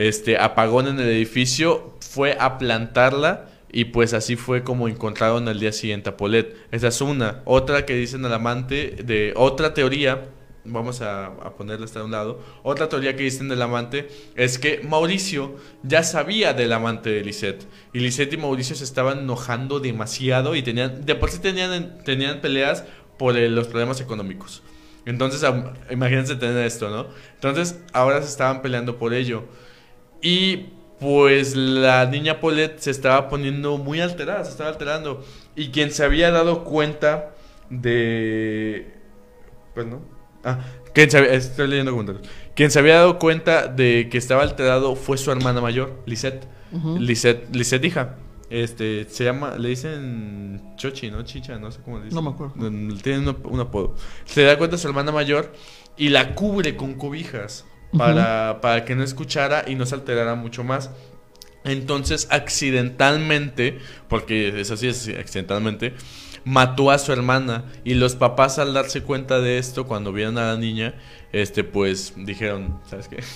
este 0.09 0.39
apagón 0.39 0.87
en 0.87 0.99
el 0.99 1.09
edificio, 1.09 1.95
fue 2.01 2.37
a 2.41 2.59
plantarla 2.59 3.49
y 3.71 3.87
pues 3.87 4.15
así 4.15 4.37
fue 4.37 4.65
como 4.65 4.89
encontraron 4.89 5.47
al 5.49 5.61
día 5.61 5.73
siguiente 5.73 6.09
a 6.09 6.17
Paulette. 6.17 6.57
Esa 6.71 6.89
es 6.89 7.01
una. 7.01 7.43
Otra 7.45 7.85
que 7.85 7.95
dicen 7.95 8.25
al 8.25 8.33
amante 8.33 8.97
de 9.05 9.33
otra 9.37 9.75
teoría, 9.75 10.29
vamos 10.65 11.03
a, 11.03 11.27
a 11.27 11.55
ponerla 11.55 11.85
hasta 11.85 12.03
un 12.03 12.13
lado. 12.13 12.43
Otra 12.63 12.89
teoría 12.89 13.15
que 13.15 13.25
dicen 13.25 13.49
del 13.49 13.61
amante 13.61 14.09
es 14.37 14.59
que 14.59 14.81
Mauricio 14.83 15.57
ya 15.83 16.03
sabía 16.03 16.55
del 16.55 16.73
amante 16.73 17.11
de 17.11 17.23
Lisette. 17.23 17.67
Y 17.93 18.01
Lisette 18.01 18.33
y 18.33 18.37
Mauricio 18.39 18.75
se 18.75 18.85
estaban 18.85 19.21
enojando 19.21 19.81
demasiado 19.81 20.57
y 20.57 20.63
tenían, 20.63 21.05
de 21.05 21.15
por 21.15 21.31
sí 21.31 21.41
tenían, 21.41 21.99
tenían 22.05 22.41
peleas 22.41 22.85
por 23.19 23.35
los 23.35 23.69
problemas 23.69 24.01
económicos. 24.01 24.63
Entonces, 25.07 25.43
imagínense 25.91 26.37
tener 26.37 26.65
esto, 26.65 26.89
¿no? 26.91 27.07
Entonces, 27.35 27.79
ahora 27.93 28.23
se 28.23 28.29
estaban 28.29 28.63
peleando 28.63 28.99
por 28.99 29.15
ello. 29.15 29.45
Y 30.22 30.66
pues 30.98 31.56
la 31.56 32.04
niña 32.06 32.40
Paulette 32.40 32.78
se 32.78 32.90
estaba 32.90 33.28
poniendo 33.28 33.78
muy 33.78 34.00
alterada, 34.00 34.44
se 34.44 34.50
estaba 34.50 34.70
alterando. 34.70 35.24
Y 35.56 35.68
quien 35.68 35.90
se 35.92 36.04
había 36.04 36.30
dado 36.30 36.64
cuenta 36.64 37.35
de... 37.70 38.94
Pues 39.74 39.87
no. 39.87 40.02
Ah, 40.44 40.59
quien 40.94 41.11
se 41.11 41.18
había- 41.18 41.33
estoy 41.33 41.68
leyendo 41.68 41.92
comentarios. 41.92 42.26
Quien 42.54 42.70
se 42.70 42.78
había 42.78 42.96
dado 42.96 43.18
cuenta 43.18 43.66
de 43.68 44.09
que 44.11 44.18
estaba 44.18 44.42
alterado 44.42 44.96
fue 44.96 45.16
su 45.16 45.30
hermana 45.30 45.61
mayor, 45.61 46.02
Lisette. 46.06 46.46
Ujú. 46.72 46.98
Lisette, 46.98 47.54
Lisette 47.54 47.85
hija. 47.85 48.16
Este, 48.50 49.04
se 49.09 49.22
llama, 49.24 49.56
le 49.56 49.68
dicen 49.68 50.74
Chochi, 50.76 51.11
¿no? 51.11 51.22
Chicha, 51.22 51.56
no 51.59 51.70
sé 51.70 51.80
cómo 51.85 51.98
le 51.98 52.06
dicen. 52.06 52.16
No 52.16 52.22
me 52.22 52.30
acuerdo. 52.35 52.54
Mm, 52.56 52.96
Tiene 52.98 53.28
un, 53.28 53.37
un 53.44 53.61
apodo. 53.61 53.94
Se 54.24 54.42
da 54.42 54.59
cuenta 54.59 54.76
su 54.76 54.88
hermana 54.88 55.12
mayor 55.12 55.52
y 55.96 56.09
la 56.09 56.35
cubre 56.35 56.76
con 56.76 56.94
cobijas 56.94 57.64
para, 57.96 58.61
para 58.61 58.85
que 58.85 58.94
no 58.94 59.03
escuchara 59.03 59.64
y 59.66 59.74
no 59.74 59.87
se 59.87 59.94
alterara 59.94 60.35
mucho 60.35 60.64
más. 60.64 60.90
Entonces, 61.64 62.26
accidentalmente, 62.31 63.79
porque 64.09 64.61
eso 64.61 64.76
sí 64.76 64.88
es 64.88 65.09
accidentalmente, 65.09 65.94
mató 66.44 66.90
a 66.90 66.98
su 66.98 67.12
hermana. 67.12 67.64
Y 67.85 67.94
los 67.94 68.16
papás, 68.16 68.59
al 68.59 68.72
darse 68.72 69.03
cuenta 69.03 69.40
de 69.40 69.59
esto, 69.59 69.87
cuando 69.87 70.12
vieron 70.12 70.38
a 70.38 70.53
la 70.53 70.57
niña, 70.57 70.94
este, 71.33 71.64
pues 71.64 72.14
dijeron, 72.16 72.81
¿sabes 72.88 73.09
qué? 73.09 73.22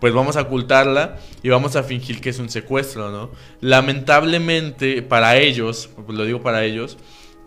Pues 0.00 0.14
vamos 0.14 0.36
a 0.36 0.42
ocultarla 0.42 1.16
y 1.42 1.48
vamos 1.48 1.74
a 1.74 1.82
fingir 1.82 2.20
que 2.20 2.30
es 2.30 2.38
un 2.38 2.48
secuestro, 2.48 3.10
¿no? 3.10 3.32
Lamentablemente, 3.60 5.02
para 5.02 5.38
ellos, 5.38 5.90
lo 6.06 6.24
digo 6.24 6.40
para 6.40 6.62
ellos, 6.62 6.98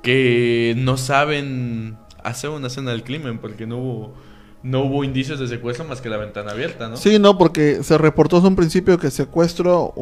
que 0.03 0.73
no 0.75 0.97
saben 0.97 1.97
hacer 2.21 2.49
una 2.49 2.67
escena 2.67 2.91
del 2.91 3.05
crimen 3.05 3.39
porque 3.39 3.65
no 3.65 3.77
hubo, 3.77 4.15
no 4.63 4.81
hubo 4.83 5.03
indicios 5.03 5.39
de 5.39 5.47
secuestro 5.47 5.85
más 5.85 6.01
que 6.01 6.09
la 6.09 6.17
ventana 6.17 6.51
abierta, 6.51 6.87
¿no? 6.87 6.97
Sí, 6.97 7.17
no, 7.19 7.37
porque 7.37 7.83
se 7.83 7.97
reportó 7.97 8.35
desde 8.37 8.47
un 8.49 8.55
principio 8.55 8.97
que 8.99 9.07
el 9.07 9.11
secuestro 9.11 9.93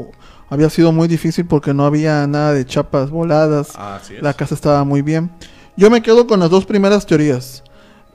había 0.49 0.69
sido 0.69 0.91
muy 0.91 1.07
difícil 1.07 1.45
porque 1.45 1.73
no 1.73 1.85
había 1.85 2.25
nada 2.27 2.53
de 2.53 2.65
chapas 2.65 3.09
voladas. 3.09 3.73
Así 3.75 4.15
es. 4.15 4.21
La 4.21 4.33
casa 4.33 4.55
estaba 4.55 4.83
muy 4.83 5.01
bien. 5.01 5.31
Yo 5.77 5.89
me 5.89 6.01
quedo 6.01 6.27
con 6.27 6.39
las 6.41 6.49
dos 6.49 6.65
primeras 6.65 7.05
teorías. 7.05 7.63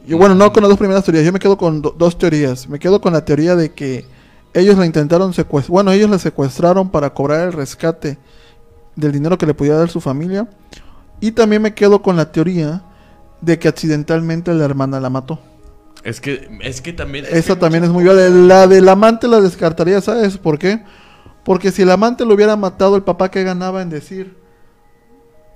Yo, 0.06 0.18
bueno, 0.18 0.34
no 0.34 0.52
con 0.52 0.62
las 0.62 0.68
dos 0.68 0.78
primeras 0.78 1.02
teorías, 1.04 1.24
yo 1.24 1.32
me 1.32 1.38
quedo 1.38 1.56
con 1.56 1.80
do- 1.80 1.94
dos 1.98 2.18
teorías. 2.18 2.68
Me 2.68 2.78
quedo 2.78 3.00
con 3.00 3.14
la 3.14 3.24
teoría 3.24 3.56
de 3.56 3.72
que 3.72 4.04
ellos 4.52 4.76
la 4.76 4.84
intentaron 4.84 5.32
secuestrar. 5.32 5.72
Bueno, 5.72 5.92
ellos 5.92 6.10
la 6.10 6.18
secuestraron 6.18 6.90
para 6.90 7.14
cobrar 7.14 7.40
el 7.46 7.52
rescate 7.54 8.18
del 8.96 9.12
dinero 9.12 9.38
que 9.38 9.46
le 9.46 9.54
podía 9.54 9.76
dar 9.76 9.88
su 9.88 10.02
familia. 10.02 10.46
Y 11.20 11.32
también 11.32 11.62
me 11.62 11.72
quedo 11.72 12.02
con 12.02 12.16
la 12.18 12.30
teoría 12.32 12.82
de 13.40 13.58
que 13.58 13.66
accidentalmente 13.68 14.52
la 14.52 14.64
hermana 14.66 15.00
la 15.00 15.08
mató. 15.08 15.38
Es 16.04 16.20
que, 16.20 16.48
es 16.62 16.80
que 16.82 16.92
también. 16.92 17.24
Esa 17.30 17.54
que 17.54 17.60
también 17.60 17.84
es 17.84 17.90
muy 17.90 18.04
válida. 18.04 18.28
La 18.28 18.66
del 18.66 18.88
amante 18.88 19.26
la 19.26 19.40
descartaría, 19.40 20.00
¿sabes 20.00 20.36
por 20.38 20.58
qué? 20.58 20.82
Porque 21.44 21.70
si 21.70 21.82
el 21.82 21.90
amante 21.90 22.24
lo 22.24 22.34
hubiera 22.34 22.56
matado, 22.56 22.96
el 22.96 23.02
papá 23.02 23.30
que 23.30 23.42
ganaba 23.42 23.82
en 23.82 23.90
decir, 23.90 24.36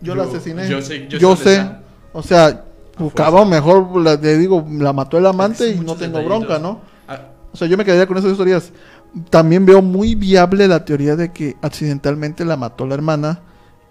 yo, 0.01 0.15
la 0.15 0.25
asesiné. 0.25 0.69
yo 0.69 0.81
sé- 0.83 1.07
yo 1.09 1.19
yo 1.19 1.37
sé 1.37 1.55
esa- 1.55 1.81
O 2.13 2.23
sea, 2.23 2.65
cabrón, 3.15 3.51
mejor 3.51 3.97
la- 4.01 4.17
le 4.17 4.39
digo, 4.39 4.67
la 4.71 4.93
mató 4.93 5.19
el 5.19 5.27
amante 5.27 5.69
y 5.69 5.75
no 5.81 5.95
tengo 5.97 6.19
detallitos. 6.19 6.25
bronca, 6.49 6.59
¿no? 6.59 6.81
Ah, 7.07 7.21
O 7.53 7.57
sea, 7.57 7.67
yo 7.69 7.77
me 7.77 7.85
quedaría 7.85 8.07
con 8.07 8.17
esas 8.19 8.31
historias. 8.33 8.73
También 9.31 9.65
veo 9.65 9.81
muy 9.83 10.15
viable 10.15 10.69
la 10.69 10.85
teoría 10.85 11.17
de 11.17 11.33
que 11.33 11.57
accidentalmente 11.63 12.45
la 12.45 12.57
mató 12.57 12.87
la 12.87 12.95
hermana 12.95 13.41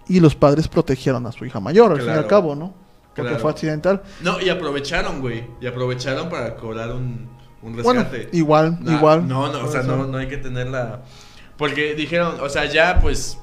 y 0.08 0.20
los 0.20 0.34
padres 0.36 0.68
protegieron 0.68 1.26
a 1.26 1.32
su 1.32 1.44
hija 1.44 1.58
mayor, 1.60 1.90
al 1.92 1.98
fin 1.98 2.06
y 2.08 2.10
al 2.12 2.26
cabo, 2.28 2.54
¿no? 2.54 2.72
Porque 3.18 3.28
Claro. 3.30 3.42
fue 3.42 3.50
accidental. 3.50 4.02
no, 4.22 4.40
y 4.40 4.48
aprovecharon, 4.48 5.20
güey. 5.20 5.44
Y 5.60 5.66
aprovecharon 5.66 6.28
para 6.28 6.56
cobrar 6.56 6.90
un, 6.92 7.28
un 7.62 7.82
Bueno, 7.82 8.00
rescate. 8.02 8.28
igual, 8.32 8.78
Nah, 8.80 8.96
igual. 8.96 9.26
No, 9.28 9.52
no, 9.52 9.64
o 9.64 9.70
sea, 9.70 9.82
no, 9.82 10.06
no 10.06 10.18
hay 10.18 10.28
que 10.28 10.36
tenerla. 10.38 11.02
Porque 11.56 11.94
dijeron, 11.94 12.36
o 12.40 12.48
sea, 12.48 12.64
ya 12.66 13.00
pues. 13.00 13.38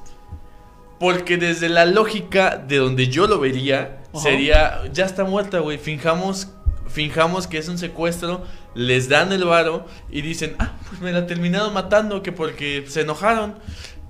Porque 0.98 1.36
desde 1.36 1.68
la 1.68 1.84
lógica 1.84 2.56
de 2.56 2.78
donde 2.78 3.08
yo 3.08 3.26
lo 3.26 3.38
vería, 3.38 3.98
Ajá. 4.14 4.20
sería, 4.22 4.82
ya 4.92 5.04
está 5.04 5.24
muerta, 5.24 5.58
güey. 5.58 5.76
Finjamos, 5.76 6.48
finjamos 6.88 7.46
que 7.46 7.58
es 7.58 7.68
un 7.68 7.76
secuestro, 7.76 8.44
les 8.74 9.10
dan 9.10 9.30
el 9.32 9.44
varo 9.44 9.84
y 10.10 10.22
dicen, 10.22 10.56
ah, 10.58 10.72
pues 10.88 11.02
me 11.02 11.12
la 11.12 11.26
terminaron 11.26 11.74
matando, 11.74 12.22
que 12.22 12.32
porque 12.32 12.86
se 12.88 13.02
enojaron. 13.02 13.56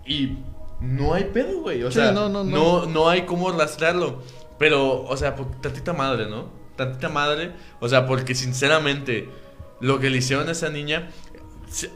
Y 0.06 0.38
no 0.80 1.14
hay 1.14 1.24
pedo, 1.24 1.60
güey. 1.62 1.82
O 1.82 1.90
Sí, 1.90 1.98
sea, 1.98 2.12
no, 2.12 2.28
no, 2.28 2.44
no, 2.44 2.84
no. 2.84 2.86
no, 2.86 3.08
hay 3.08 3.22
cómo 3.22 3.50
rastrearlo. 3.50 4.22
Pero, 4.58 5.04
o 5.04 5.16
sea, 5.16 5.34
tantita 5.60 5.92
madre, 5.92 6.26
¿no? 6.26 6.50
Tantita 6.76 7.08
madre. 7.08 7.52
O 7.80 7.88
sea, 7.88 8.06
porque 8.06 8.34
sinceramente, 8.34 9.28
lo 9.80 10.00
que 10.00 10.10
le 10.10 10.18
hicieron 10.18 10.48
a 10.48 10.52
esa 10.52 10.70
niña, 10.70 11.10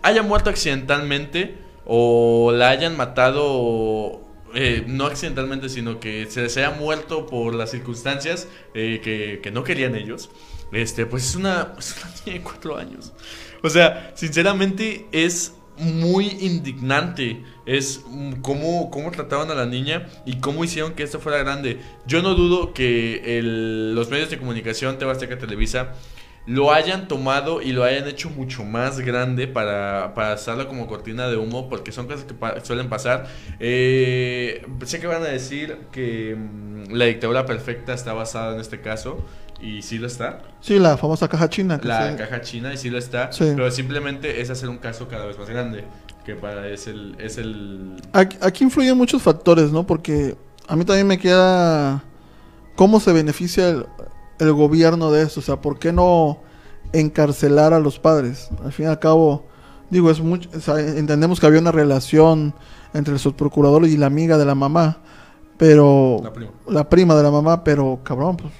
haya 0.03 0.23
muerto 0.23 0.51
accidentalmente 0.51 1.59
o 1.85 2.53
la 2.53 2.71
hayan 2.71 2.97
matado, 2.97 4.21
eh, 4.55 4.85
no 4.87 5.07
accidentalmente, 5.07 5.69
sino 5.69 6.01
que 6.01 6.27
se 6.31 6.43
les 6.43 6.57
haya 6.57 6.71
muerto 6.71 7.27
por 7.27 7.55
las 7.55 7.71
circunstancias 7.71 8.49
eh, 8.75 9.01
que, 9.03 9.41
que 9.43 9.51
no 9.51 9.65
querían 9.65 9.97
ellos, 9.97 10.31
este, 10.73 11.07
pues 11.07 11.29
es 11.29 11.37
una, 11.37 11.75
es 11.79 11.97
una 11.97 12.15
niña 12.27 12.39
de 12.39 12.43
cuatro 12.43 12.77
años. 12.77 13.13
O 13.63 13.71
sea, 13.71 14.13
sinceramente 14.15 15.07
es 15.13 15.55
muy 15.81 16.27
indignante. 16.41 17.43
Es 17.67 18.03
mm, 18.09 18.35
cómo, 18.43 18.91
cómo 18.91 19.11
trataban 19.11 19.51
a 19.51 19.55
la 19.55 19.67
niña 19.67 20.07
y 20.27 20.37
cómo 20.41 20.65
hicieron 20.65 20.95
que 20.95 21.03
esto 21.03 21.21
fuera 21.21 21.39
grande. 21.39 21.79
Yo 22.07 22.23
no 22.23 22.35
dudo 22.35 22.73
que 22.73 23.39
el- 23.39 23.95
los 23.95 24.11
medios 24.11 24.31
de 24.31 24.39
comunicación, 24.39 24.99
Tebasteca 24.99 25.39
Televisa, 25.39 25.95
lo 26.47 26.73
hayan 26.73 27.07
tomado 27.07 27.61
y 27.63 27.73
lo 27.73 27.85
hayan 27.85 28.09
hecho 28.09 28.31
mucho 28.31 28.65
más 28.65 28.99
grande 29.01 29.47
para, 29.47 30.15
para 30.15 30.33
hacerlo 30.33 30.67
como 30.69 30.87
cortina 30.87 31.29
de 31.29 31.37
humo, 31.37 31.69
porque 31.69 31.93
son 31.93 32.07
cosas 32.07 32.25
que 32.25 32.35
suelen 32.65 32.89
pasar. 32.89 33.29
Eh, 33.61 34.67
sé 34.85 35.01
que 35.01 35.07
van 35.07 35.23
a 35.23 35.27
decir 35.27 35.77
que 35.93 36.35
mm, 36.37 36.93
la 36.93 37.05
dictadura 37.05 37.47
perfecta 37.47 37.93
está 37.93 38.15
basada 38.15 38.55
en 38.55 38.61
este 38.61 38.81
caso, 38.81 39.25
y 39.63 39.83
sí 39.83 39.99
lo 39.99 40.07
está. 40.07 40.41
Sí, 40.61 40.79
la 40.79 40.97
famosa 40.97 41.29
caja 41.29 41.49
china. 41.49 41.79
que 41.81 41.89
La 41.89 42.17
caja 42.17 42.41
china, 42.41 42.73
y 42.73 42.77
sí 42.77 42.91
lo 42.91 42.99
está, 42.99 43.31
Sí. 43.33 43.45
pero 43.57 43.71
simplemente 43.71 44.41
es 44.41 44.51
hacer 44.51 44.69
un 44.69 44.79
caso 44.79 45.09
cada 45.09 45.27
vez 45.27 45.39
más 45.39 45.49
grande, 45.49 45.85
que 46.25 46.35
para 46.35 46.69
es 46.69 46.87
el... 46.87 47.17
Es 47.19 47.39
el 47.39 47.97
Aquí, 48.13 48.37
aquí 48.41 48.65
influyen 48.65 48.97
muchos 48.97 49.23
factores, 49.23 49.71
¿no? 49.73 49.87
Porque 49.87 50.37
a 50.69 50.77
mí 50.77 50.85
también 50.85 51.07
me 51.07 51.19
queda 51.19 52.03
cómo 52.77 53.01
se 53.01 53.13
beneficia 53.13 53.69
el, 53.69 53.87
el 54.39 54.53
gobierno 54.53 55.11
de 55.11 55.23
esto. 55.23 55.41
O 55.41 55.43
sea, 55.43 55.57
¿por 55.61 55.79
qué 55.79 55.93
no 55.93 56.39
encarcelar 56.93 57.73
a 57.73 57.81
los 57.81 57.99
padres? 57.99 58.49
Al 58.65 58.73
fin 58.73 58.87
y 58.87 58.89
al 58.89 58.99
cabo, 58.99 59.47
digo, 59.91 60.11
es 60.11 60.21
mucho, 60.21 60.49
o 60.57 60.61
sea, 60.61 60.79
entendemos 60.81 61.41
que 61.41 61.47
había 61.47 61.61
una 61.61 61.73
relación 61.73 62.55
entre 62.95 63.15
el 63.15 63.21
subprocurador 63.21 63.87
y 63.87 63.97
la 63.97 64.07
amiga 64.07 64.37
de 64.39 64.45
la 64.45 64.55
mamá, 64.55 64.99
pero 65.57 66.21
La 66.23 66.33
prima. 66.33 66.51
la 66.69 66.89
prima 66.89 67.15
de 67.15 67.23
la 67.23 67.31
mamá, 67.31 67.63
pero 67.65 68.01
cabrón, 68.03 68.37
pues 68.37 68.53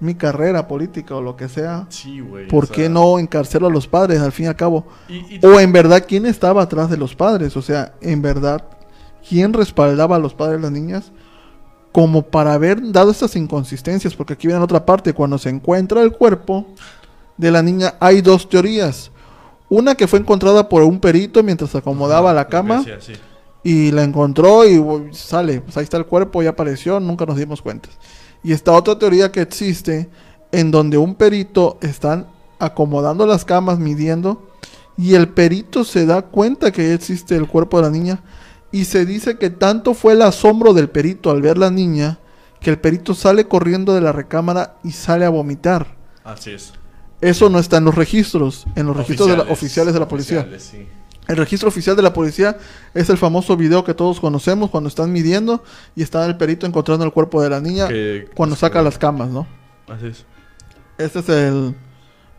mi 0.00 0.14
carrera 0.14 0.66
política 0.66 1.14
o 1.14 1.20
lo 1.22 1.36
que 1.36 1.48
sea, 1.48 1.86
Sí, 1.90 2.20
güey. 2.20 2.48
¿por 2.48 2.64
o 2.64 2.66
sea, 2.66 2.76
qué 2.76 2.88
no 2.88 3.18
encarcelo 3.18 3.66
a 3.66 3.70
los 3.70 3.86
padres 3.86 4.20
al 4.20 4.32
fin 4.32 4.46
y 4.46 4.48
al 4.48 4.56
cabo? 4.56 4.86
Y, 5.08 5.36
y- 5.36 5.40
O 5.46 5.60
en 5.60 5.72
verdad, 5.72 6.04
¿quién 6.08 6.24
estaba 6.26 6.62
atrás 6.62 6.88
de 6.90 6.96
los 6.96 7.14
padres? 7.14 7.56
O 7.56 7.62
sea, 7.62 7.94
en 8.00 8.22
verdad, 8.22 8.64
¿quién 9.28 9.52
respaldaba 9.52 10.16
a 10.16 10.18
los 10.18 10.32
padres 10.34 10.56
de 10.56 10.62
las 10.62 10.72
niñas? 10.72 11.12
Como 11.92 12.22
para 12.22 12.54
haber 12.54 12.80
dado 12.92 13.10
estas 13.10 13.34
inconsistencias, 13.36 14.14
porque 14.14 14.34
aquí 14.34 14.46
viene 14.46 14.62
otra 14.62 14.86
parte, 14.86 15.12
cuando 15.12 15.38
se 15.38 15.48
encuentra 15.50 16.02
el 16.02 16.12
cuerpo 16.12 16.66
de 17.36 17.50
la 17.50 17.62
niña 17.62 17.94
hay 18.00 18.20
dos 18.22 18.48
teorías. 18.48 19.10
Una 19.68 19.94
que 19.94 20.06
fue 20.06 20.18
encontrada 20.18 20.68
por 20.68 20.82
un 20.82 20.98
perito 21.00 21.42
mientras 21.42 21.70
se 21.70 21.78
acomodaba 21.78 22.32
la 22.32 22.48
cama 22.48 22.78
decía, 22.78 23.00
sí. 23.00 23.12
y 23.62 23.90
la 23.92 24.02
encontró 24.04 24.64
y 24.66 24.82
sale, 25.14 25.60
pues 25.60 25.76
ahí 25.76 25.84
está 25.84 25.96
el 25.96 26.06
cuerpo, 26.06 26.42
ya 26.42 26.50
apareció, 26.50 26.98
nunca 27.00 27.26
nos 27.26 27.36
dimos 27.36 27.60
cuenta. 27.62 27.88
Y 28.42 28.52
está 28.52 28.72
otra 28.72 28.98
teoría 28.98 29.30
que 29.32 29.40
existe 29.42 30.08
en 30.52 30.70
donde 30.70 30.98
un 30.98 31.14
perito 31.14 31.78
están 31.82 32.26
acomodando 32.58 33.26
las 33.26 33.44
camas, 33.44 33.78
midiendo, 33.78 34.48
y 34.96 35.14
el 35.14 35.28
perito 35.28 35.84
se 35.84 36.04
da 36.06 36.22
cuenta 36.22 36.72
que 36.72 36.92
existe 36.94 37.36
el 37.36 37.46
cuerpo 37.46 37.78
de 37.78 37.82
la 37.84 37.90
niña 37.90 38.22
y 38.72 38.84
se 38.84 39.06
dice 39.06 39.38
que 39.38 39.50
tanto 39.50 39.94
fue 39.94 40.12
el 40.12 40.22
asombro 40.22 40.74
del 40.74 40.90
perito 40.90 41.30
al 41.30 41.40
ver 41.42 41.56
la 41.58 41.70
niña 41.70 42.18
que 42.60 42.70
el 42.70 42.78
perito 42.78 43.14
sale 43.14 43.48
corriendo 43.48 43.94
de 43.94 44.02
la 44.02 44.12
recámara 44.12 44.76
y 44.84 44.90
sale 44.92 45.24
a 45.24 45.30
vomitar. 45.30 45.96
Así 46.24 46.50
es. 46.50 46.72
Eso 47.22 47.48
no 47.48 47.58
está 47.58 47.78
en 47.78 47.84
los 47.84 47.94
registros, 47.94 48.66
en 48.76 48.86
los 48.86 48.96
registros 48.96 49.28
de 49.28 49.36
la- 49.38 49.42
oficiales 49.44 49.94
de 49.94 50.00
la 50.00 50.08
policía. 50.08 50.40
Oficiales, 50.40 50.62
sí. 50.62 50.86
El 51.28 51.36
registro 51.36 51.68
oficial 51.68 51.94
de 51.96 52.02
la 52.02 52.12
policía 52.12 52.56
es 52.92 53.08
el 53.08 53.16
famoso 53.16 53.56
video 53.56 53.84
que 53.84 53.94
todos 53.94 54.18
conocemos 54.20 54.70
cuando 54.70 54.88
están 54.88 55.12
midiendo 55.12 55.62
y 55.94 56.02
está 56.02 56.26
el 56.26 56.36
perito 56.36 56.66
encontrando 56.66 57.04
el 57.04 57.12
cuerpo 57.12 57.40
de 57.42 57.50
la 57.50 57.60
niña 57.60 57.86
Que- 57.88 58.28
cuando 58.34 58.56
saca 58.56 58.82
las 58.82 58.98
camas, 58.98 59.28
¿no? 59.28 59.46
Así 59.88 60.06
es. 60.08 60.24
Este 60.98 61.20
es 61.20 61.28
el, 61.28 61.74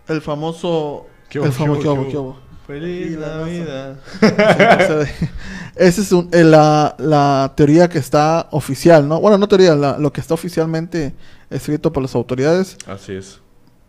el 0.08 0.22
famoso... 0.22 1.06
¿Qué 1.30 1.40
el 1.40 1.52
famoso... 1.52 1.80
qué 1.80 1.84
¿qué 1.84 1.90
hubo, 1.90 1.96
hubo, 1.96 2.04
qué 2.06 2.12
qué 2.12 2.18
hubo? 2.18 2.30
hubo? 2.30 2.52
Feliz 2.68 3.18
Navidad. 3.18 3.98
Esa 5.76 6.02
es 6.02 6.12
un- 6.12 6.30
eh, 6.32 6.44
la, 6.44 6.96
la 7.00 7.54
teoría 7.56 7.90
que 7.90 7.98
está 7.98 8.48
oficial, 8.52 9.08
¿no? 9.08 9.20
Bueno, 9.20 9.38
no 9.38 9.48
teoría, 9.48 9.76
la- 9.76 9.98
lo 9.98 10.12
que 10.14 10.22
está 10.22 10.34
oficialmente 10.36 11.14
escrito 11.50 11.92
por 11.92 12.04
las 12.04 12.16
autoridades, 12.16 12.78
Así 12.88 13.14
es. 13.14 13.41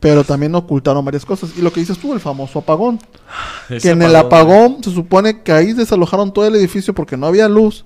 Pero 0.03 0.25
también 0.25 0.53
ocultaron 0.57 1.05
varias 1.05 1.25
cosas. 1.25 1.57
Y 1.57 1.63
lo 1.63 1.73
que 1.73 1.79
dices 1.79 1.97
tú, 1.97 2.13
el 2.13 2.19
famoso 2.19 2.59
apagón. 2.59 2.99
Ese 3.71 3.89
que 3.89 3.93
en 3.93 4.03
el 4.03 4.17
apagón 4.17 4.83
se 4.83 4.91
supone 4.91 5.43
que 5.43 5.53
ahí 5.53 5.73
desalojaron 5.73 6.33
todo 6.33 6.45
el 6.45 6.57
edificio 6.57 6.93
porque 6.93 7.17
no 7.17 7.27
había 7.27 7.49
luz 7.49 7.85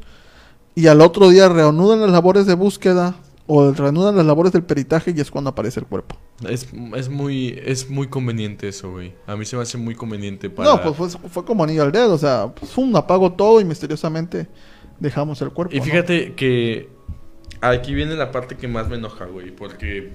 y 0.75 0.87
al 0.87 1.03
otro 1.03 1.29
día 1.29 1.51
reanudan 1.51 2.01
las 2.01 2.11
labores 2.11 2.47
de 2.47 2.55
búsqueda 2.55 3.17
o 3.47 3.71
reanudan 3.71 4.17
las 4.17 4.25
labores 4.25 4.51
del 4.51 4.63
peritaje 4.63 5.13
y 5.15 5.21
es 5.21 5.31
cuando 5.31 5.51
aparece 5.51 5.79
el 5.79 5.87
cuerpo. 5.87 6.17
Es, 6.49 6.69
es 6.97 7.11
muy 7.11 7.61
es 7.63 7.91
muy 7.91 8.09
conveniente 8.09 8.67
eso, 8.69 8.93
güey. 8.93 9.13
A 9.27 9.37
mí 9.37 9.45
se 9.45 9.57
me 9.57 9.63
hace 9.63 9.77
muy 9.77 9.95
conveniente 9.95 10.49
para... 10.49 10.71
No, 10.71 10.81
pues 10.81 10.97
fue, 10.97 11.29
fue 11.29 11.45
como 11.45 11.65
anillo 11.65 11.83
al 11.83 11.93
dedo, 11.93 12.15
o 12.15 12.19
sea, 12.19 12.51
pues, 12.59 12.79
un 12.79 12.97
apago 12.97 13.35
todo 13.35 13.61
y 13.61 13.65
misteriosamente 13.67 14.49
dejamos 14.99 15.43
el 15.43 15.51
cuerpo. 15.51 15.77
Y 15.77 15.81
¿no? 15.81 15.85
fíjate 15.85 16.35
que 16.35 16.89
aquí 17.61 17.93
viene 17.93 18.17
la 18.17 18.33
parte 18.33 18.57
que 18.57 18.69
más 18.69 18.89
me 18.89 18.97
enoja, 18.97 19.27
güey, 19.27 19.51
porque 19.51 20.15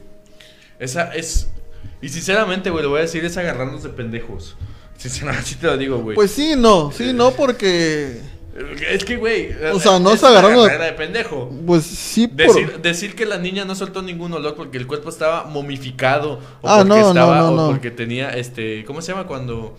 esa 0.79 1.13
es 1.13 1.51
y 2.01 2.09
sinceramente, 2.09 2.69
güey, 2.69 2.83
lo 2.83 2.89
voy 2.91 2.99
a 2.99 3.01
decir 3.03 3.23
es 3.25 3.37
agarrarnos 3.37 3.83
de 3.83 3.89
pendejos. 3.89 4.55
Sinceramente, 4.97 5.45
así 5.47 5.55
te 5.55 5.67
lo 5.67 5.77
digo, 5.77 5.97
güey. 5.99 6.15
Pues 6.15 6.31
sí, 6.31 6.53
no, 6.57 6.91
sí, 6.91 7.11
no 7.13 7.31
porque 7.31 8.21
es 8.91 9.05
que, 9.05 9.15
güey, 9.17 9.49
O 9.73 9.79
sea, 9.79 9.97
no 9.97 10.11
es 10.11 10.19
se 10.19 10.25
una 10.27 10.41
de- 10.41 10.77
de 10.85 10.91
pendejo. 10.93 11.49
pues 11.65 11.83
sí 11.85 12.27
por 12.27 12.37
Decir, 12.47 12.79
decir 12.81 13.15
que 13.15 13.25
la 13.25 13.37
niña 13.37 13.63
no 13.65 13.75
soltó 13.75 14.01
ningún 14.01 14.33
olor 14.33 14.55
porque 14.55 14.77
el 14.77 14.87
cuerpo 14.87 15.09
estaba 15.09 15.45
momificado 15.45 16.39
o 16.61 16.69
Ah, 16.69 16.77
porque 16.79 16.89
no, 16.89 16.95
no, 17.01 17.07
estaba 17.09 17.37
no, 17.39 17.47
o 17.51 17.55
no. 17.55 17.67
porque 17.67 17.91
tenía 17.91 18.31
este, 18.31 18.83
¿cómo 18.85 19.01
se 19.01 19.11
llama 19.13 19.25
cuando 19.27 19.77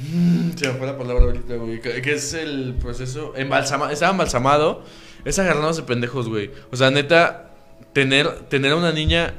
Mm, 0.00 0.52
se 0.56 0.68
me 0.68 0.74
fue 0.74 0.86
la 0.86 0.96
palabra 0.96 1.24
ahorita, 1.24 1.56
güey, 1.56 1.80
que, 1.80 2.00
que 2.00 2.12
es 2.14 2.32
el 2.32 2.76
proceso 2.80 3.32
embalsama, 3.36 3.92
estaba 3.92 4.12
embalsamado, 4.12 4.84
es 5.24 5.38
agarrarnos 5.40 5.76
de 5.76 5.82
pendejos, 5.82 6.28
güey. 6.28 6.52
O 6.70 6.76
sea, 6.76 6.90
neta 6.92 7.50
tener 7.92 8.28
tener 8.48 8.72
a 8.72 8.76
una 8.76 8.92
niña 8.92 9.34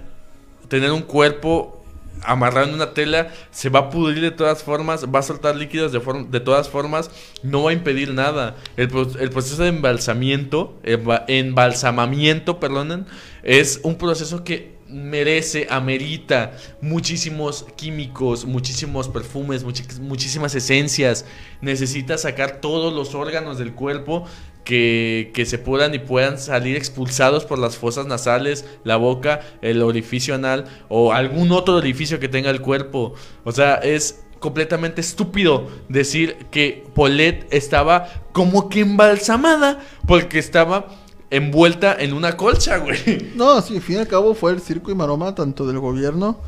tener 0.69 0.91
un 0.91 1.01
cuerpo 1.01 1.75
amarrado 2.21 2.67
en 2.67 2.73
una 2.73 2.93
tela, 2.93 3.29
se 3.49 3.69
va 3.69 3.79
a 3.79 3.89
pudrir 3.89 4.21
de 4.21 4.31
todas 4.31 4.61
formas, 4.61 5.05
va 5.05 5.19
a 5.19 5.23
soltar 5.23 5.55
líquidos 5.55 5.91
de, 5.93 6.01
de 6.29 6.39
todas 6.41 6.67
formas, 6.67 7.09
no 7.43 7.63
va 7.63 7.69
a 7.71 7.73
impedir 7.73 8.13
nada. 8.13 8.57
El, 8.75 8.89
pro- 8.89 9.17
el 9.19 9.29
proceso 9.29 9.63
de 9.63 9.69
embalsamiento, 9.69 10.77
emba- 10.83 11.23
embalsamamiento, 11.27 12.59
perdonen, 12.59 13.05
es 13.43 13.79
un 13.83 13.95
proceso 13.97 14.43
que 14.43 14.77
merece, 14.89 15.67
amerita 15.69 16.57
muchísimos 16.81 17.65
químicos, 17.77 18.45
muchísimos 18.45 19.07
perfumes, 19.07 19.63
muchísimas 20.01 20.55
esencias. 20.55 21.25
Necesita 21.61 22.17
sacar 22.17 22.59
todos 22.59 22.91
los 22.91 23.13
órganos 23.13 23.59
del 23.59 23.73
cuerpo 23.73 24.25
que, 24.63 25.31
que 25.33 25.45
se 25.45 25.57
puedan 25.57 25.93
y 25.95 25.99
puedan 25.99 26.37
salir 26.37 26.75
expulsados 26.75 27.45
por 27.45 27.59
las 27.59 27.77
fosas 27.77 28.05
nasales, 28.05 28.65
la 28.83 28.97
boca, 28.97 29.41
el 29.61 29.81
orificio 29.81 30.35
anal 30.35 30.65
o 30.89 31.13
algún 31.13 31.51
otro 31.51 31.75
orificio 31.75 32.19
que 32.19 32.27
tenga 32.27 32.49
el 32.49 32.61
cuerpo. 32.61 33.13
O 33.43 33.51
sea, 33.51 33.75
es 33.75 34.23
completamente 34.39 35.01
estúpido 35.01 35.67
decir 35.89 36.47
que 36.51 36.85
Paulette 36.95 37.47
estaba 37.51 38.09
como 38.31 38.69
que 38.69 38.81
embalsamada 38.81 39.79
porque 40.07 40.39
estaba 40.39 40.87
envuelta 41.29 41.95
en 41.99 42.13
una 42.13 42.37
colcha, 42.37 42.77
güey. 42.77 43.31
No, 43.35 43.61
sí, 43.61 43.75
al 43.75 43.81
fin 43.81 43.97
y 43.97 43.99
al 43.99 44.07
cabo 44.07 44.33
fue 44.33 44.51
el 44.51 44.61
circo 44.61 44.91
y 44.91 44.95
maroma 44.95 45.35
tanto 45.35 45.67
del 45.67 45.79
gobierno 45.79 46.39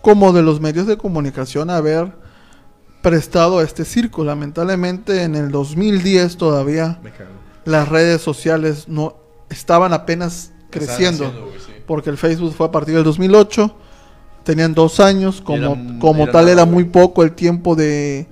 como 0.00 0.32
de 0.32 0.42
los 0.42 0.60
medios 0.60 0.86
de 0.86 0.96
comunicación 0.96 1.70
haber 1.70 2.12
prestado 3.02 3.58
a 3.58 3.62
este 3.62 3.84
circo. 3.84 4.24
Lamentablemente 4.24 5.22
en 5.22 5.34
el 5.34 5.50
2010 5.50 6.36
todavía 6.36 6.98
Me 7.02 7.10
cago. 7.10 7.41
Las 7.64 7.88
redes 7.88 8.20
sociales 8.22 8.88
no 8.88 9.16
estaban 9.50 9.92
apenas 9.92 10.52
creciendo. 10.70 11.26
Haciendo, 11.26 11.52
sí. 11.66 11.72
Porque 11.86 12.10
el 12.10 12.18
Facebook 12.18 12.54
fue 12.54 12.66
a 12.66 12.70
partir 12.70 12.94
del 12.94 13.04
2008. 13.04 13.74
Tenían 14.44 14.74
dos 14.74 14.98
años. 15.00 15.40
Como, 15.40 15.74
Era- 15.74 15.98
como 16.00 16.22
era 16.24 16.32
tal 16.32 16.42
nada, 16.46 16.52
era 16.52 16.64
muy 16.64 16.84
poco 16.84 17.22
el 17.22 17.32
tiempo 17.32 17.74
de, 17.76 18.26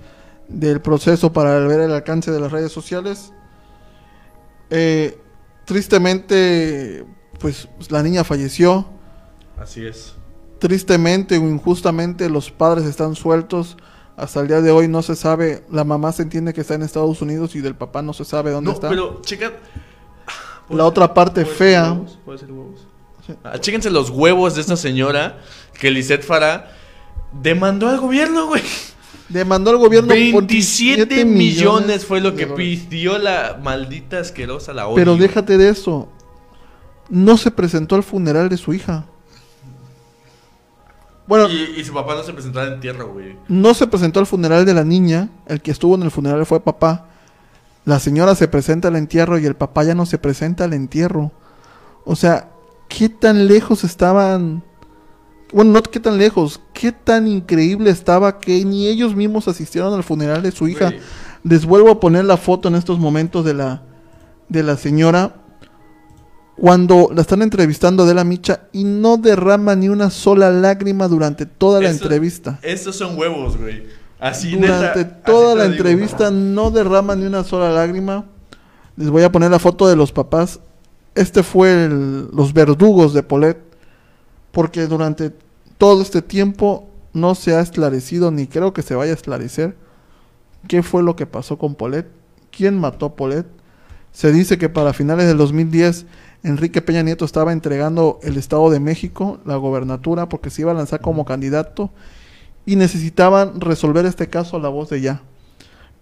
del 0.48 0.80
proceso 0.80 1.32
para 1.32 1.58
ver 1.60 1.80
el 1.80 1.92
alcance 1.92 2.30
de 2.30 2.40
las 2.40 2.50
redes 2.50 2.72
sociales. 2.72 3.32
Eh, 4.70 5.18
tristemente, 5.64 7.04
pues 7.38 7.68
la 7.90 8.02
niña 8.02 8.24
falleció. 8.24 8.86
Así 9.58 9.84
es. 9.86 10.14
Tristemente 10.58 11.38
o 11.38 11.48
injustamente 11.48 12.28
los 12.30 12.50
padres 12.50 12.84
están 12.86 13.14
sueltos. 13.14 13.76
Hasta 14.20 14.40
el 14.40 14.48
día 14.48 14.60
de 14.60 14.70
hoy 14.70 14.86
no 14.86 15.02
se 15.02 15.16
sabe. 15.16 15.64
La 15.70 15.82
mamá 15.82 16.12
se 16.12 16.22
entiende 16.22 16.52
que 16.52 16.60
está 16.60 16.74
en 16.74 16.82
Estados 16.82 17.22
Unidos 17.22 17.54
y 17.56 17.60
del 17.60 17.74
papá 17.74 18.02
no 18.02 18.12
se 18.12 18.24
sabe 18.26 18.50
dónde 18.50 18.68
No, 18.68 18.74
está. 18.74 18.88
pero 18.90 19.22
checa. 19.22 19.52
La 20.68 20.84
otra 20.84 21.12
parte 21.14 21.42
¿Puede 21.42 21.46
ser 21.46 21.56
fea. 21.56 21.92
huevos? 21.92 22.18
¿Puede 22.24 22.38
ser 22.38 22.52
huevos? 22.52 22.80
Sí. 23.26 23.32
Ah, 23.42 23.58
chéquense 23.58 23.90
los 23.90 24.10
huevos 24.10 24.54
de 24.54 24.60
esta 24.60 24.76
señora 24.76 25.38
que 25.80 25.90
Lisette 25.90 26.22
Farah 26.22 26.70
demandó 27.42 27.88
al 27.88 27.98
gobierno, 27.98 28.46
güey. 28.46 28.62
Demandó 29.30 29.70
al 29.70 29.78
gobierno 29.78 30.08
por 30.08 30.16
27 30.16 31.24
millones 31.24 32.04
fue 32.04 32.20
lo 32.20 32.34
que 32.34 32.46
pidió 32.46 33.18
la 33.18 33.58
maldita 33.62 34.18
asquerosa 34.18 34.72
la 34.74 34.86
odio. 34.86 34.96
Pero 34.96 35.16
déjate 35.16 35.56
de 35.56 35.70
eso. 35.70 36.08
No 37.08 37.36
se 37.36 37.50
presentó 37.50 37.94
al 37.96 38.02
funeral 38.02 38.48
de 38.48 38.56
su 38.56 38.74
hija. 38.74 39.06
Bueno, 41.30 41.48
Y, 41.48 41.80
y 41.80 41.84
su 41.84 41.94
papá 41.94 42.16
no 42.16 42.24
se 42.24 42.32
presentó 42.32 42.58
al 42.58 42.72
entierro, 42.74 43.12
güey. 43.12 43.36
no 43.48 43.72
se 43.72 43.86
presentó 43.86 44.18
al 44.18 44.26
funeral 44.26 44.66
de 44.66 44.74
la 44.74 44.82
niña. 44.82 45.28
El 45.46 45.62
que 45.62 45.70
estuvo 45.70 45.94
en 45.94 46.02
el 46.02 46.10
funeral 46.10 46.44
fue 46.44 46.58
papá. 46.58 47.06
La 47.84 48.00
señora 48.00 48.34
se 48.34 48.48
presenta 48.48 48.88
al 48.88 48.96
entierro 48.96 49.38
y 49.38 49.46
el 49.46 49.54
papá 49.54 49.84
ya 49.84 49.94
no 49.94 50.06
se 50.06 50.18
presenta 50.18 50.64
al 50.64 50.72
entierro. 50.74 51.30
O 52.04 52.16
sea, 52.16 52.50
¿qué 52.88 53.08
tan 53.08 53.46
lejos 53.46 53.84
estaban? 53.84 54.64
Bueno, 55.52 55.70
no 55.72 55.82
qué 55.82 56.00
tan 56.00 56.18
lejos, 56.18 56.60
qué 56.74 56.90
tan 56.90 57.28
increíble 57.28 57.90
estaba 57.90 58.38
que 58.40 58.64
ni 58.64 58.88
ellos 58.88 59.14
mismos 59.14 59.46
asistieron 59.46 59.94
al 59.94 60.02
funeral 60.02 60.42
de 60.42 60.50
su 60.50 60.66
hija. 60.66 60.86
Güey. 60.86 61.00
Les 61.44 61.64
vuelvo 61.64 61.90
a 61.90 62.00
poner 62.00 62.24
la 62.24 62.38
foto 62.38 62.68
en 62.68 62.74
estos 62.74 62.98
momentos 62.98 63.44
de 63.44 63.54
la, 63.54 63.82
de 64.48 64.64
la 64.64 64.76
señora 64.76 65.36
cuando 66.60 67.10
la 67.14 67.22
están 67.22 67.40
entrevistando 67.40 68.04
de 68.04 68.12
la 68.12 68.22
Micha 68.22 68.64
y 68.72 68.84
no 68.84 69.16
derrama 69.16 69.74
ni 69.74 69.88
una 69.88 70.10
sola 70.10 70.50
lágrima 70.50 71.08
durante 71.08 71.46
toda 71.46 71.80
la 71.80 71.88
entrevista. 71.90 72.58
Estos 72.62 72.96
son 72.96 73.18
huevos, 73.18 73.56
güey. 73.56 73.84
Así 74.18 74.56
durante 74.56 74.98
neta, 74.98 75.22
toda 75.22 75.52
así 75.52 75.56
la 75.58 75.64
digo. 75.64 75.74
entrevista 75.76 76.30
no 76.30 76.70
derrama 76.70 77.16
ni 77.16 77.24
una 77.24 77.44
sola 77.44 77.70
lágrima. 77.70 78.26
Les 78.96 79.08
voy 79.08 79.22
a 79.22 79.32
poner 79.32 79.50
la 79.50 79.58
foto 79.58 79.88
de 79.88 79.96
los 79.96 80.12
papás. 80.12 80.60
Este 81.14 81.42
fue 81.42 81.86
el- 81.86 82.28
los 82.32 82.52
verdugos 82.52 83.14
de 83.14 83.22
Polet. 83.22 83.56
Porque 84.52 84.86
durante 84.86 85.32
todo 85.78 86.02
este 86.02 86.20
tiempo 86.20 86.88
no 87.14 87.34
se 87.34 87.54
ha 87.54 87.60
esclarecido, 87.60 88.30
ni 88.30 88.46
creo 88.46 88.74
que 88.74 88.82
se 88.82 88.94
vaya 88.94 89.12
a 89.12 89.14
esclarecer, 89.14 89.76
qué 90.68 90.82
fue 90.82 91.02
lo 91.02 91.16
que 91.16 91.24
pasó 91.26 91.56
con 91.56 91.74
Polet, 91.74 92.06
quién 92.54 92.78
mató 92.78 93.06
a 93.06 93.16
Polet, 93.16 93.46
Se 94.12 94.32
dice 94.32 94.58
que 94.58 94.68
para 94.68 94.92
finales 94.92 95.28
del 95.28 95.38
2010 95.38 96.04
Enrique 96.42 96.80
Peña 96.80 97.02
Nieto 97.02 97.24
estaba 97.24 97.52
entregando 97.52 98.18
el 98.22 98.36
Estado 98.36 98.70
de 98.70 98.80
México, 98.80 99.40
la 99.44 99.56
gobernatura, 99.56 100.28
porque 100.28 100.50
se 100.50 100.62
iba 100.62 100.70
a 100.70 100.74
lanzar 100.74 101.00
como 101.00 101.24
candidato 101.24 101.90
y 102.64 102.76
necesitaban 102.76 103.60
resolver 103.60 104.06
este 104.06 104.28
caso 104.28 104.56
a 104.56 104.60
la 104.60 104.68
voz 104.68 104.88
de 104.88 105.00
ya. 105.00 105.22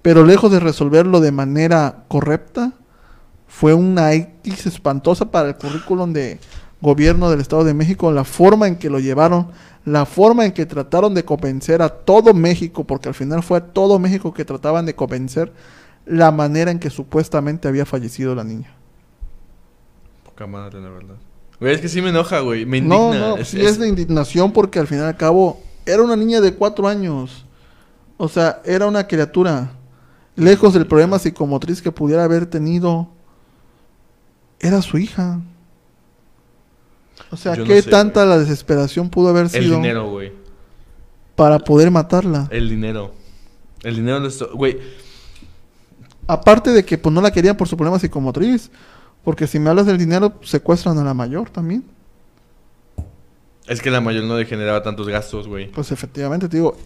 Pero 0.02 0.24
lejos 0.24 0.52
de 0.52 0.60
resolverlo 0.60 1.20
de 1.20 1.32
manera 1.32 2.04
correcta, 2.08 2.72
fue 3.48 3.74
una 3.74 4.12
X 4.12 4.66
espantosa 4.66 5.30
para 5.30 5.48
el 5.48 5.56
currículum 5.56 6.12
de 6.12 6.38
gobierno 6.80 7.30
del 7.30 7.40
Estado 7.40 7.64
de 7.64 7.74
México, 7.74 8.12
la 8.12 8.24
forma 8.24 8.68
en 8.68 8.76
que 8.76 8.90
lo 8.90 9.00
llevaron, 9.00 9.48
la 9.84 10.06
forma 10.06 10.44
en 10.44 10.52
que 10.52 10.66
trataron 10.66 11.14
de 11.14 11.24
convencer 11.24 11.82
a 11.82 11.88
todo 11.88 12.34
México, 12.34 12.84
porque 12.84 13.08
al 13.08 13.14
final 13.14 13.42
fue 13.42 13.58
a 13.58 13.66
todo 13.66 13.98
México 13.98 14.32
que 14.32 14.44
trataban 14.44 14.86
de 14.86 14.94
convencer 14.94 15.52
la 16.06 16.30
manera 16.30 16.70
en 16.70 16.78
que 16.78 16.90
supuestamente 16.90 17.66
había 17.66 17.86
fallecido 17.86 18.34
la 18.34 18.44
niña. 18.44 18.77
Poca 20.38 20.46
madre, 20.46 20.80
la 20.80 20.88
verdad. 20.88 21.16
Güey, 21.58 21.74
es 21.74 21.80
que 21.80 21.88
sí 21.88 22.00
me 22.00 22.10
enoja, 22.10 22.38
güey. 22.38 22.64
Me 22.64 22.80
No, 22.80 23.06
indigna. 23.08 23.28
no, 23.30 23.36
Es- 23.38 23.48
sí 23.48 23.60
es- 23.60 23.72
es 23.72 23.78
de 23.80 23.88
indignación 23.88 24.52
porque 24.52 24.78
al 24.78 24.86
fin 24.86 24.98
y 24.98 25.00
al 25.00 25.16
cabo 25.16 25.60
era 25.84 26.00
una 26.00 26.14
niña 26.14 26.40
de 26.40 26.54
cuatro 26.54 26.86
años. 26.86 27.44
O 28.18 28.28
sea, 28.28 28.62
era 28.64 28.86
una 28.86 29.08
criatura. 29.08 29.72
Lejos 30.36 30.74
del 30.74 30.86
problema 30.86 31.18
psicomotriz 31.18 31.82
que 31.82 31.90
pudiera 31.90 32.22
haber 32.22 32.46
tenido, 32.46 33.08
era 34.60 34.80
su 34.80 34.96
hija. 34.98 35.40
O 37.32 37.36
sea, 37.36 37.54
Yo 37.56 37.62
no 37.62 37.66
¿qué 37.68 37.82
sé, 37.82 37.90
tanta 37.90 38.24
la 38.24 38.38
desesperación 38.38 39.10
pudo 39.10 39.30
haber 39.30 39.46
El 39.46 39.50
sido 39.50 39.74
dinero, 39.74 40.08
güey. 40.08 40.32
para 41.34 41.58
poder 41.58 41.90
matarla? 41.90 42.46
El 42.52 42.70
dinero. 42.70 43.12
El 43.82 43.96
dinero 43.96 44.20
de 44.20 44.28
esto. 44.28 44.50
Güey, 44.54 44.78
Aparte 46.28 46.70
de 46.70 46.84
que 46.84 46.96
pues 46.98 47.12
no 47.12 47.20
la 47.22 47.30
querían 47.32 47.56
por 47.56 47.66
su 47.66 47.76
problema 47.76 47.98
psicomotriz. 47.98 48.70
Porque 49.28 49.46
si 49.46 49.58
me 49.58 49.68
hablas 49.68 49.84
del 49.84 49.98
dinero, 49.98 50.32
secuestran 50.42 50.96
a 50.96 51.04
la 51.04 51.12
mayor 51.12 51.50
también. 51.50 51.84
es 53.66 53.82
que 53.82 53.90
la 53.90 54.00
mayor 54.00 54.24
no 54.24 54.42
generaba 54.46 54.82
tantos 54.82 55.06
gastos, 55.06 55.46
güey. 55.46 55.70
Pues 55.70 55.92
efectivamente, 55.92 56.48
te 56.48 56.56
digo, 56.56 56.78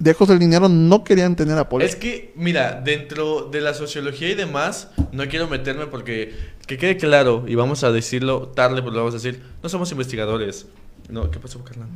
lejos 0.00 0.26
del 0.26 0.40
dinero 0.40 0.68
no 0.68 1.04
querían 1.04 1.36
tener 1.36 1.56
a 1.56 1.68
Paulette. 1.68 1.90
Es 1.90 1.94
que, 1.94 2.32
mira, 2.34 2.80
dentro 2.84 3.42
de 3.42 3.60
la 3.60 3.74
sociología 3.74 4.28
y 4.28 4.34
demás, 4.34 4.88
no 5.12 5.28
quiero 5.28 5.46
meterme 5.46 5.86
porque 5.86 6.34
que 6.66 6.78
quede 6.78 6.96
claro, 6.96 7.44
y 7.46 7.54
vamos 7.54 7.84
a 7.84 7.92
decirlo 7.92 8.48
tarde, 8.48 8.82
pero 8.82 8.90
lo 8.90 8.98
vamos 8.98 9.14
a 9.14 9.18
decir, 9.18 9.40
no 9.62 9.68
somos 9.68 9.92
investigadores. 9.92 10.66
No, 11.08 11.30
¿qué 11.30 11.38
pasó, 11.38 11.62
Carla? 11.62 11.86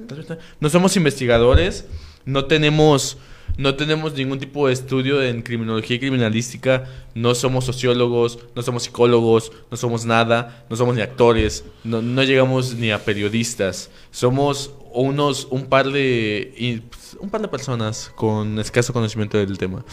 ¿Estás 0.00 0.26
bien? 0.26 0.38
No 0.58 0.70
somos 0.70 0.96
investigadores, 0.96 1.84
no 2.24 2.46
tenemos, 2.46 3.18
no 3.56 3.74
tenemos 3.74 4.14
ningún 4.14 4.38
tipo 4.38 4.66
de 4.66 4.72
estudio 4.72 5.22
en 5.22 5.42
criminología 5.42 5.96
y 5.96 6.00
criminalística, 6.00 6.84
no 7.14 7.34
somos 7.34 7.64
sociólogos, 7.64 8.38
no 8.54 8.62
somos 8.62 8.84
psicólogos, 8.84 9.52
no 9.70 9.76
somos 9.76 10.06
nada, 10.06 10.64
no 10.70 10.76
somos 10.76 10.94
ni 10.94 11.02
actores, 11.02 11.64
no, 11.84 12.00
llegamos 12.22 12.74
ni 12.74 12.90
a 12.90 13.04
periodistas, 13.04 13.90
somos 14.10 14.74
unos, 14.92 15.46
un 15.50 15.66
par 15.66 15.90
de, 15.90 16.82
pues, 16.90 17.16
un 17.20 17.30
par 17.30 17.42
de 17.42 17.48
personas 17.48 18.10
con 18.14 18.58
escaso 18.58 18.92
conocimiento 18.92 19.38
del 19.38 19.58
tema. 19.58 19.84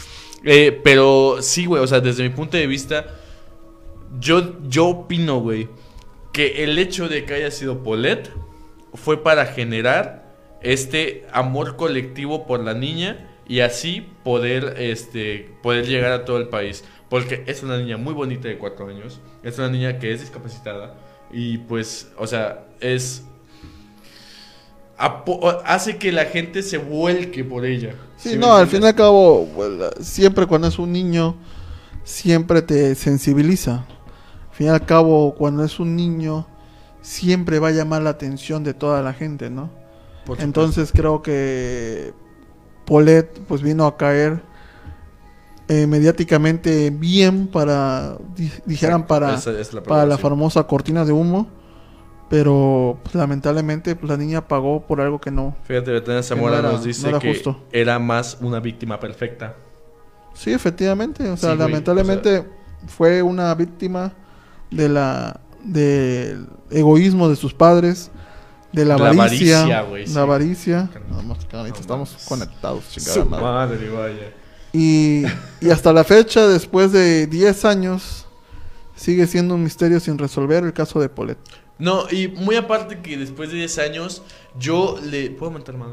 Eh, 0.44 0.80
pero 0.82 1.38
sí, 1.40 1.66
güey, 1.66 1.82
o 1.82 1.86
sea, 1.86 2.00
desde 2.00 2.22
mi 2.22 2.30
punto 2.30 2.56
de 2.56 2.66
vista, 2.66 3.06
yo, 4.18 4.58
yo 4.68 4.88
opino, 4.88 5.40
güey, 5.40 5.68
que 6.32 6.64
el 6.64 6.78
hecho 6.78 7.08
de 7.08 7.24
que 7.24 7.34
haya 7.34 7.50
sido 7.50 7.82
Paulette 7.82 8.30
fue 8.94 9.22
para 9.22 9.46
generar 9.46 10.30
este 10.62 11.26
amor 11.32 11.76
colectivo 11.76 12.46
por 12.46 12.60
la 12.60 12.74
niña 12.74 13.29
y 13.50 13.62
así 13.62 14.06
poder, 14.22 14.76
este, 14.78 15.50
poder 15.60 15.84
llegar 15.84 16.12
a 16.12 16.24
todo 16.24 16.38
el 16.38 16.46
país. 16.46 16.84
Porque 17.08 17.42
es 17.48 17.64
una 17.64 17.78
niña 17.78 17.96
muy 17.96 18.14
bonita 18.14 18.46
de 18.46 18.56
cuatro 18.56 18.86
años, 18.86 19.18
es 19.42 19.58
una 19.58 19.68
niña 19.68 19.98
que 19.98 20.12
es 20.12 20.20
discapacitada 20.20 20.94
y 21.32 21.58
pues, 21.58 22.12
o 22.16 22.28
sea, 22.28 22.64
es... 22.78 23.24
hace 25.64 25.96
que 25.96 26.12
la 26.12 26.26
gente 26.26 26.62
se 26.62 26.78
vuelque 26.78 27.42
por 27.42 27.66
ella. 27.66 27.96
Sí, 28.16 28.30
¿Sí 28.30 28.38
no, 28.38 28.54
al 28.54 28.68
fin 28.68 28.84
y 28.84 28.86
al 28.86 28.94
cabo, 28.94 29.48
pues, 29.56 29.72
siempre 30.06 30.46
cuando 30.46 30.68
es 30.68 30.78
un 30.78 30.92
niño, 30.92 31.34
siempre 32.04 32.62
te 32.62 32.94
sensibiliza. 32.94 33.84
Al 34.50 34.54
fin 34.54 34.66
y 34.68 34.70
al 34.70 34.86
cabo, 34.86 35.34
cuando 35.34 35.64
es 35.64 35.80
un 35.80 35.96
niño, 35.96 36.46
siempre 37.02 37.58
va 37.58 37.68
a 37.68 37.72
llamar 37.72 38.02
la 38.02 38.10
atención 38.10 38.62
de 38.62 38.74
toda 38.74 39.02
la 39.02 39.12
gente, 39.12 39.50
¿no? 39.50 39.70
Entonces 40.38 40.92
creo 40.94 41.20
que 41.20 42.12
Paulette 42.90 43.40
pues 43.46 43.62
vino 43.62 43.86
a 43.86 43.96
caer 43.96 44.42
eh, 45.68 45.86
mediáticamente 45.86 46.90
bien 46.90 47.46
para, 47.46 48.16
di- 48.34 48.50
dijeran, 48.66 49.06
para, 49.06 49.34
Esa 49.36 49.52
la 49.72 49.82
para 49.84 50.04
la 50.06 50.18
famosa 50.18 50.64
cortina 50.64 51.04
de 51.04 51.12
humo. 51.12 51.48
Pero 52.28 52.98
pues, 53.04 53.14
lamentablemente 53.14 53.94
pues, 53.94 54.10
la 54.10 54.16
niña 54.16 54.46
pagó 54.48 54.84
por 54.86 55.00
algo 55.00 55.20
que 55.20 55.30
no. 55.30 55.54
Fíjate, 55.62 55.92
Betania 55.92 56.22
Zamora 56.24 56.60
no 56.62 56.72
nos 56.72 56.84
dice 56.84 57.10
no 57.12 57.20
que 57.20 57.28
justo. 57.32 57.64
era 57.70 57.98
más 58.00 58.38
una 58.40 58.58
víctima 58.58 58.98
perfecta. 58.98 59.54
Sí, 60.34 60.52
efectivamente. 60.52 61.28
O 61.28 61.36
sea, 61.36 61.52
Sí, 61.52 61.58
lamentablemente 61.58 62.44
fue 62.88 63.22
una 63.22 63.54
víctima 63.54 64.12
de 64.70 64.88
la 64.88 65.40
del 65.62 66.48
egoísmo 66.70 67.28
de 67.28 67.36
sus 67.36 67.52
padres, 67.54 68.10
de 68.72 68.84
la 68.84 68.96
La 68.96 69.10
avaricia, 69.10 69.62
avaricia, 69.62 70.06
sí. 70.06 70.14
la 70.14 70.22
avaricia. 70.22 70.90
Vamos, 71.10 71.38
estamos 71.78 72.10
conectados, 72.26 72.84
chingada 72.90 73.24
madre. 73.24 73.42
madre, 73.42 73.90
vaya. 73.90 74.34
Y, 74.72 75.24
y 75.60 75.70
hasta 75.70 75.92
la 75.92 76.04
fecha, 76.04 76.46
después 76.46 76.92
de 76.92 77.26
10 77.26 77.64
años, 77.64 78.26
sigue 78.94 79.26
siendo 79.26 79.54
un 79.54 79.64
misterio 79.64 79.98
sin 79.98 80.18
resolver 80.18 80.62
el 80.64 80.72
caso 80.72 81.00
de 81.00 81.08
Paulette. 81.08 81.38
No, 81.78 82.04
y 82.10 82.28
muy 82.28 82.56
aparte 82.56 83.00
que 83.00 83.16
después 83.16 83.50
de 83.50 83.56
10 83.56 83.78
años, 83.78 84.22
yo 84.58 84.98
le... 85.02 85.30
¿Puedo 85.30 85.50
mentar 85.50 85.76
más? 85.76 85.88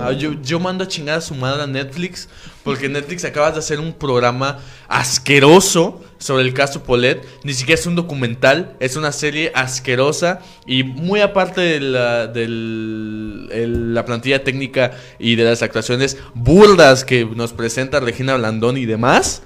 Ah, 0.00 0.10
yo, 0.12 0.32
yo 0.42 0.58
mando 0.58 0.84
a 0.84 0.88
chingar 0.88 1.18
a 1.18 1.20
su 1.20 1.34
madre 1.34 1.62
a 1.62 1.66
Netflix 1.66 2.28
porque 2.64 2.88
Netflix 2.88 3.24
acabas 3.24 3.52
de 3.54 3.58
hacer 3.60 3.78
un 3.78 3.92
programa 3.92 4.58
asqueroso 4.88 6.02
sobre 6.18 6.44
el 6.44 6.54
caso 6.54 6.82
Paulette. 6.82 7.24
Ni 7.44 7.52
siquiera 7.54 7.78
es 7.80 7.86
un 7.86 7.94
documental, 7.94 8.74
es 8.80 8.96
una 8.96 9.12
serie 9.12 9.52
asquerosa 9.54 10.40
y 10.66 10.82
muy 10.82 11.20
aparte 11.20 11.60
de 11.60 11.80
la, 11.80 12.24
el- 12.34 13.94
la 13.94 14.04
plantilla 14.04 14.42
técnica 14.44 14.92
y 15.18 15.36
de 15.36 15.44
las 15.44 15.62
actuaciones 15.62 16.16
burdas 16.34 17.04
que 17.04 17.24
nos 17.24 17.52
presenta 17.52 18.00
Regina 18.00 18.36
Blandón 18.36 18.76
y 18.78 18.86
demás, 18.86 19.42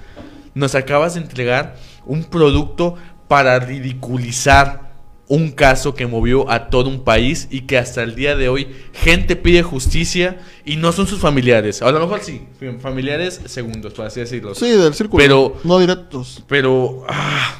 nos 0.53 0.75
acabas 0.75 1.13
de 1.15 1.21
entregar 1.21 1.75
un 2.05 2.23
producto 2.23 2.95
para 3.27 3.59
ridiculizar 3.59 4.90
un 5.33 5.51
caso 5.51 5.95
que 5.95 6.07
movió 6.07 6.49
a 6.51 6.69
todo 6.69 6.89
un 6.89 7.03
país 7.05 7.47
y 7.49 7.61
que 7.61 7.77
hasta 7.77 8.03
el 8.03 8.15
día 8.15 8.35
de 8.35 8.49
hoy 8.49 8.67
gente 8.93 9.35
pide 9.35 9.63
justicia 9.63 10.39
y 10.65 10.75
no 10.75 10.91
son 10.91 11.07
sus 11.07 11.19
familiares. 11.19 11.81
A 11.81 11.89
lo 11.91 11.99
mejor 12.01 12.19
sí, 12.21 12.41
familiares 12.81 13.39
segundos, 13.45 13.93
por 13.93 14.05
así 14.05 14.19
decirlo. 14.19 14.53
Sí, 14.55 14.69
del 14.71 14.93
círculo. 14.93 15.23
Pero- 15.23 15.57
no 15.63 15.79
directos. 15.79 16.43
Pero, 16.47 17.05
ah, 17.07 17.59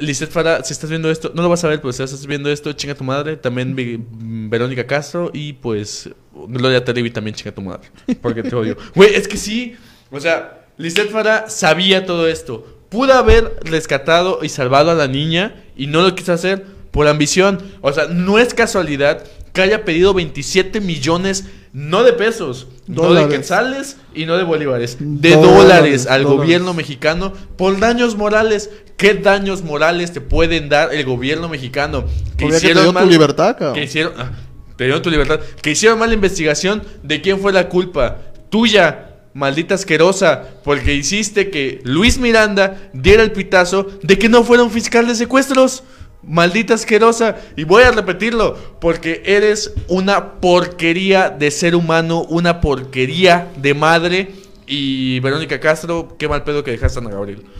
Lisette 0.00 0.30
Farah, 0.32 0.64
si 0.64 0.72
estás 0.72 0.90
viendo 0.90 1.08
esto, 1.10 1.30
no 1.34 1.42
lo 1.42 1.48
vas 1.48 1.62
a 1.64 1.68
ver, 1.68 1.80
pero 1.80 1.92
si 1.92 2.02
estás 2.02 2.26
viendo 2.26 2.50
esto, 2.50 2.72
chinga 2.72 2.94
tu 2.94 3.04
madre. 3.04 3.36
También 3.36 3.76
Vi- 3.76 4.00
Verónica 4.48 4.86
Castro 4.86 5.30
y 5.32 5.52
pues 5.52 6.08
Gloria 6.48 6.84
Trevi 6.84 7.10
también 7.10 7.34
chinga 7.36 7.52
tu 7.52 7.60
madre. 7.62 7.88
Porque 8.20 8.42
te 8.42 8.56
odio. 8.56 8.76
Güey, 8.96 9.14
es 9.14 9.28
que 9.28 9.36
sí. 9.36 9.76
O 10.10 10.18
sea, 10.18 10.64
Lisette 10.78 11.10
Farah 11.10 11.48
sabía 11.48 12.06
todo 12.06 12.26
esto. 12.26 12.66
Pudo 12.88 13.12
haber 13.14 13.56
rescatado 13.62 14.40
y 14.42 14.48
salvado 14.48 14.90
a 14.90 14.94
la 14.94 15.06
niña 15.06 15.61
y 15.76 15.86
no 15.86 16.02
lo 16.02 16.14
quiso 16.14 16.32
hacer 16.32 16.64
por 16.90 17.08
ambición. 17.08 17.60
O 17.80 17.92
sea, 17.92 18.06
no 18.06 18.38
es 18.38 18.54
casualidad 18.54 19.24
que 19.52 19.62
haya 19.62 19.84
pedido 19.84 20.14
27 20.14 20.80
millones, 20.80 21.44
no 21.72 22.02
de 22.04 22.12
pesos, 22.12 22.68
no 22.86 23.12
de 23.12 23.28
quetzales 23.28 23.96
y 24.14 24.24
no 24.24 24.36
de 24.36 24.44
bolívares, 24.44 24.96
de 25.00 25.30
Dólares, 25.30 25.54
dólares 25.54 26.06
al 26.06 26.22
dólares. 26.22 26.38
gobierno 26.38 26.74
mexicano 26.74 27.32
por 27.56 27.78
daños 27.78 28.16
morales. 28.16 28.70
¿Qué 28.96 29.14
daños 29.14 29.62
morales 29.62 30.12
te 30.12 30.20
pueden 30.20 30.68
dar 30.68 30.94
el 30.94 31.04
gobierno 31.04 31.48
mexicano? 31.48 32.04
Que 32.36 32.48
te 32.48 32.72
dio 32.72 32.92
tu 32.92 33.06
libertad, 33.06 33.56
cabrón. 33.58 33.74
Que 33.74 33.84
hicieron, 33.84 34.12
ah, 34.16 34.30
te 34.76 34.84
dieron 34.84 35.02
tu 35.02 35.10
libertad. 35.10 35.40
Que 35.60 35.70
hicieron 35.72 35.98
mala 35.98 36.14
investigación 36.14 36.82
de 37.02 37.20
quién 37.20 37.40
fue 37.40 37.52
la 37.52 37.68
culpa. 37.68 38.18
Tuya, 38.48 39.11
maldita 39.34 39.74
asquerosa, 39.74 40.42
porque 40.64 40.94
hiciste 40.94 41.50
que 41.50 41.80
Luis 41.84 42.18
Miranda 42.18 42.90
diera 42.92 43.22
el 43.22 43.32
pitazo 43.32 43.86
de 44.02 44.18
que 44.18 44.28
no 44.28 44.44
fuera 44.44 44.62
un 44.62 44.70
fiscal 44.70 45.06
de 45.06 45.14
secuestros. 45.14 45.84
Maldita 46.22 46.74
asquerosa. 46.74 47.36
Y 47.56 47.64
voy 47.64 47.82
a 47.82 47.90
repetirlo, 47.90 48.56
porque 48.80 49.22
eres 49.24 49.72
una 49.88 50.40
porquería 50.40 51.30
de 51.30 51.50
ser 51.50 51.74
humano, 51.74 52.22
una 52.22 52.60
porquería 52.60 53.50
de 53.56 53.74
madre. 53.74 54.30
Y 54.66 55.18
Verónica 55.20 55.58
Castro, 55.58 56.14
qué 56.18 56.28
mal 56.28 56.44
pedo 56.44 56.62
que 56.62 56.70
dejaste 56.70 57.00
a 57.00 57.02
Gabriel. 57.02 57.44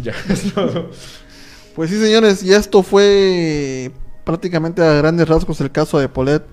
Ya. 0.00 0.14
Pues 1.74 1.90
sí, 1.90 1.98
señores, 2.00 2.42
y 2.42 2.52
esto 2.52 2.82
fue 2.82 3.90
prácticamente 4.24 4.82
a 4.82 4.94
grandes 4.94 5.28
rasgos 5.28 5.60
el 5.60 5.70
caso 5.70 5.98
de 5.98 6.08
Paulette. 6.08 6.44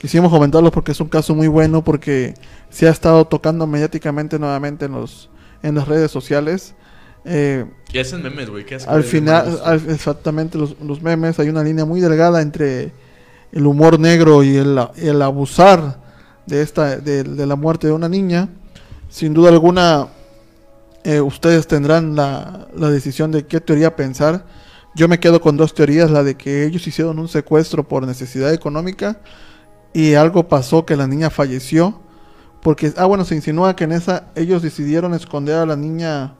Quisimos 0.00 0.30
comentarlo 0.32 0.70
porque 0.70 0.92
es 0.92 1.00
un 1.00 1.08
caso 1.08 1.34
muy 1.34 1.46
bueno, 1.46 1.84
porque 1.84 2.32
se 2.70 2.88
ha 2.88 2.90
estado 2.90 3.26
tocando 3.26 3.66
mediáticamente 3.66 4.38
nuevamente 4.38 4.86
en, 4.86 4.92
los, 4.92 5.28
en 5.62 5.74
las 5.74 5.86
redes 5.86 6.10
sociales. 6.10 6.74
Eh, 7.26 7.66
Y 7.92 7.98
hacen 7.98 8.22
memes, 8.22 8.48
güey. 8.48 8.64
¿Qué 8.64 8.78
al 8.86 9.04
final, 9.04 9.60
al- 9.62 9.90
exactamente, 9.90 10.56
los, 10.56 10.74
los 10.80 11.02
memes, 11.02 11.38
hay 11.38 11.50
una 11.50 11.62
línea 11.62 11.84
muy 11.84 12.00
delgada 12.00 12.40
entre 12.40 12.92
el 13.52 13.66
humor 13.66 14.00
negro 14.00 14.42
y 14.42 14.56
el, 14.56 14.80
el 14.96 15.20
abusar 15.20 15.98
de, 16.46 16.62
esta, 16.62 16.96
de, 16.96 17.22
de 17.22 17.46
la 17.46 17.56
muerte 17.56 17.86
de 17.88 17.92
una 17.92 18.08
niña. 18.08 18.48
Sin 19.10 19.34
duda 19.34 19.50
alguna, 19.50 20.06
eh, 21.04 21.20
ustedes 21.20 21.66
tendrán 21.66 22.16
la, 22.16 22.68
la 22.74 22.88
decisión 22.88 23.32
de 23.32 23.44
qué 23.44 23.60
teoría 23.60 23.96
pensar. 23.96 24.46
Yo 24.94 25.08
me 25.08 25.20
quedo 25.20 25.42
con 25.42 25.58
dos 25.58 25.74
teorías, 25.74 26.10
la 26.10 26.22
de 26.22 26.36
que 26.36 26.64
ellos 26.64 26.86
hicieron 26.86 27.18
un 27.18 27.28
secuestro 27.28 27.86
por 27.86 28.06
necesidad 28.06 28.54
económica 28.54 29.20
y 29.92 30.14
algo 30.14 30.48
pasó 30.48 30.84
que 30.84 30.96
la 30.96 31.06
niña 31.06 31.30
falleció. 31.30 32.00
Porque, 32.62 32.92
ah, 32.96 33.06
bueno, 33.06 33.24
se 33.24 33.34
insinúa 33.34 33.74
que 33.74 33.84
en 33.84 33.92
esa 33.92 34.26
ellos 34.34 34.62
decidieron 34.62 35.14
esconder 35.14 35.56
a 35.56 35.66
la 35.66 35.76
niña 35.76 36.34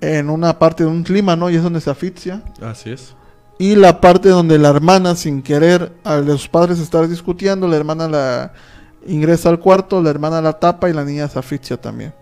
en 0.00 0.30
una 0.30 0.58
parte 0.58 0.84
de 0.84 0.88
un 0.88 1.02
clima, 1.02 1.36
¿no? 1.36 1.50
Y 1.50 1.56
es 1.56 1.62
donde 1.62 1.80
se 1.80 1.90
asfixia. 1.90 2.42
Así 2.62 2.90
es. 2.90 3.14
Y 3.58 3.74
la 3.76 4.00
parte 4.00 4.30
donde 4.30 4.58
la 4.58 4.70
hermana, 4.70 5.14
sin 5.14 5.42
querer, 5.42 5.92
a 6.04 6.16
los 6.16 6.48
padres 6.48 6.78
estar 6.78 7.06
discutiendo, 7.06 7.68
la 7.68 7.76
hermana 7.76 8.08
la 8.08 8.52
ingresa 9.06 9.50
al 9.50 9.60
cuarto, 9.60 10.00
la 10.02 10.08
hermana 10.08 10.40
la 10.40 10.54
tapa 10.54 10.88
y 10.88 10.94
la 10.94 11.04
niña 11.04 11.28
se 11.28 11.38
asfixia 11.38 11.78
también. 11.78 12.14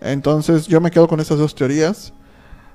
Entonces 0.00 0.68
yo 0.68 0.80
me 0.80 0.92
quedo 0.92 1.08
con 1.08 1.18
esas 1.18 1.38
dos 1.38 1.54
teorías. 1.54 2.12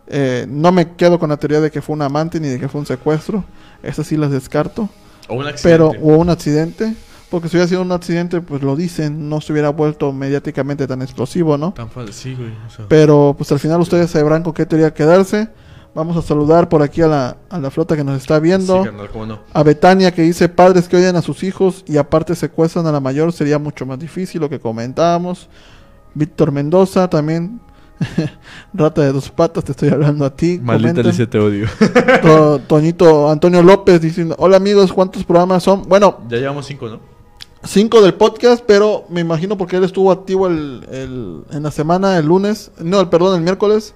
Eh, 0.08 0.46
no 0.50 0.74
me 0.74 0.96
quedo 0.96 1.20
con 1.20 1.30
la 1.30 1.38
teoría 1.38 1.62
de 1.62 1.72
que 1.72 1.82
fue 1.82 1.96
un 1.96 2.02
amante 2.02 2.40
ni 2.42 2.50
de 2.50 2.60
que 2.60 2.68
fue 2.68 2.82
un 2.82 2.86
secuestro. 2.86 3.46
Esas 3.82 4.08
sí 4.08 4.18
las 4.18 4.32
descarto. 4.32 4.90
O 5.32 5.36
un 5.36 5.48
accidente. 5.48 5.64
Pero 5.64 5.92
hubo 6.00 6.18
un 6.18 6.30
accidente. 6.30 6.94
Porque 7.30 7.48
si 7.48 7.56
hubiera 7.56 7.70
sido 7.70 7.82
un 7.82 7.92
accidente, 7.94 8.42
pues 8.42 8.62
lo 8.62 8.76
dicen, 8.76 9.30
no 9.30 9.40
se 9.40 9.54
hubiera 9.54 9.70
vuelto 9.70 10.12
mediáticamente 10.12 10.86
tan 10.86 11.02
explosivo, 11.02 11.58
¿no? 11.58 11.72
Tan 11.72 11.90
fácil, 11.90 12.14
sí, 12.14 12.36
güey. 12.36 12.52
o 12.68 12.70
sea. 12.70 12.86
Pero 12.90 13.34
pues 13.38 13.50
al 13.54 13.60
final 13.60 13.80
ustedes 13.80 14.12
sabrán 14.12 14.44
con 14.44 14.54
qué 14.54 14.66
teoría 14.66 14.94
quedarse. 14.94 15.48
Vamos 15.96 16.18
a 16.18 16.22
saludar 16.22 16.68
por 16.68 16.82
aquí 16.82 17.02
a 17.02 17.08
la, 17.08 17.38
a 17.50 17.58
la 17.58 17.72
flota 17.72 17.96
que 17.96 18.04
nos 18.04 18.18
está 18.22 18.38
viendo. 18.40 18.84
Sí, 18.84 18.90
carnal, 18.90 19.28
no. 19.30 19.40
A 19.54 19.64
Betania 19.64 20.12
que 20.14 20.24
dice 20.24 20.50
padres 20.50 20.90
que 20.90 20.98
odian 20.98 21.16
a 21.16 21.22
sus 21.22 21.44
hijos 21.44 21.86
y 21.88 21.96
aparte 21.96 22.36
secuestran 22.36 22.86
a 22.88 22.92
la 22.92 23.00
mayor 23.00 23.32
sería 23.32 23.58
mucho 23.60 23.86
más 23.86 23.98
difícil 23.98 24.42
lo 24.42 24.50
que 24.50 24.60
comentábamos. 24.60 25.48
Víctor 26.14 26.52
Mendoza 26.52 27.10
también. 27.10 27.62
Rata 28.74 29.02
de 29.02 29.12
dos 29.12 29.30
patas, 29.30 29.64
te 29.64 29.72
estoy 29.72 29.90
hablando 29.90 30.26
a 30.26 30.30
ti. 30.36 30.60
Maldita. 30.62 31.02
Alicia, 31.02 31.30
te 31.30 31.40
odio. 31.40 31.68
To- 32.22 32.60
Toñito 32.68 33.30
Antonio 33.30 33.62
López 33.64 34.02
diciendo, 34.02 34.36
hola 34.40 34.58
amigos, 34.58 34.92
¿cuántos 34.94 35.24
programas 35.24 35.64
son? 35.64 35.84
Bueno, 35.88 36.20
ya 36.30 36.38
llevamos 36.38 36.66
cinco, 36.66 36.88
¿no? 36.90 37.00
cinco 37.64 38.02
del 38.02 38.16
podcast, 38.16 38.64
pero 38.66 39.06
me 39.10 39.22
imagino 39.22 39.56
porque 39.56 39.76
él 39.76 39.84
estuvo 39.84 40.12
activo 40.12 40.48
el, 40.48 40.86
el- 40.92 41.44
en 41.52 41.62
la 41.64 41.70
semana, 41.72 42.18
el 42.18 42.26
lunes, 42.26 42.72
no, 42.80 43.00
el, 43.00 43.08
perdón, 43.10 43.36
el 43.36 43.42
miércoles. 43.42 43.94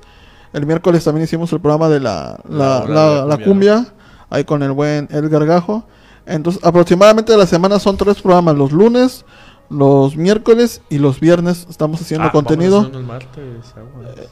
El 0.54 0.66
miércoles 0.66 1.04
también 1.04 1.26
hicimos 1.26 1.52
el 1.52 1.60
programa 1.60 1.90
de 1.90 2.00
la, 2.00 2.40
la, 2.48 3.38
cumbia, 3.44 3.88
ahí 4.30 4.46
con 4.46 4.64
el 4.64 4.72
buen 4.72 5.10
Edgar 5.12 5.46
Gajo. 5.46 5.84
Entonces, 6.26 6.64
aproximadamente 6.64 7.34
de 7.34 7.38
la 7.38 7.46
semana 7.46 7.78
son 7.78 7.98
tres 7.98 8.22
programas, 8.22 8.56
los 8.56 8.72
lunes, 8.72 9.26
los 9.70 10.16
miércoles 10.16 10.82
y 10.90 10.98
los 11.00 11.20
viernes 11.20 11.66
estamos 11.70 12.02
haciendo 12.02 12.28
Ah, 12.28 12.32
contenido. 12.32 12.80
unos 12.82 13.04
martes, 13.04 13.74
aguas. 13.76 14.28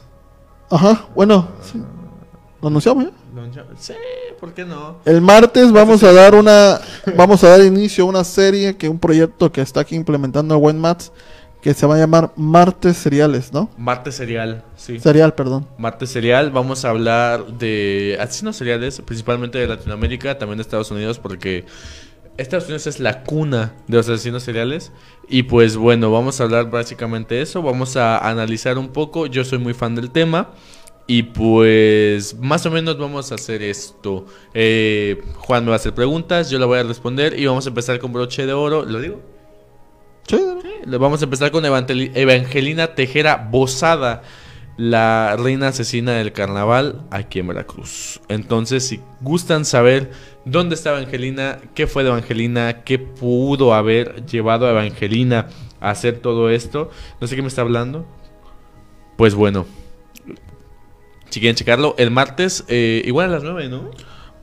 Ajá, 0.70 1.06
bueno, 1.14 1.48
sí. 1.62 1.82
lo 2.62 2.68
anunciamos 2.68 3.04
ya. 3.04 3.10
Ya- 3.52 3.64
Sí, 3.76 3.92
¿por 4.40 4.52
qué 4.54 4.64
no? 4.64 4.96
El 5.04 5.20
martes 5.20 5.70
vamos 5.72 6.02
a 6.02 6.12
dar 6.12 6.34
una 6.34 6.80
vamos 7.16 7.42
a 7.44 7.48
dar 7.50 7.60
inicio 7.62 8.04
a 8.04 8.06
una 8.08 8.24
serie 8.24 8.76
que 8.76 8.88
un 8.88 8.98
proyecto 8.98 9.50
que 9.52 9.60
está 9.60 9.80
aquí 9.80 9.96
implementando 9.96 10.58
buen 10.58 10.78
Mats 10.78 11.12
que 11.60 11.72
se 11.74 11.86
va 11.86 11.94
a 11.94 11.98
llamar 11.98 12.30
Martes 12.36 12.98
Seriales, 12.98 13.50
¿no? 13.52 13.70
Martes 13.78 14.16
serial, 14.16 14.62
sí. 14.76 15.00
Serial, 15.00 15.32
perdón. 15.34 15.66
Martes 15.78 16.10
serial, 16.10 16.50
vamos 16.50 16.84
a 16.84 16.90
hablar 16.90 17.46
de 17.46 18.18
asesinos 18.20 18.56
seriales, 18.56 19.00
principalmente 19.00 19.56
de 19.58 19.66
Latinoamérica, 19.66 20.36
también 20.36 20.58
de 20.58 20.62
Estados 20.62 20.90
Unidos, 20.90 21.18
porque 21.18 21.64
Estados 22.36 22.64
Unidos 22.64 22.86
es 22.86 23.00
la 23.00 23.22
cuna 23.22 23.74
de 23.86 23.96
los 23.96 24.08
asesinos 24.08 24.42
seriales. 24.42 24.92
Y 25.28 25.44
pues 25.44 25.76
bueno, 25.76 26.10
vamos 26.10 26.40
a 26.40 26.44
hablar 26.44 26.70
básicamente 26.70 27.36
de 27.36 27.42
eso, 27.42 27.62
vamos 27.62 27.96
a 27.96 28.18
analizar 28.28 28.76
un 28.78 28.88
poco, 28.88 29.26
yo 29.26 29.44
soy 29.44 29.58
muy 29.58 29.74
fan 29.74 29.94
del 29.94 30.10
tema. 30.10 30.50
Y 31.06 31.22
pues 31.24 32.34
más 32.40 32.64
o 32.64 32.70
menos 32.70 32.96
vamos 32.98 33.30
a 33.30 33.34
hacer 33.34 33.62
esto. 33.62 34.24
Eh, 34.54 35.22
Juan 35.36 35.64
me 35.64 35.68
va 35.70 35.74
a 35.74 35.76
hacer 35.76 35.94
preguntas, 35.94 36.48
yo 36.50 36.58
le 36.58 36.64
voy 36.64 36.78
a 36.78 36.82
responder 36.82 37.38
y 37.38 37.44
vamos 37.46 37.66
a 37.66 37.68
empezar 37.68 37.98
con 37.98 38.12
broche 38.12 38.46
de 38.46 38.54
oro. 38.54 38.84
¿Lo 38.84 39.00
digo? 39.00 39.20
Sí. 40.26 40.38
Le 40.86 40.96
Vamos 40.98 41.20
a 41.20 41.24
empezar 41.24 41.50
con 41.50 41.64
Evangeli- 41.64 42.10
Evangelina 42.14 42.94
Tejera 42.94 43.48
Bozada, 43.50 44.22
la 44.76 45.36
reina 45.38 45.68
asesina 45.68 46.12
del 46.12 46.32
carnaval 46.32 47.02
aquí 47.10 47.38
en 47.38 47.48
Veracruz. 47.48 48.20
Entonces, 48.28 48.86
si 48.88 49.00
gustan 49.20 49.64
saber 49.66 50.10
dónde 50.44 50.74
está 50.74 50.90
Evangelina, 50.90 51.58
qué 51.74 51.86
fue 51.86 52.02
de 52.04 52.10
Evangelina, 52.10 52.82
qué 52.84 52.98
pudo 52.98 53.74
haber 53.74 54.24
llevado 54.26 54.66
a 54.66 54.70
Evangelina 54.70 55.48
a 55.80 55.90
hacer 55.90 56.18
todo 56.18 56.50
esto, 56.50 56.90
no 57.20 57.26
sé 57.26 57.36
qué 57.36 57.42
me 57.42 57.48
está 57.48 57.62
hablando. 57.62 58.06
Pues 59.16 59.34
bueno, 59.34 59.66
si 61.30 61.40
quieren 61.40 61.56
checarlo, 61.56 61.94
el 61.98 62.10
martes, 62.10 62.64
eh, 62.68 63.02
igual 63.04 63.26
a 63.30 63.34
las 63.34 63.42
9, 63.42 63.68
¿no? 63.68 63.90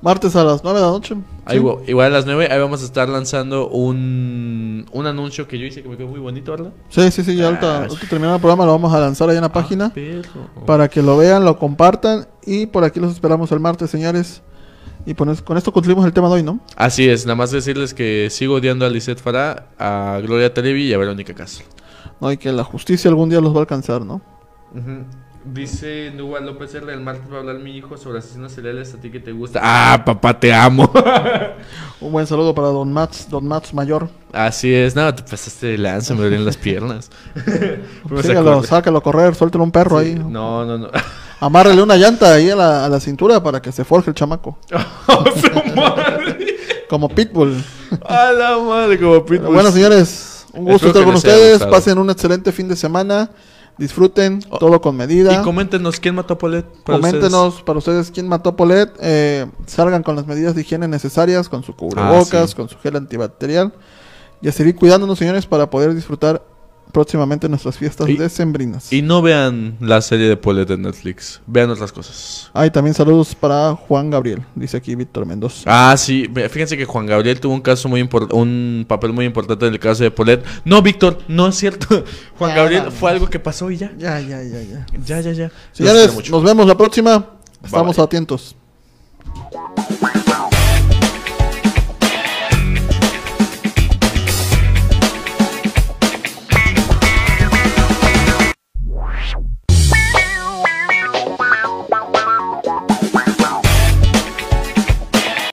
Martes 0.02 0.36
a 0.36 0.44
las 0.44 0.64
9 0.64 0.80
de 0.80 0.86
la 0.86 0.92
noche. 0.92 1.16
Ahí 1.46 1.60
Sí. 1.60 1.66
igual, 1.88 2.08
a 2.08 2.10
las 2.10 2.26
9, 2.26 2.48
ahí 2.52 2.60
vamos 2.60 2.82
a 2.82 2.86
estar 2.86 3.08
lanzando 3.08 3.68
un, 3.70 4.88
un 4.92 5.06
anuncio 5.08 5.48
que 5.48 5.60
yo 5.60 5.66
hice 5.68 5.84
que 5.84 5.90
me 5.90 5.96
quedó 5.96 6.08
muy 6.08 6.20
bonito, 6.20 6.52
¿verdad? 6.52 6.72
Sí, 6.90 7.12
sí, 7.12 7.24
sí, 7.24 7.36
ya 7.36 7.44
Ah, 7.44 7.48
ahorita, 7.50 7.78
sí. 7.84 7.90
ahorita 7.90 8.08
terminando 8.10 8.36
el 8.36 8.42
programa 8.42 8.66
lo 8.66 8.72
vamos 8.72 8.92
a 8.94 9.00
lanzar 9.00 9.30
ahí 9.30 9.36
en 9.36 9.44
la 9.44 9.52
página 9.54 9.86
Ah, 9.86 9.94
perro. 9.94 10.66
para 10.66 10.88
que 10.90 11.04
lo 11.04 11.18
vean, 11.18 11.46
lo 11.46 11.60
compartan 11.60 12.28
y 12.46 12.66
por 12.66 12.84
aquí 12.84 13.00
los 13.00 13.12
esperamos 13.14 13.52
el 13.52 13.60
martes, 13.60 13.92
señores. 13.92 14.42
Y 15.06 15.14
con 15.16 15.30
es- 15.30 15.42
con 15.42 15.58
esto 15.58 15.72
concluimos 15.74 16.06
el 16.06 16.14
tema 16.14 16.28
de 16.28 16.36
hoy, 16.36 16.44
¿no? 16.44 16.60
Así 16.76 17.10
es, 17.10 17.26
nada 17.26 17.36
más 17.36 17.52
decirles 17.52 17.94
que 17.94 18.28
sigo 18.30 18.56
odiando 18.56 18.86
a 18.86 18.90
Lisette 18.90 19.20
Farah, 19.20 19.68
a 19.80 20.20
Gloria 20.22 20.54
Trevi 20.54 20.84
y 20.90 20.94
a 20.94 20.98
Verónica 20.98 21.34
Castro. 21.34 21.66
No, 22.20 22.32
y 22.32 22.38
que 22.38 22.52
la 22.52 22.64
justicia 22.64 23.10
algún 23.10 23.30
día 23.30 23.42
los 23.42 23.52
va 23.54 23.58
a 23.58 23.62
alcanzar, 23.62 24.06
¿no? 24.06 24.22
Dice 25.44 26.12
Nuba 26.16 26.40
López 26.40 26.74
R. 26.76 26.94
El 26.94 27.02
martes 27.02 27.24
va 27.32 27.38
a 27.38 27.40
hablar 27.40 27.58
mi 27.58 27.76
hijo 27.76 27.98
sobre 27.98 28.20
asesinos 28.20 28.52
seriales. 28.52 28.94
A 28.94 28.98
ti 28.98 29.10
que 29.10 29.20
te 29.20 29.32
gusta. 29.32 29.60
Ah, 29.64 30.04
papá, 30.06 30.40
te 30.40 30.54
amo. 30.54 30.92
Un 32.00 32.12
buen 32.12 32.28
saludo 32.28 32.54
para 32.54 32.68
Don 32.68 32.94
Mats, 32.94 33.28
Don 33.28 33.48
Mats 33.48 33.74
Mayor. 33.74 34.08
Así 34.34 34.72
es, 34.74 34.96
no, 34.96 35.14
te 35.14 35.24
pasaste 35.24 35.68
de 35.68 35.78
lanza, 35.80 36.14
me 36.14 36.22
dolían 36.22 36.46
las 36.46 36.58
piernas. 36.58 37.10
Sígalo, 38.22 38.54
correr. 38.56 38.70
sácalo 38.70 38.98
a 39.00 39.04
correr, 39.04 39.36
suéltelo 39.36 39.64
un 39.64 39.72
perro 39.72 40.00
Sí, 40.00 40.08
ahí. 40.08 40.16
No, 40.16 40.64
no, 40.64 40.78
no. 40.78 40.90
Amárrele 41.40 41.82
una 41.82 41.98
llanta 41.98 42.36
ahí 42.36 42.52
a 42.52 42.56
la, 42.56 42.86
a 42.86 42.90
la 42.90 43.00
cintura 43.00 43.42
para 43.42 43.62
que 43.64 43.72
se 43.72 43.84
forje 43.84 44.12
el 44.12 44.16
chamaco. 44.16 44.60
¡Oh, 45.08 45.24
su 45.36 45.76
madre! 45.76 46.56
Como 46.88 47.10
Pitbull. 47.10 47.64
A 48.08 48.32
la 48.32 48.60
madre, 48.60 49.00
como 49.00 49.26
Pitbull. 49.26 49.54
bueno, 49.54 49.72
señores, 49.72 50.46
un 50.54 50.66
gusto 50.66 50.88
Espero 50.88 50.90
estar 50.90 51.04
con 51.06 51.16
ustedes. 51.16 51.66
Pasen 51.66 51.98
un 51.98 52.12
excelente 52.12 52.52
fin 52.52 52.68
de 52.68 52.76
semana. 52.76 53.32
Disfruten 53.82 54.40
Oh, 54.52 54.60
todo 54.60 54.80
con 54.80 54.96
medida. 54.96 55.34
Y 55.34 55.44
coméntenos 55.44 56.00
quién 56.00 56.14
mató 56.14 56.36
a 56.36 56.38
para 56.38 56.62
Coméntenos 56.84 57.64
para 57.64 57.80
ustedes 57.80 58.12
quién 58.12 58.28
mató 58.28 58.52
a 58.52 58.56
Polet. 58.56 58.92
Eh, 59.02 59.48
salgan 59.66 60.04
con 60.04 60.16
las 60.16 60.28
medidas 60.28 60.54
de 60.54 60.62
higiene 60.62 60.88
necesarias, 60.88 61.50
con 61.50 61.64
su 61.64 61.76
cubrebocas, 61.76 62.34
Ah, 62.44 62.48
sí. 62.48 62.54
con 62.56 62.70
su 62.70 62.78
gel 62.78 62.96
antibacterial. 62.96 63.74
Y 64.40 64.48
a 64.50 64.52
seguir 64.52 64.76
cuidándonos, 64.76 65.18
señores, 65.18 65.48
para 65.48 65.68
poder 65.72 65.96
disfrutar 65.96 66.44
próximamente 66.92 67.48
nuestras 67.50 67.78
fiestas 67.78 68.08
Y- 68.10 68.18
decembrinas. 68.18 68.92
Y 68.94 69.02
no 69.02 69.22
vean 69.22 69.78
la 69.80 70.02
serie 70.02 70.28
de 70.28 70.38
Paulette 70.38 70.72
en 70.72 70.84
Netflix. 70.84 71.42
Vean 71.48 71.70
otras 71.70 71.92
cosas. 71.92 72.50
Hay 72.54 72.70
también 72.72 72.94
saludos 72.94 73.34
para 73.36 73.76
Juan 73.76 74.10
Gabriel, 74.10 74.42
dice 74.56 74.78
aquí 74.78 74.94
Víctor 74.96 75.26
Mendoza. 75.26 75.64
Ah, 75.66 75.96
sí. 75.98 76.30
Fíjense 76.50 76.78
que 76.78 76.86
Juan 76.86 77.06
Gabriel 77.06 77.40
tuvo 77.40 77.54
un 77.54 77.62
caso 77.62 77.88
muy 77.90 78.02
un 78.32 78.86
papel 78.88 79.14
muy 79.14 79.26
importante 79.26 79.66
en 79.66 79.74
el 79.74 79.80
caso 79.80 80.04
de 80.04 80.12
Paulette. 80.12 80.44
No, 80.66 80.82
Víctor, 80.82 81.20
no 81.28 81.48
es 81.48 81.56
cierto. 81.56 82.04
Juan 82.38 82.52
Ya, 82.52 82.58
Gabriel 82.58 82.82
vamos. 82.84 82.96
fue 82.96 83.12
algo 83.12 83.28
que 83.28 83.40
pasó 83.40 83.72
y 83.72 83.78
ya. 83.78 83.92
Ya, 83.98 84.20
ya, 84.20 84.42
ya, 84.44 84.62
ya. 84.62 84.86
Ya, 85.06 85.22
ya, 85.22 85.32
ya. 85.32 85.52
Señores, 85.72 86.30
nos 86.30 86.44
vemos 86.44 86.66
la 86.68 86.78
próxima. 86.78 87.26
Estamos 87.64 87.96
bye. 87.96 88.04
atentos. 88.06 88.56